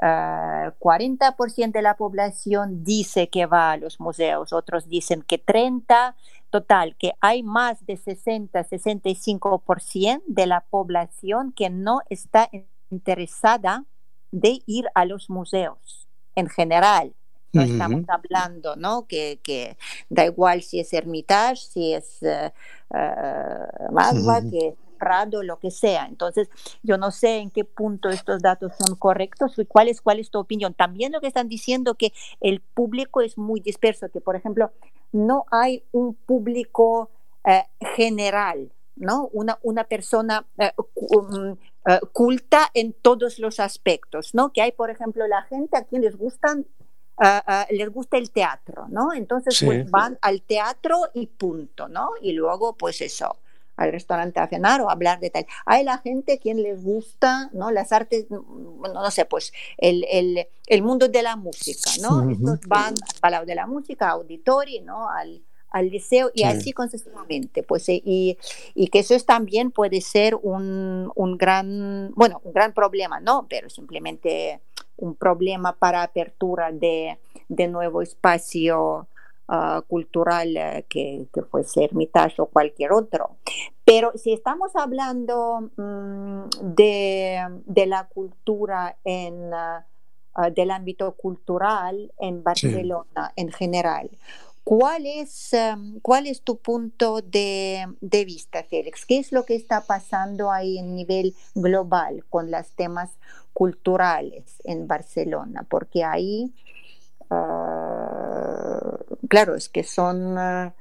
40% 0.00 1.18
ah, 1.20 1.34
de 1.72 1.82
la 1.82 1.96
población 1.96 2.84
dice 2.84 3.28
que 3.28 3.46
va 3.46 3.72
a 3.72 3.76
los 3.76 3.98
museos, 3.98 4.52
otros 4.52 4.88
dicen 4.88 5.22
que 5.22 5.44
30%, 5.44 6.14
total, 6.50 6.94
que 6.96 7.14
hay 7.20 7.42
más 7.42 7.84
de 7.84 7.94
60-65% 7.94 10.22
de 10.24 10.46
la 10.46 10.60
población 10.60 11.52
que 11.52 11.68
no 11.68 12.02
está 12.10 12.48
interesada 12.90 13.86
de 14.30 14.62
ir 14.66 14.86
a 14.94 15.04
los 15.04 15.30
museos 15.30 16.04
en 16.34 16.48
general. 16.48 17.14
No 17.52 17.62
estamos 17.62 18.02
hablando, 18.08 18.74
¿no? 18.74 19.06
Que, 19.06 19.38
que, 19.42 19.76
da 20.08 20.24
igual 20.24 20.62
si 20.62 20.80
es 20.80 20.92
Hermitage, 20.92 21.56
si 21.56 21.94
es 21.94 22.18
uh, 22.22 23.92
Magua, 23.92 24.40
que 24.42 24.68
es 24.68 24.74
Prado, 24.98 25.42
lo 25.44 25.58
que 25.60 25.70
sea. 25.70 26.06
Entonces, 26.06 26.48
yo 26.82 26.98
no 26.98 27.12
sé 27.12 27.38
en 27.38 27.50
qué 27.50 27.64
punto 27.64 28.08
estos 28.08 28.42
datos 28.42 28.72
son 28.78 28.96
correctos 28.96 29.56
y 29.58 29.66
cuál 29.66 29.88
es, 29.88 30.00
cuál 30.00 30.18
es 30.18 30.30
tu 30.30 30.40
opinión. 30.40 30.74
También 30.74 31.12
lo 31.12 31.20
que 31.20 31.28
están 31.28 31.48
diciendo 31.48 31.94
que 31.94 32.12
el 32.40 32.60
público 32.60 33.20
es 33.20 33.38
muy 33.38 33.60
disperso, 33.60 34.08
que 34.08 34.20
por 34.20 34.34
ejemplo, 34.34 34.72
no 35.12 35.44
hay 35.52 35.84
un 35.92 36.14
público 36.14 37.10
eh, 37.44 37.64
general, 37.94 38.72
¿no? 38.96 39.28
Una, 39.32 39.58
una 39.62 39.84
persona 39.84 40.46
um, 40.94 41.56
eh, 41.86 42.00
culta 42.12 42.70
en 42.74 42.92
todos 42.92 43.38
los 43.38 43.60
aspectos, 43.60 44.34
¿no? 44.34 44.52
Que 44.52 44.62
hay, 44.62 44.72
por 44.72 44.90
ejemplo, 44.90 45.26
la 45.26 45.42
gente 45.42 45.76
a 45.76 45.84
quien 45.84 46.02
les 46.02 46.16
gustan 46.16 46.66
eh, 47.22 47.40
eh, 47.46 47.66
les 47.70 47.90
gusta 47.90 48.16
el 48.16 48.30
teatro, 48.30 48.86
¿no? 48.88 49.12
Entonces 49.12 49.62
pues 49.64 49.88
van 49.88 50.18
al 50.20 50.42
teatro 50.42 50.96
y 51.14 51.26
punto, 51.26 51.86
¿no? 51.88 52.10
Y 52.20 52.32
luego 52.32 52.74
pues 52.76 53.00
eso, 53.00 53.36
al 53.76 53.92
restaurante 53.92 54.40
a 54.40 54.48
cenar 54.48 54.80
o 54.80 54.90
hablar 54.90 55.20
de 55.20 55.30
tal. 55.30 55.46
Hay 55.64 55.84
la 55.84 55.98
gente 55.98 56.32
a 56.32 56.38
quien 56.38 56.60
les 56.60 56.82
gusta, 56.82 57.50
¿no? 57.52 57.70
Las 57.70 57.92
artes, 57.92 58.26
no 58.30 59.10
sé, 59.12 59.26
pues 59.26 59.52
el, 59.78 60.04
el, 60.10 60.48
el 60.66 60.82
mundo 60.82 61.06
de 61.06 61.22
la 61.22 61.36
música, 61.36 61.90
¿no? 62.02 62.28
Estos 62.28 62.60
van 62.66 62.94
al 63.22 63.30
lado 63.30 63.46
de 63.46 63.54
la 63.54 63.68
música, 63.68 64.10
auditorio, 64.10 64.82
¿no? 64.82 65.08
Al, 65.08 65.40
al 65.74 65.90
liceo 65.90 66.30
y 66.32 66.44
así 66.44 66.72
consistentmente. 66.72 67.64
Pues, 67.64 67.88
eh, 67.88 68.00
y, 68.04 68.38
y, 68.76 68.86
que 68.88 69.00
eso 69.00 69.12
es, 69.12 69.26
también 69.26 69.72
puede 69.72 70.00
ser 70.02 70.36
un, 70.40 71.10
un, 71.16 71.36
gran, 71.36 72.12
bueno, 72.14 72.40
un 72.44 72.52
gran 72.52 72.72
problema, 72.72 73.18
¿no? 73.18 73.46
Pero 73.50 73.68
simplemente 73.68 74.60
un 74.96 75.16
problema 75.16 75.72
para 75.72 76.04
apertura 76.04 76.70
de, 76.70 77.18
de 77.48 77.66
nuevo 77.66 78.02
espacio 78.02 79.08
ah, 79.48 79.82
cultural 79.88 80.50
uh, 80.56 80.82
que, 80.88 81.26
que 81.34 81.42
fuese 81.42 81.82
Hermitage 81.86 82.40
o 82.40 82.46
cualquier 82.46 82.92
otro. 82.92 83.30
Pero 83.84 84.12
si 84.14 84.32
estamos 84.32 84.76
hablando 84.76 85.72
um, 85.76 86.48
de, 86.62 87.40
de, 87.66 87.86
la 87.86 88.06
cultura 88.06 88.96
en... 89.02 89.52
Uh, 89.52 89.82
del 90.52 90.72
ámbito 90.72 91.12
cultural 91.12 92.12
en 92.18 92.42
Barcelona 92.42 93.06
sí. 93.28 93.32
en 93.36 93.52
general. 93.52 94.10
¿Cuál 94.64 95.04
es, 95.04 95.50
um, 95.52 96.00
¿Cuál 96.00 96.26
es 96.26 96.40
tu 96.40 96.56
punto 96.56 97.20
de, 97.20 97.86
vista, 98.00 98.64
Félix? 98.64 99.04
¿Qué 99.04 99.18
es 99.18 99.30
lo 99.30 99.44
que 99.44 99.56
está 99.56 99.82
pasando 99.82 100.50
ahí 100.50 100.78
en 100.78 100.94
nivel 100.94 101.34
global 101.54 102.24
con 102.30 102.50
los 102.50 102.70
temas 102.70 103.10
culturales 103.52 104.62
en 104.64 104.88
Barcelona? 104.88 105.66
Porque 105.68 106.02
ahí, 106.02 106.54
uh, 107.28 109.26
claro, 109.28 109.54
es 109.54 109.68
que 109.68 109.84
son, 109.84 110.38
uh, 110.38 110.72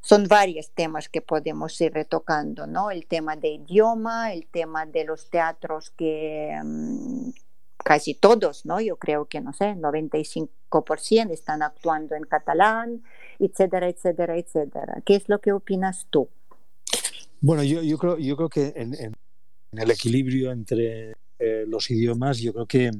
son 0.00 0.26
varios 0.26 0.70
temas 0.72 1.08
que 1.08 1.20
podemos 1.22 1.80
ir 1.80 1.92
retocando, 1.92 2.66
¿no? 2.66 2.90
El 2.90 3.06
tema 3.06 3.36
de 3.36 3.50
idioma, 3.50 4.32
el 4.32 4.48
tema 4.48 4.84
de 4.84 5.04
los 5.04 5.30
teatros 5.30 5.90
que, 5.90 6.58
um, 6.60 7.32
casi 7.86 8.14
todos, 8.14 8.66
¿no? 8.66 8.80
Yo 8.80 8.96
creo 8.96 9.26
que, 9.26 9.40
no 9.40 9.52
sé, 9.52 9.76
95% 9.76 11.30
están 11.30 11.62
actuando 11.62 12.16
en 12.16 12.24
catalán, 12.24 13.04
etcétera, 13.38 13.88
etcétera, 13.88 14.36
etcétera. 14.36 15.02
¿Qué 15.04 15.14
es 15.14 15.28
lo 15.28 15.40
que 15.40 15.52
opinas 15.52 16.08
tú? 16.10 16.28
Bueno, 17.40 17.62
yo, 17.62 17.82
yo, 17.82 17.96
creo, 17.96 18.18
yo 18.18 18.36
creo 18.36 18.48
que 18.48 18.72
en, 18.74 19.14
el 19.70 19.90
equilibrio 19.92 20.50
entre 20.50 21.12
eh, 21.38 21.64
los 21.68 21.88
idiomas, 21.88 22.38
yo 22.38 22.52
creo 22.52 22.66
que 22.66 22.90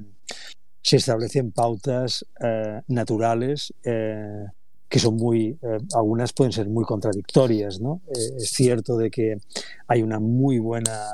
se 0.82 0.98
establecen 0.98 1.50
pautas 1.50 2.24
eh, 2.40 2.80
naturales 2.86 3.74
eh, 3.82 4.44
que 4.88 5.00
son 5.00 5.16
muy, 5.16 5.58
algunas 5.96 6.32
pueden 6.32 6.52
ser 6.52 6.68
muy 6.68 6.84
contradictorias, 6.84 7.80
¿no? 7.80 8.02
Es 8.08 8.50
cierto 8.50 8.96
de 8.96 9.10
que 9.10 9.38
hay 9.88 10.02
una 10.02 10.20
muy 10.20 10.60
buena 10.60 11.12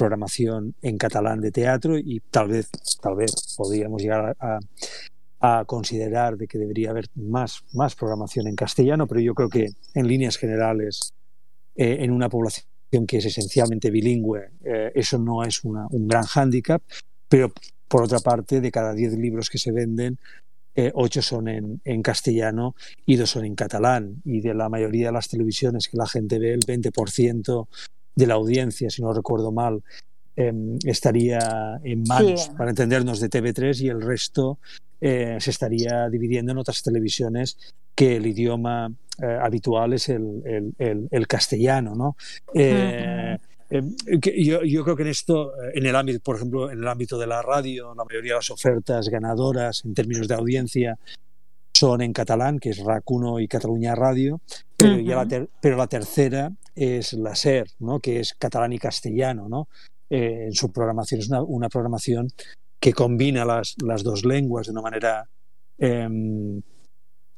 programación 0.00 0.74
en 0.80 0.96
catalán 0.96 1.42
de 1.42 1.52
teatro 1.52 1.98
y 1.98 2.22
tal 2.30 2.48
vez, 2.48 2.70
tal 3.02 3.16
vez 3.16 3.54
podríamos 3.54 4.00
llegar 4.00 4.34
a, 4.40 5.64
considerar 5.66 6.36
de 6.38 6.46
que 6.46 6.58
debería 6.58 6.90
haber 6.90 7.06
más, 7.14 7.64
más 7.72 7.94
programación 7.94 8.46
en 8.46 8.56
castellano, 8.56 9.06
pero 9.06 9.20
yo 9.20 9.34
creo 9.34 9.48
que 9.48 9.68
en 9.94 10.06
líneas 10.06 10.36
generales, 10.36 11.12
eh, 11.74 11.98
en 12.00 12.10
una 12.10 12.28
población 12.28 13.06
que 13.06 13.18
es 13.18 13.26
esencialmente 13.26 13.90
bilingüe, 13.90 14.50
eh, 14.64 14.92
eso 14.94 15.18
no 15.18 15.42
es 15.42 15.64
un 15.64 16.08
gran 16.08 16.24
hándicap, 16.24 16.82
pero 17.28 17.52
por 17.88 18.02
otra 18.02 18.20
parte, 18.20 18.60
de 18.60 18.70
cada 18.70 18.94
10 18.94 19.14
libros 19.18 19.50
que 19.50 19.58
se 19.58 19.72
venden, 19.72 20.18
eh, 20.74 20.92
8 20.94 21.22
son 21.22 21.48
en, 21.48 21.80
en, 21.84 22.02
castellano 22.02 22.74
y 23.04 23.16
2 23.16 23.28
son 23.28 23.44
en 23.44 23.54
catalán. 23.54 24.22
Y 24.24 24.40
de 24.40 24.54
la 24.54 24.68
mayoría 24.68 25.06
de 25.08 25.12
las 25.12 25.28
televisiones 25.28 25.88
que 25.88 25.96
la 25.96 26.06
gente 26.06 26.38
ve, 26.38 26.52
el 26.52 26.60
20% 26.60 27.66
de 28.14 28.26
la 28.26 28.34
audiencia, 28.34 28.90
si 28.90 29.02
no 29.02 29.12
recuerdo 29.12 29.52
mal, 29.52 29.82
eh, 30.36 30.52
estaría 30.84 31.80
en 31.84 32.02
manos, 32.04 32.44
sí. 32.44 32.50
para 32.56 32.70
entendernos, 32.70 33.20
de 33.20 33.28
TV3 33.28 33.80
y 33.82 33.88
el 33.88 34.00
resto 34.00 34.58
eh, 35.00 35.38
se 35.40 35.50
estaría 35.50 36.08
dividiendo 36.10 36.52
en 36.52 36.58
otras 36.58 36.82
televisiones 36.82 37.56
que 37.94 38.16
el 38.16 38.26
idioma 38.26 38.92
eh, 39.22 39.38
habitual 39.40 39.94
es 39.94 40.10
el, 40.10 40.74
el, 40.78 41.26
castellano, 41.26 41.94
¿no? 41.94 42.16
Eh, 42.54 43.38
yo, 44.36 44.62
yo, 44.62 44.84
creo 44.84 44.96
que 44.96 45.02
en 45.02 45.08
esto, 45.08 45.52
en 45.72 45.86
el 45.86 45.96
ámbito, 45.96 46.20
por 46.20 46.36
ejemplo, 46.36 46.70
en 46.70 46.80
el 46.80 46.88
ámbito 46.88 47.18
de 47.18 47.26
la 47.26 47.40
radio, 47.40 47.94
la 47.94 48.04
mayoría 48.04 48.32
de 48.32 48.38
las 48.38 48.50
ofertas 48.50 49.08
ganadoras 49.08 49.84
en 49.84 49.94
términos 49.94 50.28
de 50.28 50.34
audiencia 50.34 50.98
son 51.80 52.02
en 52.02 52.12
catalán, 52.12 52.58
que 52.58 52.70
es 52.70 52.84
RAC 52.84 53.10
1 53.10 53.40
y 53.40 53.48
Cataluña 53.48 53.94
Radio, 53.94 54.42
pero, 54.76 54.98
ya 54.98 55.24
la 55.24 55.46
pero 55.62 55.78
la 55.78 55.86
tercera 55.86 56.52
es 56.74 57.14
la 57.14 57.34
SER, 57.34 57.68
¿no? 57.78 58.00
que 58.00 58.20
es 58.20 58.34
catalán 58.34 58.74
y 58.74 58.78
castellano. 58.78 59.48
¿no? 59.48 59.68
en 60.10 60.52
su 60.52 60.70
programación 60.72 61.20
es 61.20 61.28
una, 61.28 61.42
una 61.42 61.68
programación 61.70 62.28
que 62.78 62.92
combina 62.92 63.46
las, 63.46 63.76
las 63.82 64.02
dos 64.02 64.26
lenguas 64.26 64.66
de 64.66 64.72
una 64.72 64.82
manera 64.82 65.26
em, 65.78 66.60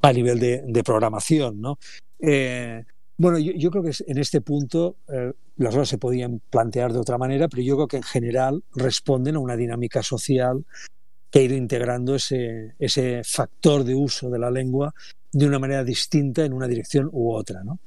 a 0.00 0.12
nivel 0.12 0.40
de, 0.40 0.82
programación. 0.84 1.60
¿no? 1.60 1.78
Eh, 2.18 2.82
bueno, 3.16 3.38
yo, 3.38 3.70
creo 3.70 3.84
que 3.84 3.92
en 4.08 4.18
este 4.18 4.40
punto 4.40 4.96
eh, 5.06 5.32
las 5.56 5.72
cosas 5.72 5.88
se 5.88 5.98
podían 5.98 6.40
plantear 6.50 6.92
de 6.92 6.98
otra 6.98 7.16
manera, 7.16 7.46
pero 7.46 7.62
yo 7.62 7.76
creo 7.76 7.86
que 7.86 7.98
en 7.98 8.02
general 8.02 8.64
responden 8.74 9.36
a 9.36 9.38
una 9.38 9.54
dinámica 9.54 10.02
social 10.02 10.64
que 11.32 11.42
ido 11.42 11.56
integrando 11.56 12.14
ese, 12.14 12.74
ese 12.78 13.22
factor 13.24 13.82
de 13.82 13.94
uso 13.94 14.30
de 14.30 14.38
la 14.38 14.50
lengua 14.50 14.94
de 15.32 15.46
una 15.46 15.58
manera 15.58 15.82
distinta 15.82 16.44
en 16.44 16.52
una 16.52 16.68
dirección 16.68 17.08
u 17.10 17.32
otra. 17.32 17.64
¿no? 17.64 17.80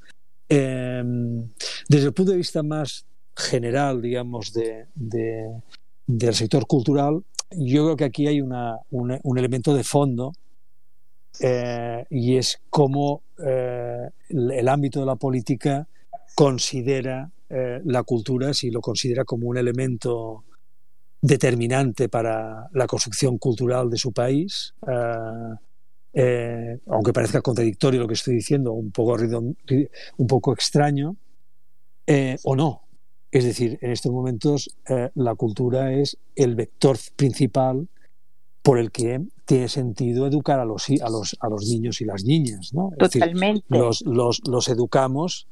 Em, 0.48 1.48
desde 1.88 2.08
el 2.08 2.12
punto 2.12 2.32
de 2.32 2.38
vista 2.38 2.62
más 2.62 3.06
general, 3.36 4.02
digamos, 4.02 4.52
de, 4.52 4.86
del 4.94 6.34
sector 6.34 6.66
cultural, 6.66 7.22
yo 7.52 7.84
creo 7.84 7.96
que 7.96 8.04
aquí 8.04 8.26
hay 8.26 8.40
una, 8.40 8.78
un 8.90 9.38
elemento 9.38 9.74
de 9.74 9.84
fondo 9.84 10.32
eh, 11.40 12.04
y 12.10 12.36
es 12.36 12.58
cómo 12.70 13.22
eh, 13.38 14.08
el, 14.30 14.68
ámbito 14.68 15.00
de 15.00 15.06
la 15.06 15.16
política 15.16 15.86
considera 16.34 17.30
eh, 17.50 17.80
la 17.84 18.02
cultura, 18.02 18.54
si 18.54 18.70
lo 18.70 18.80
considera 18.80 19.24
como 19.24 19.46
un 19.48 19.58
elemento 19.58 20.44
determinante 21.20 22.08
para 22.08 22.68
la 22.72 22.86
construcción 22.86 23.38
cultural 23.38 23.90
de 23.90 23.96
su 23.96 24.12
país, 24.12 24.74
aunque 26.86 27.12
parezca 27.12 27.42
contradictorio 27.42 28.00
lo 28.00 28.08
que 28.08 28.14
estoy 28.14 28.34
diciendo, 28.34 28.72
un 28.72 28.90
poco, 28.90 29.16
un 30.16 30.26
poco 30.26 30.52
extraño, 30.52 31.16
o 32.44 32.56
no. 32.56 32.86
Es 33.36 33.44
decir, 33.44 33.78
en 33.82 33.90
estos 33.90 34.12
momentos 34.12 34.70
eh, 34.88 35.10
la 35.14 35.34
cultura 35.34 35.92
es 35.92 36.16
el 36.34 36.54
vector 36.54 36.96
principal 37.16 37.86
por 38.62 38.78
el 38.78 38.90
que 38.90 39.26
tiene 39.44 39.68
sentido 39.68 40.26
educar 40.26 40.58
a 40.58 40.64
los, 40.64 40.88
a 40.88 41.10
los, 41.10 41.36
a 41.38 41.48
los 41.50 41.66
niños 41.68 42.00
y 42.00 42.06
las 42.06 42.24
niñas. 42.24 42.72
¿no? 42.72 42.92
Totalmente. 42.98 43.66
los, 43.68 44.02
los, 44.06 44.40
los, 44.48 44.68
educamos 44.68 45.48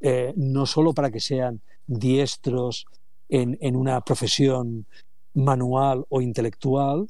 eh, 0.00 0.32
no 0.36 0.64
solo 0.64 0.94
para 0.94 1.10
que 1.10 1.20
sean 1.20 1.60
diestros 1.86 2.86
en, 3.28 3.58
en, 3.60 3.76
una 3.76 4.00
profesión 4.00 4.86
manual 5.36 6.04
o 6.08 6.20
intelectual, 6.20 7.06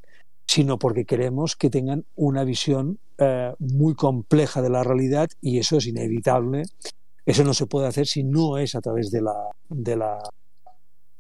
sino 0.46 0.78
porque 0.78 1.06
queremos 1.06 1.56
que 1.56 1.70
tengan 1.70 2.04
una 2.14 2.44
visión 2.44 2.98
eh, 3.16 3.54
muy 3.58 3.94
compleja 3.94 4.60
de 4.60 4.68
la 4.68 4.84
realidad 4.84 5.30
y 5.40 5.58
eso 5.58 5.78
es 5.78 5.86
inevitable 5.86 6.64
eso 7.26 7.42
no 7.42 7.52
se 7.54 7.66
puede 7.66 7.88
hacer 7.88 8.06
si 8.06 8.22
no 8.22 8.56
es 8.56 8.76
a 8.76 8.80
través 8.80 9.10
de 9.10 9.20
la, 9.20 9.34
de 9.68 9.96
la, 9.96 10.22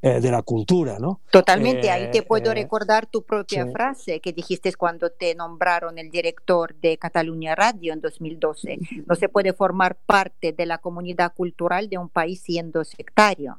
eh, 0.00 0.20
de 0.20 0.30
la 0.30 0.42
cultura, 0.42 1.00
¿no? 1.00 1.20
Totalmente, 1.32 1.90
ahí 1.90 2.12
te 2.12 2.18
eh, 2.18 2.22
puedo 2.22 2.52
eh, 2.52 2.54
recordar 2.54 3.06
tu 3.06 3.24
propia 3.24 3.66
frase 3.66 4.20
que 4.20 4.32
dijiste 4.32 4.72
cuando 4.74 5.10
te 5.10 5.34
nombraron 5.34 5.98
el 5.98 6.10
director 6.10 6.76
de 6.76 6.96
Cataluña 6.96 7.56
Radio 7.56 7.92
en 7.92 8.00
2012. 8.00 8.78
No 9.04 9.16
se 9.16 9.28
puede 9.28 9.52
formar 9.52 9.96
parte 9.96 10.52
de 10.52 10.64
la 10.64 10.78
comunidad 10.78 11.34
cultural 11.34 11.88
de 11.88 11.98
un 11.98 12.08
país 12.08 12.40
siendo 12.40 12.84
sectario 12.84 13.58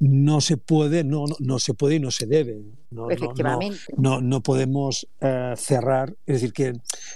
no 0.00 0.40
se 0.40 0.56
puede, 0.56 1.04
no, 1.04 1.24
no, 1.40 1.58
se 1.58 1.74
puede 1.74 1.96
y 1.96 2.00
no 2.00 2.10
se 2.10 2.26
debe. 2.26 2.62
No, 2.90 3.10
Efectivamente. 3.10 3.78
No, 3.96 4.20
no, 4.20 4.42
podemos 4.42 5.06
cerrar. 5.56 6.14
Es 6.24 6.40
decir, 6.40 6.52
que 6.52 6.72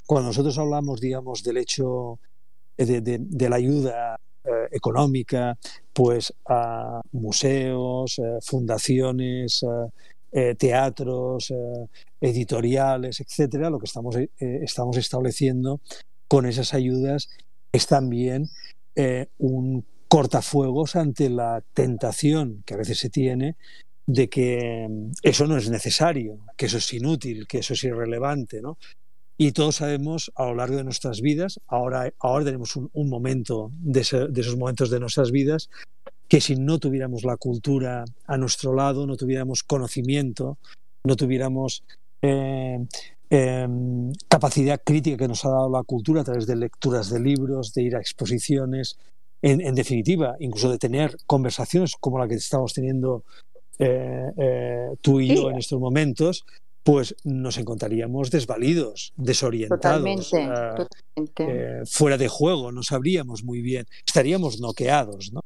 cuando 0.06 0.28
nosotros 0.28 0.58
hablamos, 0.58 1.00
digamos, 1.00 1.42
del 1.42 1.58
hecho 1.58 2.18
de, 2.76 3.00
de 3.00 3.48
la 3.48 3.56
ayuda 3.56 4.18
eh, 4.44 4.68
económica 4.72 5.56
pues 5.92 6.34
a 6.46 7.00
museos, 7.12 8.18
eh, 8.18 8.38
fundaciones, 8.42 9.64
eh, 10.32 10.56
teatros, 10.56 11.52
editoriales, 12.20 13.20
etcétera, 13.20 13.70
lo 13.70 13.78
que 13.78 13.84
estamos, 13.84 14.16
estamos 14.38 14.96
estableciendo 14.96 15.80
con 16.26 16.46
esas 16.46 16.74
ayudas 16.74 17.28
es 17.70 17.86
también 17.86 18.48
un 19.38 19.84
cortafuegos 20.12 20.94
ante 20.94 21.30
la 21.30 21.64
tentación 21.72 22.62
que 22.66 22.74
a 22.74 22.76
veces 22.76 22.98
se 22.98 23.08
tiene 23.08 23.56
de 24.06 24.28
que 24.28 24.86
mm, 24.86 25.12
eso 25.22 25.46
no 25.46 25.56
es 25.56 25.70
necesario, 25.70 26.40
que 26.54 26.66
eso 26.66 26.76
es 26.76 26.92
inútil, 26.92 27.46
que 27.46 27.60
eso 27.60 27.72
es 27.72 27.82
irrelevante, 27.82 28.60
¿no? 28.60 28.76
Y 29.38 29.52
todos 29.52 29.76
sabemos 29.76 30.30
a 30.34 30.44
lo 30.44 30.56
largo 30.56 30.76
de 30.76 30.84
nuestras 30.84 31.22
vidas, 31.22 31.60
ahora, 31.66 32.12
ahora 32.18 32.44
tenemos 32.44 32.76
un, 32.76 33.08
momento 33.08 33.70
de, 33.72 34.00
esos 34.00 34.56
momentos 34.58 34.90
de 34.90 35.00
nuestras 35.00 35.30
vidas, 35.30 35.70
que 36.28 36.42
si 36.42 36.56
no 36.56 36.78
tuviéramos 36.78 37.24
la 37.24 37.38
cultura 37.38 38.04
a 38.26 38.36
nuestro 38.36 38.74
lado, 38.74 39.06
no 39.06 39.16
tuviéramos 39.16 39.62
conocimiento, 39.62 40.58
no 41.04 41.16
tuviéramos 41.16 41.84
eh, 42.20 42.84
em, 43.30 44.12
capacidad 44.28 44.78
crítica 44.84 45.16
que 45.16 45.28
nos 45.28 45.42
ha 45.46 45.48
dado 45.48 45.70
la 45.70 45.84
cultura 45.84 46.20
a 46.20 46.24
través 46.24 46.46
de 46.46 46.56
lecturas 46.56 47.08
de 47.08 47.18
libros, 47.18 47.72
de 47.72 47.82
ir 47.82 47.96
a 47.96 48.00
exposiciones, 48.00 48.98
en, 49.42 49.74
definitiva, 49.74 50.36
incluso 50.38 50.70
de 50.70 50.78
tener 50.78 51.16
conversaciones 51.26 51.96
como 51.98 52.18
la 52.18 52.28
que 52.28 52.36
estamos 52.36 52.72
teniendo 52.72 53.24
eh, 53.78 54.30
eh, 54.36 54.88
tú 55.00 55.20
y 55.20 55.34
yo 55.34 55.50
en 55.50 55.58
estos 55.58 55.80
momentos, 55.80 56.44
pues 56.82 57.14
nos 57.24 57.58
encontraríamos 57.58 58.30
desvalidos, 58.30 59.12
desorientados, 59.16 60.32
ah, 60.34 60.86
eh, 61.38 61.82
fuera 61.86 62.18
de 62.18 62.28
juego, 62.28 62.72
no 62.72 62.82
sabríamos 62.82 63.44
muy 63.44 63.62
bien, 63.62 63.86
estaríamos 64.06 64.60
noqueados. 64.60 65.32
¿no? 65.32 65.42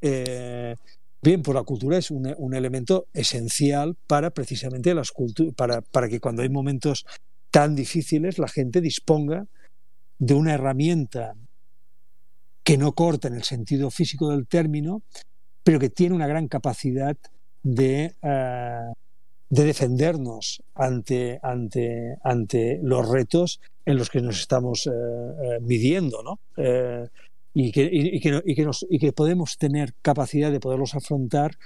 Eh, 0.00 0.76
bien, 1.22 1.42
pues 1.42 1.54
la 1.54 1.64
cultura 1.64 1.98
es 1.98 2.10
un, 2.10 2.54
elemento 2.54 3.06
esencial 3.12 3.96
para 4.06 4.30
precisamente 4.30 4.94
las 4.94 5.12
para, 5.56 5.80
para 5.80 6.08
que 6.08 6.20
cuando 6.20 6.42
hay 6.42 6.48
momentos 6.48 7.04
tan 7.50 7.74
difíciles 7.74 8.38
la 8.38 8.48
gente 8.48 8.80
disponga 8.80 9.46
de 10.18 10.34
una 10.34 10.54
herramienta 10.54 11.34
que 12.66 12.76
no 12.76 12.92
corta 12.92 13.28
en 13.28 13.34
el 13.34 13.44
sentido 13.44 13.90
físico 13.90 14.30
del 14.30 14.46
término, 14.46 15.02
pero 15.62 15.78
que 15.78 15.88
tiene 15.88 16.14
una 16.14 16.26
gran 16.26 16.48
capacidad 16.48 17.16
de 17.62 18.14
de 19.48 19.64
defendernos 19.64 20.62
ante, 20.74 21.38
ante, 21.42 22.18
ante 22.22 22.80
los 22.82 23.08
retos 23.08 23.60
en 23.84 23.96
los 23.96 24.10
que 24.10 24.20
nos 24.20 24.40
estamos 24.40 24.86
eh, 24.86 24.90
eh, 24.90 25.58
midiendo, 25.60 26.22
¿no? 26.22 26.40
Eh, 26.56 27.08
y, 27.54 27.72
que, 27.72 27.88
y, 27.90 28.20
que, 28.20 28.42
y, 28.44 28.54
que 28.54 28.64
nos, 28.64 28.84
y 28.88 28.98
que 28.98 29.12
podemos 29.12 29.56
tener 29.56 29.94
capacidad 30.02 30.50
de 30.50 30.60
poderlos 30.60 30.94
afrontar 30.94 31.56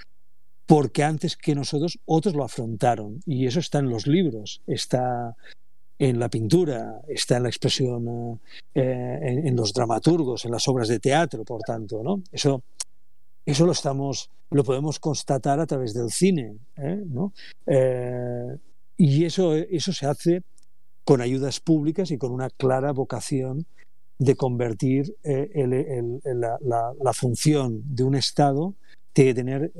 porque 0.65 1.03
antes 1.03 1.35
que 1.35 1.55
nosotros 1.55 1.99
otros 2.05 2.33
lo 2.33 2.45
afrontaron. 2.45 3.19
Y 3.25 3.47
eso 3.47 3.59
está 3.59 3.79
en 3.79 3.89
los 3.89 4.07
libros, 4.07 4.61
está 4.67 5.35
en 6.09 6.19
la 6.19 6.29
pintura, 6.29 7.01
está 7.07 7.37
en 7.37 7.43
la 7.43 7.49
expresión, 7.49 8.39
en, 8.73 9.47
en, 9.47 9.55
los 9.55 9.71
dramaturgos, 9.71 10.45
en 10.45 10.51
las 10.51 10.67
obras 10.67 10.87
de 10.87 10.99
teatro, 10.99 11.43
por 11.43 11.61
tanto, 11.61 12.01
¿no? 12.03 12.23
Eso 12.31 12.63
eso 13.45 13.65
lo 13.65 13.71
estamos, 13.71 14.29
lo 14.49 14.63
podemos 14.63 14.99
constatar 14.99 15.59
a 15.59 15.65
través 15.65 15.93
del 15.93 16.11
cine, 16.11 16.57
¿eh? 16.77 17.03
¿no? 17.07 17.33
Eh, 17.65 18.57
y 18.97 19.25
eso, 19.25 19.55
eso 19.55 19.93
se 19.93 20.05
hace 20.05 20.43
con 21.03 21.21
ayudas 21.21 21.59
públicas 21.59 22.11
y 22.11 22.17
con 22.17 22.31
una 22.31 22.49
clara 22.49 22.91
vocación 22.91 23.65
de 24.19 24.35
convertir 24.35 25.15
eh, 25.23 25.49
la, 26.23 27.13
función 27.13 27.81
de 27.85 28.03
un 28.03 28.15
Estado 28.15 28.75
tiene 29.13 29.31
que 29.31 29.35
tener 29.35 29.71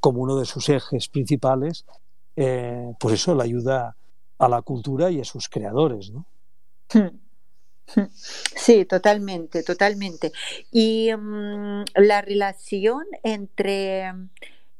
como 0.00 0.20
uno 0.20 0.36
de 0.38 0.44
sus 0.44 0.68
ejes 0.68 1.08
principales, 1.08 1.86
pues 2.34 3.14
eso, 3.14 3.34
la 3.34 3.44
ayuda 3.44 3.96
a 4.38 4.48
la 4.48 4.62
cultura 4.62 5.10
y 5.10 5.20
a 5.20 5.24
sus 5.24 5.48
creadores, 5.48 6.10
¿no? 6.10 6.26
Hmm. 6.92 7.18
Sí, 8.56 8.84
totalmente, 8.84 9.62
totalmente. 9.62 10.32
Y 10.72 11.10
mm, 11.16 11.84
la 11.94 12.20
relación 12.20 13.04
entre 13.22 14.12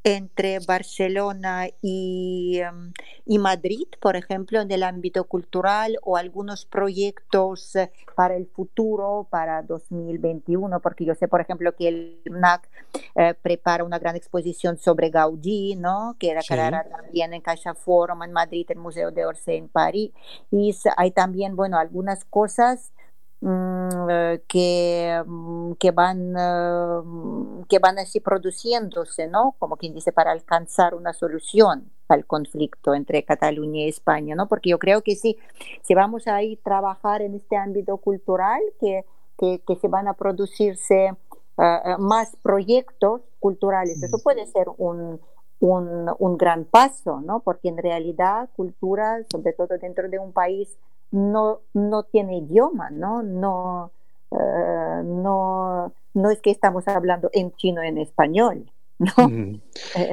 entre 0.07 0.61
Barcelona 0.61 1.67
y, 1.83 2.61
em, 2.61 2.93
y, 3.25 3.41
Madrid, 3.41 3.89
por 4.01 4.15
ejemplo, 4.15 4.61
en 4.61 4.71
el 4.71 4.85
ámbito 4.85 5.25
cultural 5.25 5.99
o 6.05 6.17
algunos 6.17 6.65
proyectos 6.65 7.75
eh, 7.75 7.91
para 8.15 8.37
el 8.37 8.47
futuro, 8.47 9.27
para 9.29 9.63
2021, 9.63 10.79
porque 10.79 11.05
yo 11.05 11.17
sé, 11.17 11.27
por 11.27 11.41
ejemplo, 11.41 11.75
que 11.75 11.89
el 11.89 12.21
MNAC 12.31 12.69
eh, 13.17 13.35
prepara 13.43 13.83
una 13.83 13.99
gran 13.99 14.15
exposición 14.15 14.79
sobre 14.79 15.11
Gaudí, 15.11 15.75
¿no? 15.75 16.15
que 16.21 16.31
era 16.31 16.43
sí. 16.43 16.55
también 16.55 17.35
en 17.35 17.41
Caixa 17.41 17.75
Forum 17.75 18.23
en 18.23 18.33
Madrid, 18.33 18.65
el 18.69 18.79
Museo 18.79 19.11
de 19.11 19.27
Orsay 19.27 19.57
en 19.57 19.69
París, 19.69 20.13
y 20.53 20.73
hay 20.97 21.11
también, 21.11 21.57
bueno, 21.57 21.79
algunas 21.79 22.25
cosas 22.25 22.93
que, 23.41 25.23
mm, 25.27 25.73
que, 25.75 25.91
van, 25.91 26.35
eh, 26.37 27.65
que 27.69 27.79
van 27.79 27.99
así 27.99 28.21
produciéndose, 28.21 29.29
¿no? 29.29 29.55
Como 29.59 29.77
quien 29.77 29.95
dice, 29.95 30.13
para 30.13 30.33
alcanzar 30.33 30.95
una 30.95 31.13
solución 31.13 31.91
al 32.09 32.25
conflicto 32.27 32.95
entre 32.95 33.25
Cataluña 33.25 33.83
y 33.83 33.89
España, 33.89 34.35
¿no? 34.35 34.49
Porque 34.49 34.71
yo 34.71 34.79
creo 34.79 35.03
que 35.03 35.17
sí, 35.17 35.37
si 35.83 35.95
vamos 35.95 36.27
a 36.27 36.43
ir 36.43 36.59
a 36.59 36.63
trabajar 36.63 37.23
en 37.23 37.35
este 37.35 37.57
ámbito 37.57 37.99
cultural, 37.99 38.61
que, 38.81 39.05
que, 39.39 39.61
que 39.67 39.77
se 39.77 39.89
van 39.89 40.09
a 40.09 40.15
producirse 40.15 41.13
uh, 41.59 41.99
más 41.99 42.37
proyectos 42.43 43.23
culturales, 43.39 44.03
eso 44.03 44.19
puede 44.19 44.47
ser 44.47 44.69
un, 44.79 45.21
un, 45.61 46.11
un 46.19 46.39
gran 46.39 46.65
paso, 46.65 47.21
¿no? 47.21 47.41
Porque 47.41 47.69
en 47.69 47.77
realidad 47.77 48.49
cultura, 48.57 49.19
sobre 49.31 49.53
todo 49.53 49.77
dentro 49.79 50.09
de 50.09 50.19
un 50.19 50.33
país 50.33 50.79
no, 51.11 51.61
no 51.75 52.03
tiene 52.05 52.39
idioma, 52.39 52.91
¿no? 52.91 53.23
No, 53.23 53.93
uh, 54.31 55.03
no, 55.03 55.93
no 56.15 56.31
es 56.31 56.41
que 56.41 56.51
estamos 56.51 56.87
hablando 56.89 57.31
en 57.33 57.53
chino 57.53 57.83
en 57.83 57.99
español. 57.99 58.71
¿no? 58.99 59.61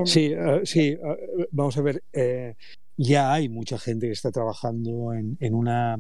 Sí, 0.06 0.36
uh, 0.36 0.66
sí, 0.66 0.96
uh, 0.96 1.46
vamos 1.52 1.78
a 1.78 1.82
ver, 1.82 2.04
eh, 2.12 2.56
ya 2.98 3.34
hay 3.34 3.50
mucha 3.50 3.78
gente 3.80 4.08
que 4.08 4.14
está 4.14 4.32
trabajando 4.32 5.14
en, 5.14 5.38
en 5.40 5.54
una 5.54 6.00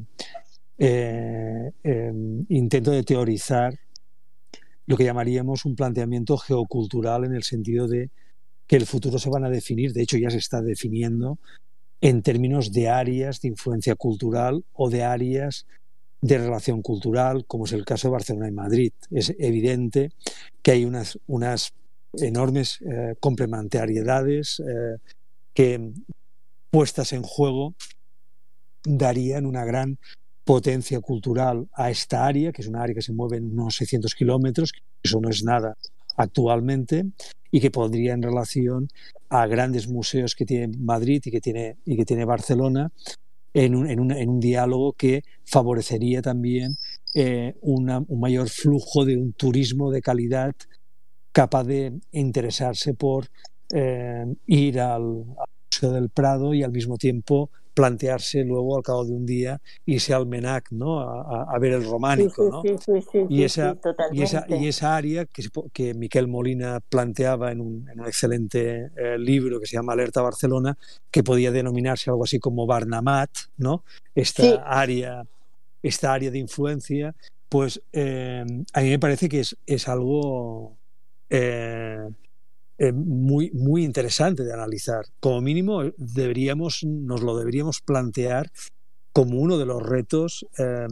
eh, 0.77 1.71
eh, 1.83 2.13
intento 2.49 2.91
de 2.91 3.03
teorizar 3.03 3.77
lo 4.85 4.97
que 4.97 5.05
llamaríamos 5.05 5.65
un 5.65 5.75
planteamiento 5.75 6.37
geocultural 6.37 7.25
en 7.25 7.33
el 7.33 7.43
sentido 7.43 7.87
de 7.87 8.09
que 8.67 8.75
el 8.75 8.85
futuro 8.85 9.17
se 9.17 9.29
van 9.29 9.45
a 9.45 9.49
definir, 9.49 9.93
de 9.93 10.01
hecho 10.01 10.17
ya 10.17 10.29
se 10.29 10.37
está 10.37 10.61
definiendo 10.61 11.37
en 12.03 12.21
términos 12.21 12.73
de 12.73 12.89
áreas 12.89 13.39
de 13.39 13.47
influencia 13.47 13.95
cultural 13.95 14.65
o 14.73 14.89
de 14.89 15.03
áreas 15.03 15.65
de 16.19 16.37
relación 16.37 16.81
cultural, 16.81 17.45
como 17.47 17.63
es 17.63 17.71
el 17.71 17.85
caso 17.85 18.09
de 18.09 18.11
Barcelona 18.11 18.49
y 18.49 18.51
Madrid. 18.51 18.91
Es 19.09 19.33
evidente 19.39 20.11
que 20.61 20.71
hay 20.71 20.83
unas, 20.83 21.17
unas 21.27 21.71
enormes 22.15 22.79
eh, 22.81 23.15
complementariedades 23.21 24.59
eh, 24.59 24.97
que, 25.53 25.93
puestas 26.69 27.13
en 27.13 27.23
juego, 27.23 27.73
darían 28.83 29.45
una 29.45 29.63
gran 29.63 29.97
potencia 30.43 30.99
cultural 30.99 31.69
a 31.71 31.89
esta 31.89 32.25
área, 32.25 32.51
que 32.51 32.63
es 32.63 32.67
una 32.67 32.83
área 32.83 32.95
que 32.95 33.01
se 33.01 33.13
mueve 33.13 33.37
en 33.37 33.45
unos 33.53 33.77
600 33.77 34.13
kilómetros, 34.13 34.73
eso 35.01 35.21
no 35.21 35.29
es 35.29 35.41
nada 35.45 35.77
actualmente, 36.17 37.05
y 37.53 37.59
que 37.61 37.69
pondría 37.69 38.13
en 38.13 38.23
relación 38.23 38.89
a 39.29 39.45
grandes 39.45 39.87
museos 39.87 40.33
que 40.33 40.43
tiene 40.43 40.75
Madrid 40.79 41.21
y 41.23 41.29
que 41.29 41.39
tiene, 41.39 41.77
y 41.85 41.95
que 41.95 42.03
tiene 42.03 42.25
Barcelona 42.25 42.91
en 43.53 43.75
un, 43.75 43.87
en, 43.87 43.99
un, 43.99 44.11
en 44.11 44.27
un 44.27 44.39
diálogo 44.39 44.93
que 44.93 45.21
favorecería 45.45 46.23
también 46.23 46.77
eh, 47.13 47.53
un 47.61 48.07
mayor 48.19 48.49
flujo 48.49 49.05
de 49.05 49.17
un 49.17 49.33
turismo 49.33 49.91
de 49.91 50.01
calidad 50.01 50.55
capaz 51.31 51.65
de 51.65 51.93
interesarse 52.11 52.95
por 52.95 53.27
eh, 53.71 54.25
ir 54.47 54.79
al 54.79 55.23
Museo 55.71 55.91
del 55.91 56.09
Prado 56.09 56.55
y 56.55 56.63
al 56.63 56.71
mismo 56.71 56.97
tiempo 56.97 57.51
plantearse 57.73 58.43
luego 58.43 58.77
al 58.77 58.83
cabo 58.83 59.05
de 59.05 59.11
un 59.11 59.25
día 59.25 59.61
irse 59.85 60.13
al 60.13 60.27
MENAC, 60.27 60.71
¿no? 60.71 60.99
A, 60.99 61.53
a 61.53 61.59
ver 61.59 61.73
el 61.73 61.85
románico, 61.85 62.49
¿no? 62.49 62.61
Sí, 62.61 62.75
sí, 62.79 63.07
sí, 63.11 63.25
y, 63.29 63.43
esa, 63.43 63.75
y, 64.11 64.21
esa, 64.21 64.45
y 64.47 64.67
esa 64.67 64.95
área 64.95 65.25
que, 65.25 65.43
que 65.71 65.93
Miquel 65.93 66.27
Molina 66.27 66.79
planteaba 66.79 67.51
en 67.51 67.61
un, 67.61 67.89
en 67.89 67.99
un 67.99 68.05
excelente 68.05 68.91
eh, 68.95 69.17
libro 69.17 69.59
que 69.59 69.65
se 69.65 69.75
llama 69.75 69.93
Alerta 69.93 70.21
Barcelona, 70.21 70.77
que 71.09 71.23
podía 71.23 71.51
denominarse 71.51 72.09
algo 72.09 72.23
así 72.23 72.39
como 72.39 72.65
Barnamat, 72.65 73.31
¿no? 73.57 73.83
Esta 74.15 74.63
área 74.65 75.25
esta 75.83 76.13
área 76.13 76.31
de 76.31 76.39
influencia, 76.39 77.13
pues 77.49 77.81
eh, 77.91 78.45
a 78.73 78.81
mí 78.81 78.89
me 78.89 78.99
parece 78.99 79.29
que 79.29 79.41
es, 79.41 79.55
es 79.67 79.87
algo 79.87 80.77
eh, 81.29 82.07
eh, 82.77 82.91
muy, 82.91 83.51
muy 83.51 83.83
interesante 83.83 84.43
de 84.43 84.53
analizar. 84.53 85.05
Como 85.19 85.41
mínimo, 85.41 85.83
deberíamos, 85.97 86.83
nos 86.83 87.21
lo 87.21 87.37
deberíamos 87.37 87.81
plantear 87.81 88.51
como 89.13 89.39
uno 89.39 89.57
de 89.57 89.65
los 89.65 89.81
retos 89.81 90.45
eh, 90.57 90.87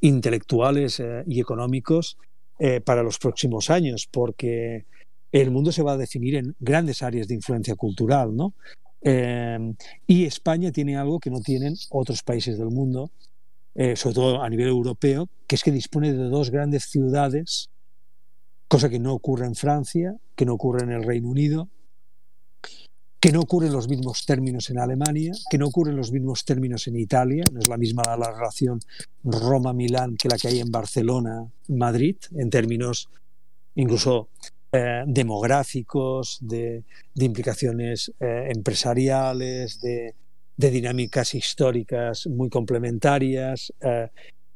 intelectuales 0.00 1.00
eh, 1.00 1.22
y 1.26 1.40
económicos 1.40 2.16
eh, 2.58 2.80
para 2.80 3.02
los 3.02 3.18
próximos 3.18 3.70
años, 3.70 4.08
porque 4.10 4.86
el 5.30 5.50
mundo 5.50 5.70
se 5.70 5.82
va 5.82 5.92
a 5.92 5.96
definir 5.98 6.36
en 6.36 6.56
grandes 6.58 7.02
áreas 7.02 7.28
de 7.28 7.34
influencia 7.34 7.74
cultural, 7.74 8.34
¿no? 8.34 8.54
Eh, 9.02 9.74
y 10.06 10.24
España 10.24 10.72
tiene 10.72 10.96
algo 10.96 11.20
que 11.20 11.30
no 11.30 11.40
tienen 11.40 11.74
otros 11.90 12.22
países 12.22 12.58
del 12.58 12.70
mundo, 12.70 13.10
sobre 13.94 14.14
todo 14.14 14.42
a 14.42 14.50
nivel 14.50 14.66
europeo, 14.66 15.28
que 15.46 15.54
es 15.54 15.62
que 15.62 15.70
dispone 15.70 16.12
de 16.12 16.24
dos 16.24 16.50
grandes 16.50 16.86
ciudades 16.86 17.70
cosa 18.68 18.90
que 18.90 18.98
no 18.98 19.14
ocurre 19.14 19.46
en 19.46 19.54
Francia, 19.54 20.16
que 20.36 20.44
no 20.44 20.54
ocurre 20.54 20.84
en 20.84 20.92
el 20.92 21.02
Reino 21.02 21.28
Unido, 21.28 21.68
que 23.20 23.32
no 23.32 23.40
ocurre 23.40 23.66
en 23.66 23.72
los 23.72 23.88
mismos 23.88 24.24
términos 24.26 24.70
en 24.70 24.78
Alemania, 24.78 25.32
que 25.50 25.58
no 25.58 25.66
ocurre 25.66 25.90
en 25.90 25.96
los 25.96 26.12
mismos 26.12 26.44
términos 26.44 26.86
en 26.86 26.96
Italia, 26.96 27.42
no 27.52 27.58
es 27.58 27.68
la 27.68 27.76
misma 27.76 28.02
la 28.16 28.30
relación 28.30 28.78
Roma-Milán 29.24 30.16
que 30.16 30.28
la 30.28 30.36
que 30.36 30.48
hay 30.48 30.60
en 30.60 30.70
Barcelona-Madrid, 30.70 32.16
en 32.36 32.50
términos 32.50 33.08
incluso 33.74 34.28
eh, 34.70 35.02
demográficos, 35.06 36.38
de, 36.40 36.84
implicaciones 37.14 38.12
eh, 38.20 38.50
empresariales, 38.54 39.80
de, 39.80 40.14
de, 40.56 40.70
dinámicas 40.70 41.34
históricas 41.34 42.26
muy 42.26 42.50
complementarias, 42.50 43.72
eh, 43.80 44.08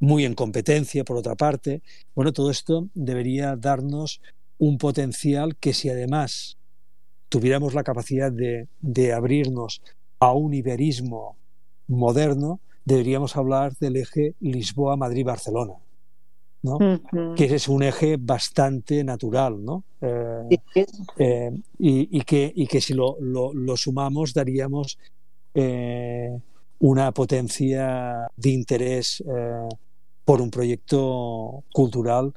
muy 0.02 0.24
en 0.24 0.34
competencia, 0.34 1.04
por 1.04 1.16
otra 1.16 1.36
parte. 1.36 1.80
Bueno, 2.16 2.32
todo 2.32 2.50
esto 2.50 2.88
debería 2.92 3.54
darnos 3.54 4.20
un 4.58 4.76
potencial 4.76 5.54
que 5.56 5.72
si 5.72 5.90
además 5.90 6.58
tuviéramos 7.28 7.72
la 7.72 7.84
capacidad 7.84 8.32
de, 8.32 8.66
de 8.80 9.12
abrirnos 9.12 9.80
a 10.18 10.32
un 10.32 10.54
iberismo 10.54 11.36
moderno, 11.86 12.58
deberíamos 12.84 13.36
hablar 13.36 13.76
del 13.78 13.96
eje 13.96 14.34
Lisboa-Madrid-Barcelona. 14.40 15.74
¿no? 16.64 16.76
Uh 16.76 16.80
-huh. 16.80 17.34
que 17.36 17.44
es 17.54 17.68
un 17.68 17.82
eje 17.82 18.16
bastante 18.18 19.02
natural, 19.04 19.64
¿no? 19.64 19.84
Eh, 20.00 20.58
eh, 21.18 21.50
y, 21.78 22.18
y, 22.18 22.20
que, 22.22 22.52
y 22.54 22.66
que 22.66 22.80
si 22.80 22.94
lo, 22.94 23.16
lo, 23.20 23.52
lo 23.52 23.76
sumamos 23.76 24.32
daríamos 24.32 24.98
eh, 25.54 26.36
una 26.80 27.12
potencia 27.12 28.28
de 28.36 28.50
interés 28.50 29.22
por 30.24 30.40
un 30.40 30.50
proyecto 30.50 31.64
cultural 31.72 32.34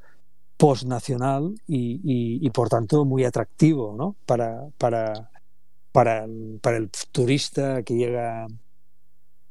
postnacional 0.56 1.54
y, 1.66 2.00
y, 2.40 2.50
por 2.50 2.68
tanto 2.68 3.04
muy 3.04 3.24
atractivo 3.24 3.94
¿no? 3.96 4.16
para, 4.24 4.68
para, 4.78 5.30
para, 5.92 6.24
el, 6.24 6.58
para 6.62 6.78
el 6.78 6.90
turista 7.12 7.82
que 7.82 7.94
llega 7.94 8.46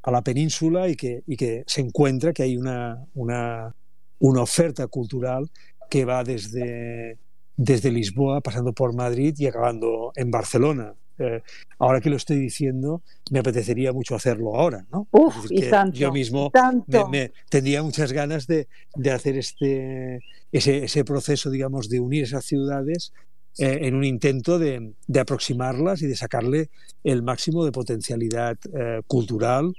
a 0.01 0.11
la 0.11 0.21
península 0.21 0.87
y 0.87 0.95
que, 0.95 1.23
y 1.27 1.37
que 1.37 1.63
se 1.67 1.81
encuentra 1.81 2.33
que 2.33 2.43
hay 2.43 2.57
una, 2.57 3.05
una, 3.13 3.75
una 4.19 4.41
oferta 4.41 4.87
cultural 4.87 5.49
que 5.89 6.05
va 6.05 6.23
desde, 6.23 7.19
desde 7.55 7.91
Lisboa, 7.91 8.41
pasando 8.41 8.73
por 8.73 8.93
Madrid 8.93 9.35
y 9.37 9.47
acabando 9.47 10.11
en 10.15 10.31
Barcelona. 10.31 10.95
Eh, 11.17 11.41
ahora 11.79 12.01
que 12.01 12.09
lo 12.09 12.17
estoy 12.17 12.37
diciendo, 12.37 13.01
me 13.31 13.39
apetecería 13.39 13.93
mucho 13.93 14.15
hacerlo 14.15 14.55
ahora, 14.55 14.85
¿no? 14.91 15.07
Uf, 15.11 15.45
y 15.49 15.69
tanto, 15.69 15.97
yo 15.97 16.11
mismo 16.11 16.51
me, 16.87 17.05
me, 17.09 17.31
tendría 17.49 17.81
muchas 17.83 18.11
ganas 18.11 18.47
de, 18.47 18.67
de 18.95 19.11
hacer 19.11 19.37
este, 19.37 20.19
ese, 20.51 20.83
ese, 20.83 21.05
proceso, 21.05 21.49
digamos, 21.49 21.87
de 21.87 21.99
unir 21.99 22.23
esas 22.23 22.45
ciudades 22.45 23.13
eh, 23.57 23.79
en 23.83 23.95
un 23.95 24.03
intento 24.03 24.59
de, 24.59 24.93
de, 25.07 25.19
aproximarlas 25.19 26.01
y 26.01 26.07
de 26.07 26.17
sacarle 26.17 26.69
el 27.03 27.23
máximo 27.23 27.63
de 27.63 27.71
potencialidad 27.71 28.57
eh, 28.73 29.01
cultural, 29.07 29.73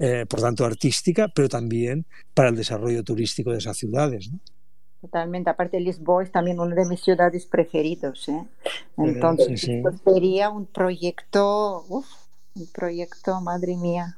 eh, 0.00 0.26
por 0.28 0.40
tanto 0.40 0.64
artística, 0.64 1.28
pero 1.28 1.48
también 1.48 2.04
para 2.34 2.48
el 2.48 2.56
desarrollo 2.56 3.04
turístico 3.04 3.52
de 3.52 3.58
esas 3.58 3.76
ciudades, 3.76 4.32
¿no? 4.32 4.40
Totalmente. 5.02 5.50
Aparte, 5.50 5.80
Lisboa 5.80 6.22
es 6.22 6.30
también 6.30 6.60
una 6.60 6.76
de 6.76 6.86
mis 6.86 7.00
ciudades 7.00 7.44
preferidas. 7.46 8.28
¿eh? 8.28 8.44
Entonces, 8.96 9.60
sí, 9.60 9.82
sí. 9.82 9.82
sería 10.04 10.48
un 10.48 10.66
proyecto, 10.66 11.84
uf, 11.88 12.06
un 12.54 12.66
proyecto, 12.68 13.40
madre 13.40 13.76
mía. 13.76 14.14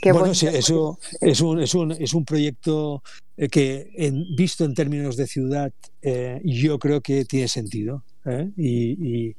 Qué 0.00 0.12
bueno, 0.12 0.32
sí, 0.32 0.46
eso 0.46 0.96
es 1.20 1.40
un, 1.40 1.60
es, 1.60 1.74
un, 1.74 1.90
es 1.90 2.14
un 2.14 2.24
proyecto 2.24 3.02
eh, 3.36 3.48
que, 3.48 3.90
en, 3.96 4.24
visto 4.36 4.64
en 4.64 4.74
términos 4.74 5.16
de 5.16 5.26
ciudad, 5.26 5.72
eh, 6.02 6.40
yo 6.44 6.78
creo 6.78 7.00
que 7.00 7.24
tiene 7.24 7.48
sentido. 7.48 8.04
¿eh? 8.24 8.48
Y, 8.56 9.28
y, 9.28 9.36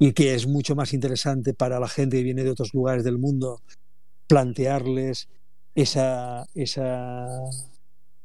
y 0.00 0.12
que 0.12 0.34
es 0.34 0.48
mucho 0.48 0.74
más 0.74 0.92
interesante 0.92 1.54
para 1.54 1.78
la 1.78 1.86
gente 1.86 2.16
que 2.16 2.24
viene 2.24 2.42
de 2.42 2.50
otros 2.50 2.74
lugares 2.74 3.04
del 3.04 3.18
mundo 3.18 3.60
plantearles 4.26 5.28
esa, 5.76 6.44
esa, 6.54 7.28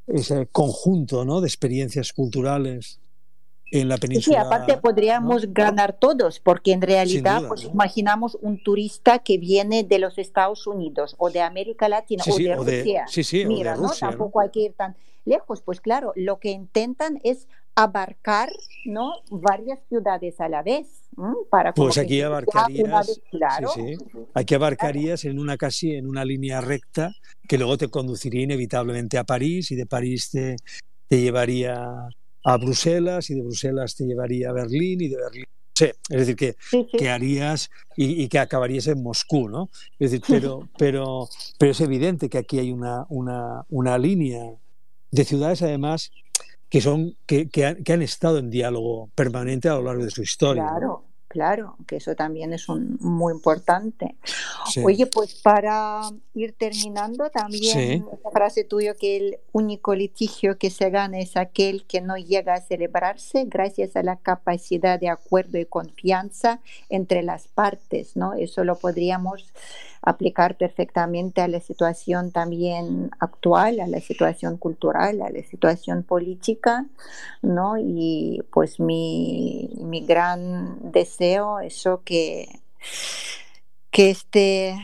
ese 0.08 0.47
conjunto 0.47 1.26
¿no? 1.26 1.41
de 1.41 1.47
experiencias 1.47 2.14
culturales 2.14 2.99
en 3.72 3.89
la 3.89 3.97
península. 3.97 4.41
Sí, 4.41 4.45
aparte 4.45 4.78
podríamos 4.78 5.53
ganar 5.53 5.93
todos, 5.93 6.39
porque 6.39 6.72
en 6.72 6.82
realidad 6.82 7.43
pues, 7.47 7.64
imaginamos 7.64 8.38
un 8.41 8.62
turista 8.64 9.20
que 9.20 9.38
viene 9.38 9.84
de 9.84 9.99
los 9.99 10.18
Estados 10.18 10.68
Unidos 10.68 11.16
o 11.18 11.30
de 11.30 11.41
América 11.41 11.89
Latina 11.89 12.24
o, 12.28 12.38
de 12.38 12.56
Rusia. 12.56 13.06
sí, 13.08 13.24
sí, 13.24 13.45
Mira, 13.45 13.76
¿no? 13.76 13.91
Tampoco 13.99 14.39
hay 14.39 14.49
que 14.49 14.62
ir 14.62 14.74
tan 14.74 14.95
lejos. 15.26 15.62
Pues 15.62 15.82
claro, 15.82 16.14
lo 16.16 16.39
que 16.39 16.51
intentan 16.51 17.20
es 17.24 17.47
abarcar 17.76 18.49
¿no? 18.86 19.13
varias 19.30 19.80
ciudades 19.88 20.39
a 20.39 20.49
la 20.49 20.63
vez. 20.63 20.88
Para 21.49 21.73
pues 21.73 21.97
aquí 21.97 22.21
abarcarías, 22.21 23.21
claro. 23.32 23.69
aquí 24.34 24.53
abarcarías 24.53 25.23
en 25.23 25.39
una 25.39 25.55
casi 25.55 25.95
en 25.95 26.07
una 26.07 26.26
línea 26.26 26.59
recta 26.59 27.13
que 27.47 27.57
luego 27.57 27.78
te 27.78 27.88
conduciría 27.88 28.41
inevitablemente 28.41 29.17
a 29.17 29.23
París 29.23 29.71
y 29.71 29.76
de 29.76 29.86
París 29.86 30.30
te, 30.30 30.57
te 31.07 31.21
llevaría 31.21 32.09
a 32.43 32.57
Bruselas 32.57 33.30
y 33.30 33.36
de 33.36 33.43
Bruselas 33.43 33.95
te 33.95 34.03
llevaría 34.03 34.49
a 34.49 34.53
Berlín 34.53 34.99
y 34.99 35.07
de 35.07 35.15
Berlín 35.15 35.45
Sí, 35.78 35.88
es 36.09 36.19
decir, 36.19 36.38
que, 36.38 36.55
que 36.97 37.09
harías 37.09 37.69
y, 37.97 38.23
y, 38.23 38.30
que 38.30 38.39
acabarías 38.39 38.88
en 38.88 39.03
Moscú, 39.03 39.49
¿no? 39.49 39.69
Es 39.99 40.11
decir, 40.11 40.23
pero, 40.26 40.69
pero, 40.78 41.28
pero 41.59 41.71
es 41.73 41.82
evidente 41.82 42.30
que 42.30 42.38
aquí 42.38 42.59
hay 42.59 42.71
una, 42.71 43.05
una, 43.09 43.65
una 43.67 43.97
línea 43.97 44.53
de 45.11 45.26
ciudades, 45.26 45.61
además, 45.63 46.11
que, 46.76 46.82
son, 46.82 47.15
que, 47.26 47.47
que, 47.47 47.65
han, 47.65 47.84
que, 47.86 47.93
han, 47.93 48.01
estado 48.01 48.38
en 48.38 48.49
diálogo 48.49 49.09
permanente 49.15 49.69
a 49.69 49.76
lo 49.76 49.84
largo 49.84 50.03
de 50.03 50.11
su 50.11 50.21
historia. 50.21 50.65
Claro, 51.36 51.76
que 51.86 51.98
eso 51.98 52.16
también 52.16 52.54
es 52.54 52.70
un, 52.70 52.98
muy 53.02 53.34
importante. 53.34 54.16
Sí. 54.72 54.82
Oye, 54.86 55.06
pues 55.06 55.36
para 55.36 56.00
ir 56.34 56.54
terminando, 56.54 57.30
también 57.30 57.74
sí. 57.74 58.04
esa 58.14 58.32
frase 58.32 58.64
tuya 58.64 58.94
que 58.94 59.18
el 59.18 59.40
único 59.52 59.94
litigio 59.96 60.58
que 60.58 60.70
se 60.70 60.90
gana 60.90 61.20
es 61.20 61.36
aquel 61.36 61.86
que 61.88 62.00
no 62.00 62.16
llega 62.16 62.54
a 62.54 62.62
celebrarse 62.62 63.44
gracias 63.48 63.98
a 63.98 64.04
la 64.04 64.16
capacidad 64.16 64.98
de 64.98 65.10
acuerdo 65.10 65.58
y 65.58 65.66
confianza 65.66 66.62
entre 66.88 67.22
las 67.22 67.50
partes, 67.50 68.16
¿no? 68.16 68.32
Eso 68.34 68.64
lo 68.64 68.78
podríamos 68.78 69.52
aplicar 70.06 70.56
perfectamente 70.56 71.42
a 71.42 71.48
la 71.48 71.60
situación 71.60 72.32
también 72.32 73.10
actual, 73.20 73.80
a 73.80 73.88
la 73.88 74.00
situación 74.00 74.58
cultural, 74.58 75.22
a 75.22 75.32
la 75.32 75.44
situación 75.44 76.04
política, 76.04 76.86
¿no? 77.42 77.78
Y 77.78 78.44
pues 78.54 78.80
mi, 78.80 79.72
mi 79.82 80.06
gran 80.06 80.92
deseo, 80.92 81.24
eso 81.61 82.01
que, 82.03 82.47
que 83.91 84.09
este 84.09 84.76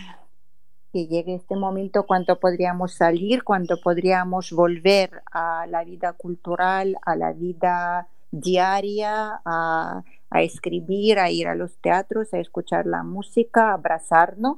que 0.91 1.07
llegue 1.07 1.35
este 1.35 1.55
momento 1.55 2.05
cuando 2.05 2.39
podríamos 2.39 2.93
salir, 2.93 3.43
cuando 3.43 3.79
podríamos 3.79 4.51
volver 4.51 5.23
a 5.31 5.65
la 5.67 5.85
vida 5.85 6.13
cultural, 6.13 6.97
a 7.03 7.15
la 7.15 7.31
vida 7.31 8.09
diaria, 8.31 9.41
a, 9.45 10.03
a 10.29 10.41
escribir, 10.41 11.19
a 11.19 11.29
ir 11.29 11.47
a 11.47 11.55
los 11.55 11.77
teatros, 11.77 12.33
a 12.33 12.39
escuchar 12.39 12.85
la 12.87 13.03
música, 13.03 13.69
a 13.69 13.73
abrazarnos. 13.73 14.57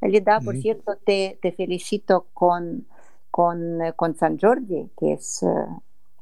Elida, 0.00 0.40
por 0.40 0.56
cierto, 0.56 0.96
te, 0.96 1.38
te, 1.40 1.52
felicito 1.52 2.26
con, 2.34 2.86
con, 3.30 3.80
eh, 3.80 3.92
con, 3.94 4.16
San 4.16 4.38
Jordi, 4.38 4.90
que 4.98 5.14
es... 5.14 5.44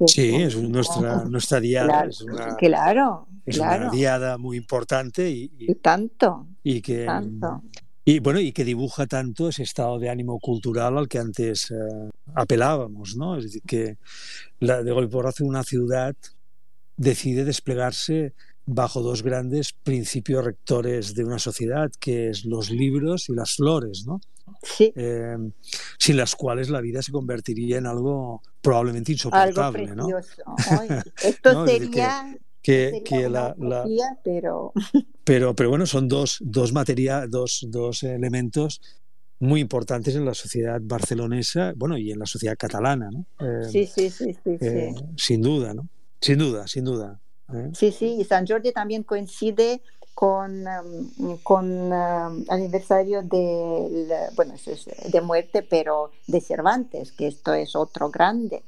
Que 0.06 0.12
sí, 0.12 0.34
es, 0.34 0.54
es 0.54 0.68
nuestra, 0.68 1.24
nuestra 1.24 1.60
diada. 1.60 1.88
Claro, 1.88 2.10
es 2.10 2.20
una, 2.22 2.56
claro, 2.56 3.28
es 3.44 3.56
claro. 3.56 3.82
una 3.84 3.92
diada 3.92 4.38
muy 4.38 4.56
importante 4.56 5.30
y, 5.30 5.50
y, 5.58 5.72
y 5.72 5.74
tanto. 5.76 6.46
Y 6.62 6.80
que, 6.80 7.04
tanto. 7.04 7.62
Y 8.04 8.18
bueno, 8.18 8.40
y 8.40 8.52
que 8.52 8.64
dibuja 8.64 9.06
tanto 9.06 9.48
ese 9.48 9.62
estado 9.62 9.98
de 9.98 10.08
ánimo 10.08 10.38
cultural 10.40 10.96
al 10.96 11.06
que 11.06 11.18
antes 11.18 11.70
eh, 11.70 12.10
apelábamos, 12.34 13.14
¿no? 13.16 13.36
Es 13.36 13.44
decir, 13.44 13.62
que 13.66 13.98
la, 14.58 14.82
de 14.82 14.90
golpe 14.90 15.12
porrazo 15.12 15.44
una 15.44 15.62
ciudad 15.62 16.16
decide 16.96 17.44
desplegarse 17.44 18.32
bajo 18.66 19.02
dos 19.02 19.22
grandes 19.22 19.72
principios 19.72 20.44
rectores 20.44 21.14
de 21.14 21.24
una 21.24 21.38
sociedad, 21.38 21.90
que 22.00 22.30
es 22.30 22.44
los 22.44 22.70
libros 22.70 23.28
y 23.28 23.34
las 23.34 23.54
flores, 23.56 24.04
¿no? 24.06 24.20
Sí. 24.62 24.92
Eh, 24.96 25.36
sin 25.98 26.16
las 26.16 26.34
cuales 26.36 26.70
la 26.70 26.80
vida 26.80 27.02
se 27.02 27.12
convertiría 27.12 27.78
en 27.78 27.86
algo 27.86 28.42
probablemente 28.60 29.12
insoportable, 29.12 29.90
algo 29.90 30.08
¿no? 30.08 30.20
Ay, 30.80 30.88
esto 31.22 31.52
¿no? 31.52 31.66
sería... 31.66 32.36
Que, 32.62 33.02
la, 33.30 33.54
la, 33.58 33.86
pero... 34.22 34.72
pero 35.24 35.54
pero 35.54 35.70
bueno 35.70 35.86
son 35.86 36.08
dos 36.08 36.36
dos 36.42 36.74
materia 36.74 37.26
dos, 37.26 37.66
dos 37.68 38.02
elementos 38.02 38.82
muy 39.38 39.60
importantes 39.60 40.14
en 40.14 40.26
la 40.26 40.34
sociedad 40.34 40.78
barcelonesa 40.82 41.72
bueno 41.74 41.96
y 41.96 42.12
en 42.12 42.18
la 42.18 42.26
sociedad 42.26 42.56
catalana 42.58 43.08
no 43.10 43.24
eh, 43.40 43.64
sí, 43.64 43.86
sí, 43.86 44.10
sí, 44.10 44.34
sí, 44.44 44.58
eh, 44.60 44.92
sí, 44.94 45.04
sin 45.16 45.40
duda 45.40 45.72
no 45.72 45.88
sin 46.20 46.38
duda 46.38 46.66
sin 46.68 46.84
duda. 46.84 47.18
Sí, 47.72 47.90
sí, 47.90 48.16
y 48.20 48.24
San 48.24 48.46
Jordi 48.46 48.72
también 48.72 49.02
coincide 49.02 49.82
con, 50.20 50.66
con 51.42 51.90
um, 51.90 52.44
aniversario 52.50 53.22
de, 53.22 54.28
bueno, 54.36 54.52
es 54.52 54.84
de 55.10 55.20
muerte, 55.22 55.62
pero 55.62 56.10
de 56.26 56.42
Cervantes, 56.42 57.12
que 57.12 57.26
esto 57.26 57.54
es 57.54 57.74
otro 57.74 58.10
grande, 58.10 58.62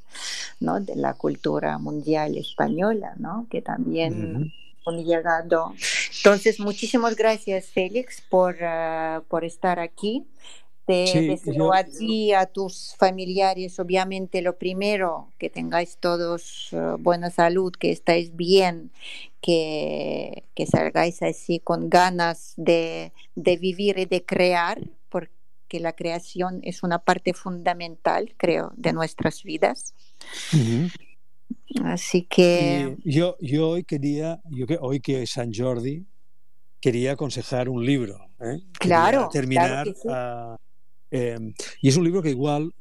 ¿no? 0.61 0.81
De 0.81 0.97
la 0.97 1.13
cultura 1.13 1.77
mundial 1.77 2.39
española, 2.39 3.13
¿no? 3.19 3.47
Que 3.51 3.61
también... 3.61 4.37
Uh 4.37 4.41
-huh 4.41 4.53
han 4.85 5.05
llegado. 5.05 5.75
Entonces, 6.17 6.59
muchísimas 6.59 7.15
gracias, 7.15 7.67
Félix, 7.67 8.21
por, 8.29 8.57
uh, 8.57 9.23
por 9.29 9.45
estar 9.45 9.79
aquí. 9.79 10.27
Te 10.87 11.07
sí, 11.07 11.29
deseo 11.29 11.55
yo... 11.55 11.73
a 11.73 11.85
ti, 11.85 12.33
a 12.33 12.47
tus 12.47 12.97
familiares, 12.99 13.79
obviamente 13.79 14.43
lo 14.43 14.57
primero, 14.57 15.29
que 15.39 15.51
tengáis 15.51 15.99
todos 15.99 16.73
uh, 16.73 16.97
buena 16.99 17.31
salud, 17.31 17.73
que 17.79 17.93
estáis 17.93 18.35
bien, 18.35 18.91
que, 19.43 20.45
que 20.55 20.67
salgáis 20.67 21.23
así 21.23 21.59
con 21.59 21.91
ganas 21.91 22.55
de, 22.57 23.13
de, 23.35 23.57
vivir 23.59 23.99
y 23.99 24.07
de 24.07 24.25
crear, 24.25 24.81
porque 25.11 25.81
la 25.81 25.93
creación 25.93 26.61
es 26.63 26.83
una 26.83 27.01
parte 27.01 27.35
fundamental, 27.35 28.35
creo, 28.39 28.73
de 28.77 28.93
nuestras 28.93 29.43
vidas. 29.43 29.95
Uh 30.53 30.57
-huh. 30.57 30.93
Así 31.85 32.23
que... 32.23 32.97
Y 33.05 33.13
yo, 33.13 33.37
yo 33.41 33.71
hoy 33.71 33.85
quería, 33.85 34.41
yo 34.51 34.67
que 34.67 34.79
hoy 34.81 35.01
que 35.01 35.23
es 35.23 35.31
San 35.31 35.53
Jordi, 35.53 36.07
quería 36.81 37.13
aconsejar 37.13 37.69
un 37.69 37.85
libro. 37.85 38.29
¿eh? 38.41 38.61
Claro. 38.79 39.29
terminar 39.31 39.85
claro 39.85 39.95
sí. 39.95 40.09
a 40.11 40.57
eh, 41.13 41.39
y 41.83 41.89
es 41.91 41.97
un 41.97 42.05
libro 42.05 42.23
que 42.23 42.31
igual 42.31 42.75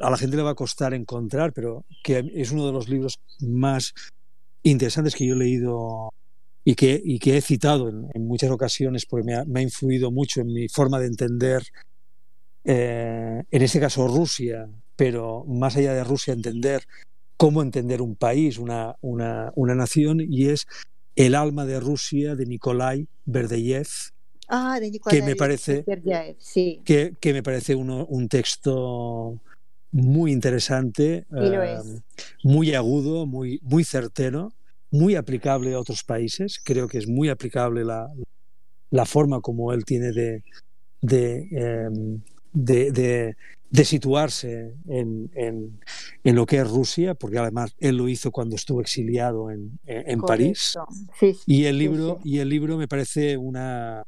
a 0.00 0.08
la 0.08 0.16
gente 0.16 0.36
le 0.36 0.42
va 0.42 0.50
a 0.50 0.54
costar 0.54 0.94
encontrar, 0.94 1.52
pero 1.52 1.84
que 2.04 2.30
es 2.34 2.52
uno 2.52 2.66
de 2.66 2.72
los 2.72 2.88
libros 2.88 3.18
más 3.40 3.92
interesantes 4.62 5.14
que 5.14 5.26
yo 5.26 5.34
he 5.34 5.38
leído 5.38 6.12
y 6.64 6.74
que, 6.74 7.00
y 7.02 7.18
que 7.18 7.36
he 7.36 7.40
citado 7.40 7.88
en, 7.88 8.08
en 8.14 8.26
muchas 8.26 8.50
ocasiones 8.50 9.06
porque 9.06 9.24
me 9.24 9.34
ha, 9.34 9.44
me 9.44 9.60
ha, 9.60 9.62
influido 9.62 10.10
mucho 10.10 10.40
en 10.40 10.52
mi 10.52 10.68
forma 10.68 10.98
de 11.00 11.06
entender, 11.06 11.62
eh, 12.64 13.42
en 13.50 13.62
este 13.62 13.80
caso 13.80 14.06
Rusia, 14.06 14.68
pero 14.96 15.44
más 15.46 15.76
allá 15.76 15.94
de 15.94 16.04
Rusia, 16.04 16.32
entender 16.32 16.84
cómo 17.36 17.62
entender 17.62 18.00
un 18.00 18.14
país, 18.14 18.58
una, 18.58 18.94
una, 19.00 19.52
una 19.56 19.74
nación, 19.74 20.20
y 20.20 20.48
es 20.48 20.66
El 21.16 21.34
alma 21.34 21.66
de 21.66 21.80
Rusia 21.80 22.36
de 22.36 22.46
Nikolai 22.46 23.08
Berdeyev, 23.24 23.88
Ah, 24.54 24.78
de 24.80 24.92
que 24.92 25.22
me 25.22 25.34
parece 25.34 25.84
sí. 26.38 26.82
que, 26.84 27.14
que, 27.18 27.32
me 27.32 27.42
parece 27.42 27.74
uno, 27.74 28.04
un 28.04 28.28
texto 28.28 29.40
muy 29.92 30.32
interesante, 30.32 31.26
uh, 31.30 31.82
muy 32.42 32.74
agudo, 32.74 33.26
muy, 33.26 33.60
muy 33.62 33.84
certero, 33.84 34.52
muy 34.90 35.14
aplicable 35.14 35.74
a 35.74 35.78
otros 35.78 36.02
países. 36.02 36.60
Creo 36.64 36.88
que 36.88 36.98
es 36.98 37.06
muy 37.06 37.28
aplicable 37.28 37.84
la, 37.84 38.10
la 38.90 39.04
forma 39.06 39.40
como 39.40 39.72
él 39.72 39.84
tiene 39.84 40.12
de, 40.12 40.42
de, 41.02 41.88
um, 41.90 42.20
de, 42.52 42.90
de, 42.90 43.36
de 43.70 43.84
situarse 43.84 44.74
en, 44.88 45.30
en, 45.34 45.78
en, 46.24 46.36
lo 46.36 46.46
que 46.46 46.56
es 46.56 46.68
Rusia, 46.68 47.14
porque 47.14 47.38
además 47.38 47.74
él 47.78 47.96
lo 47.96 48.08
hizo 48.08 48.30
cuando 48.30 48.56
estuvo 48.56 48.80
exiliado 48.80 49.50
en, 49.50 49.78
en 49.86 50.20
París. 50.20 50.74
Sí, 51.18 51.34
sí, 51.34 51.40
y, 51.46 51.64
el 51.64 51.78
libro, 51.78 52.18
y 52.24 52.38
el 52.38 52.48
libro 52.48 52.76
me 52.76 52.88
parece 52.88 53.36
una 53.36 54.02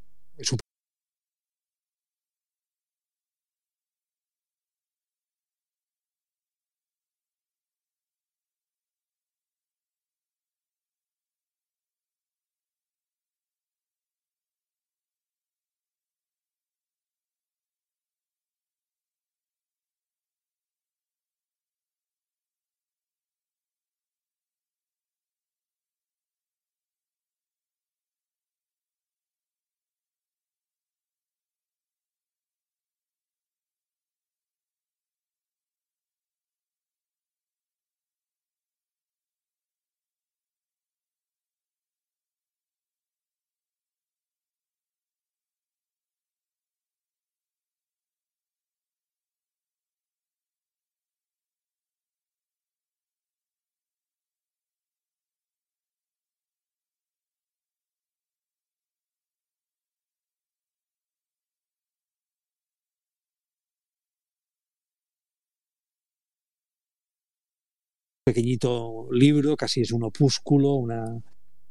pequeñito 68.24 69.06
libro, 69.12 69.54
casi 69.54 69.82
es 69.82 69.92
un 69.92 70.02
opúsculo, 70.02 70.72
una, 70.74 71.22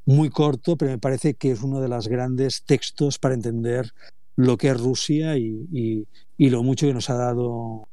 muy 0.05 0.29
corto, 0.29 0.77
pero 0.77 0.91
me 0.91 0.99
parece 0.99 1.33
que 1.33 1.51
es 1.51 1.63
uno 1.63 1.81
de 1.81 1.87
los 1.87 2.07
grandes 2.07 2.63
textos 2.63 3.17
para 3.17 3.33
entender 3.33 3.91
lo 4.35 4.55
que 4.55 4.67
es 4.67 4.79
Rusia 4.79 5.35
y, 5.35 6.05
lo 6.37 6.61
mucho 6.61 6.85
que 6.85 6.93
nos 6.93 7.09
ha 7.09 7.15
dado 7.15 7.87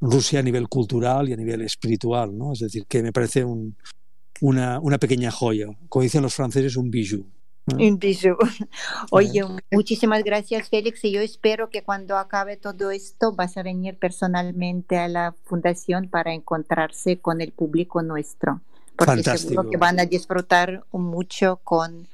Rusia 0.00 0.40
a 0.40 0.42
nivel 0.42 0.68
cultural 0.68 1.28
y 1.28 1.34
a 1.34 1.36
nivel 1.36 1.60
espiritual, 1.60 2.36
¿no? 2.36 2.54
Es 2.54 2.60
decir, 2.60 2.86
que 2.86 3.02
me 3.02 3.12
parece 3.12 3.44
una, 3.44 4.80
una, 4.80 4.98
pequeña 4.98 5.30
joya, 5.30 5.66
como 5.90 6.02
dicen 6.02 6.22
los 6.22 6.34
franceses, 6.34 6.76
un 6.76 6.90
bijou. 6.90 7.26
Un 7.66 7.98
bijou. 7.98 8.36
Oye, 9.10 9.44
muchísimas 9.72 10.22
gracias, 10.22 10.68
Félix. 10.68 11.04
Y 11.04 11.10
yo 11.10 11.20
espero 11.20 11.68
que 11.68 11.82
cuando 11.82 12.16
acabe 12.16 12.56
todo 12.56 12.90
esto 12.90 13.32
vas 13.32 13.56
a 13.56 13.62
venir 13.62 13.98
personalmente 13.98 14.98
a 14.98 15.08
la 15.08 15.34
fundación 15.44 16.08
para 16.08 16.32
encontrarse 16.32 17.18
con 17.18 17.40
el 17.40 17.52
público 17.52 18.02
nuestro. 18.02 18.60
Porque 18.94 19.14
Fantástico. 19.14 19.50
seguro 19.50 19.70
que 19.70 19.76
van 19.76 20.00
a 20.00 20.06
disfrutar 20.06 20.84
mucho 20.92 21.56
con, 21.64 22.06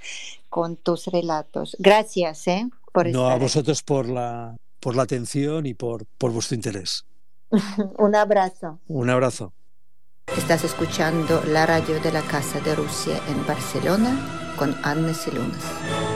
con 0.48 0.76
tus 0.76 1.06
relatos. 1.06 1.76
Gracias, 1.78 2.48
¿eh? 2.48 2.68
Por 2.92 3.08
no, 3.08 3.28
a 3.28 3.36
vosotros 3.36 3.82
por 3.82 4.08
la, 4.08 4.56
por 4.80 4.96
la 4.96 5.02
atención 5.02 5.66
y 5.66 5.74
por, 5.74 6.06
por 6.18 6.32
vuestro 6.32 6.54
interés. 6.54 7.04
Un 7.98 8.16
abrazo. 8.16 8.80
Un 8.88 9.10
abrazo. 9.10 9.52
Estás 10.36 10.64
escuchando 10.64 11.42
la 11.46 11.66
radio 11.66 12.00
de 12.00 12.10
la 12.10 12.22
Casa 12.22 12.58
de 12.60 12.74
Rusia 12.74 13.20
en 13.28 13.46
Barcelona 13.46 14.41
con 14.62 14.76
Anne 14.84 15.12
Silunas. 15.12 16.11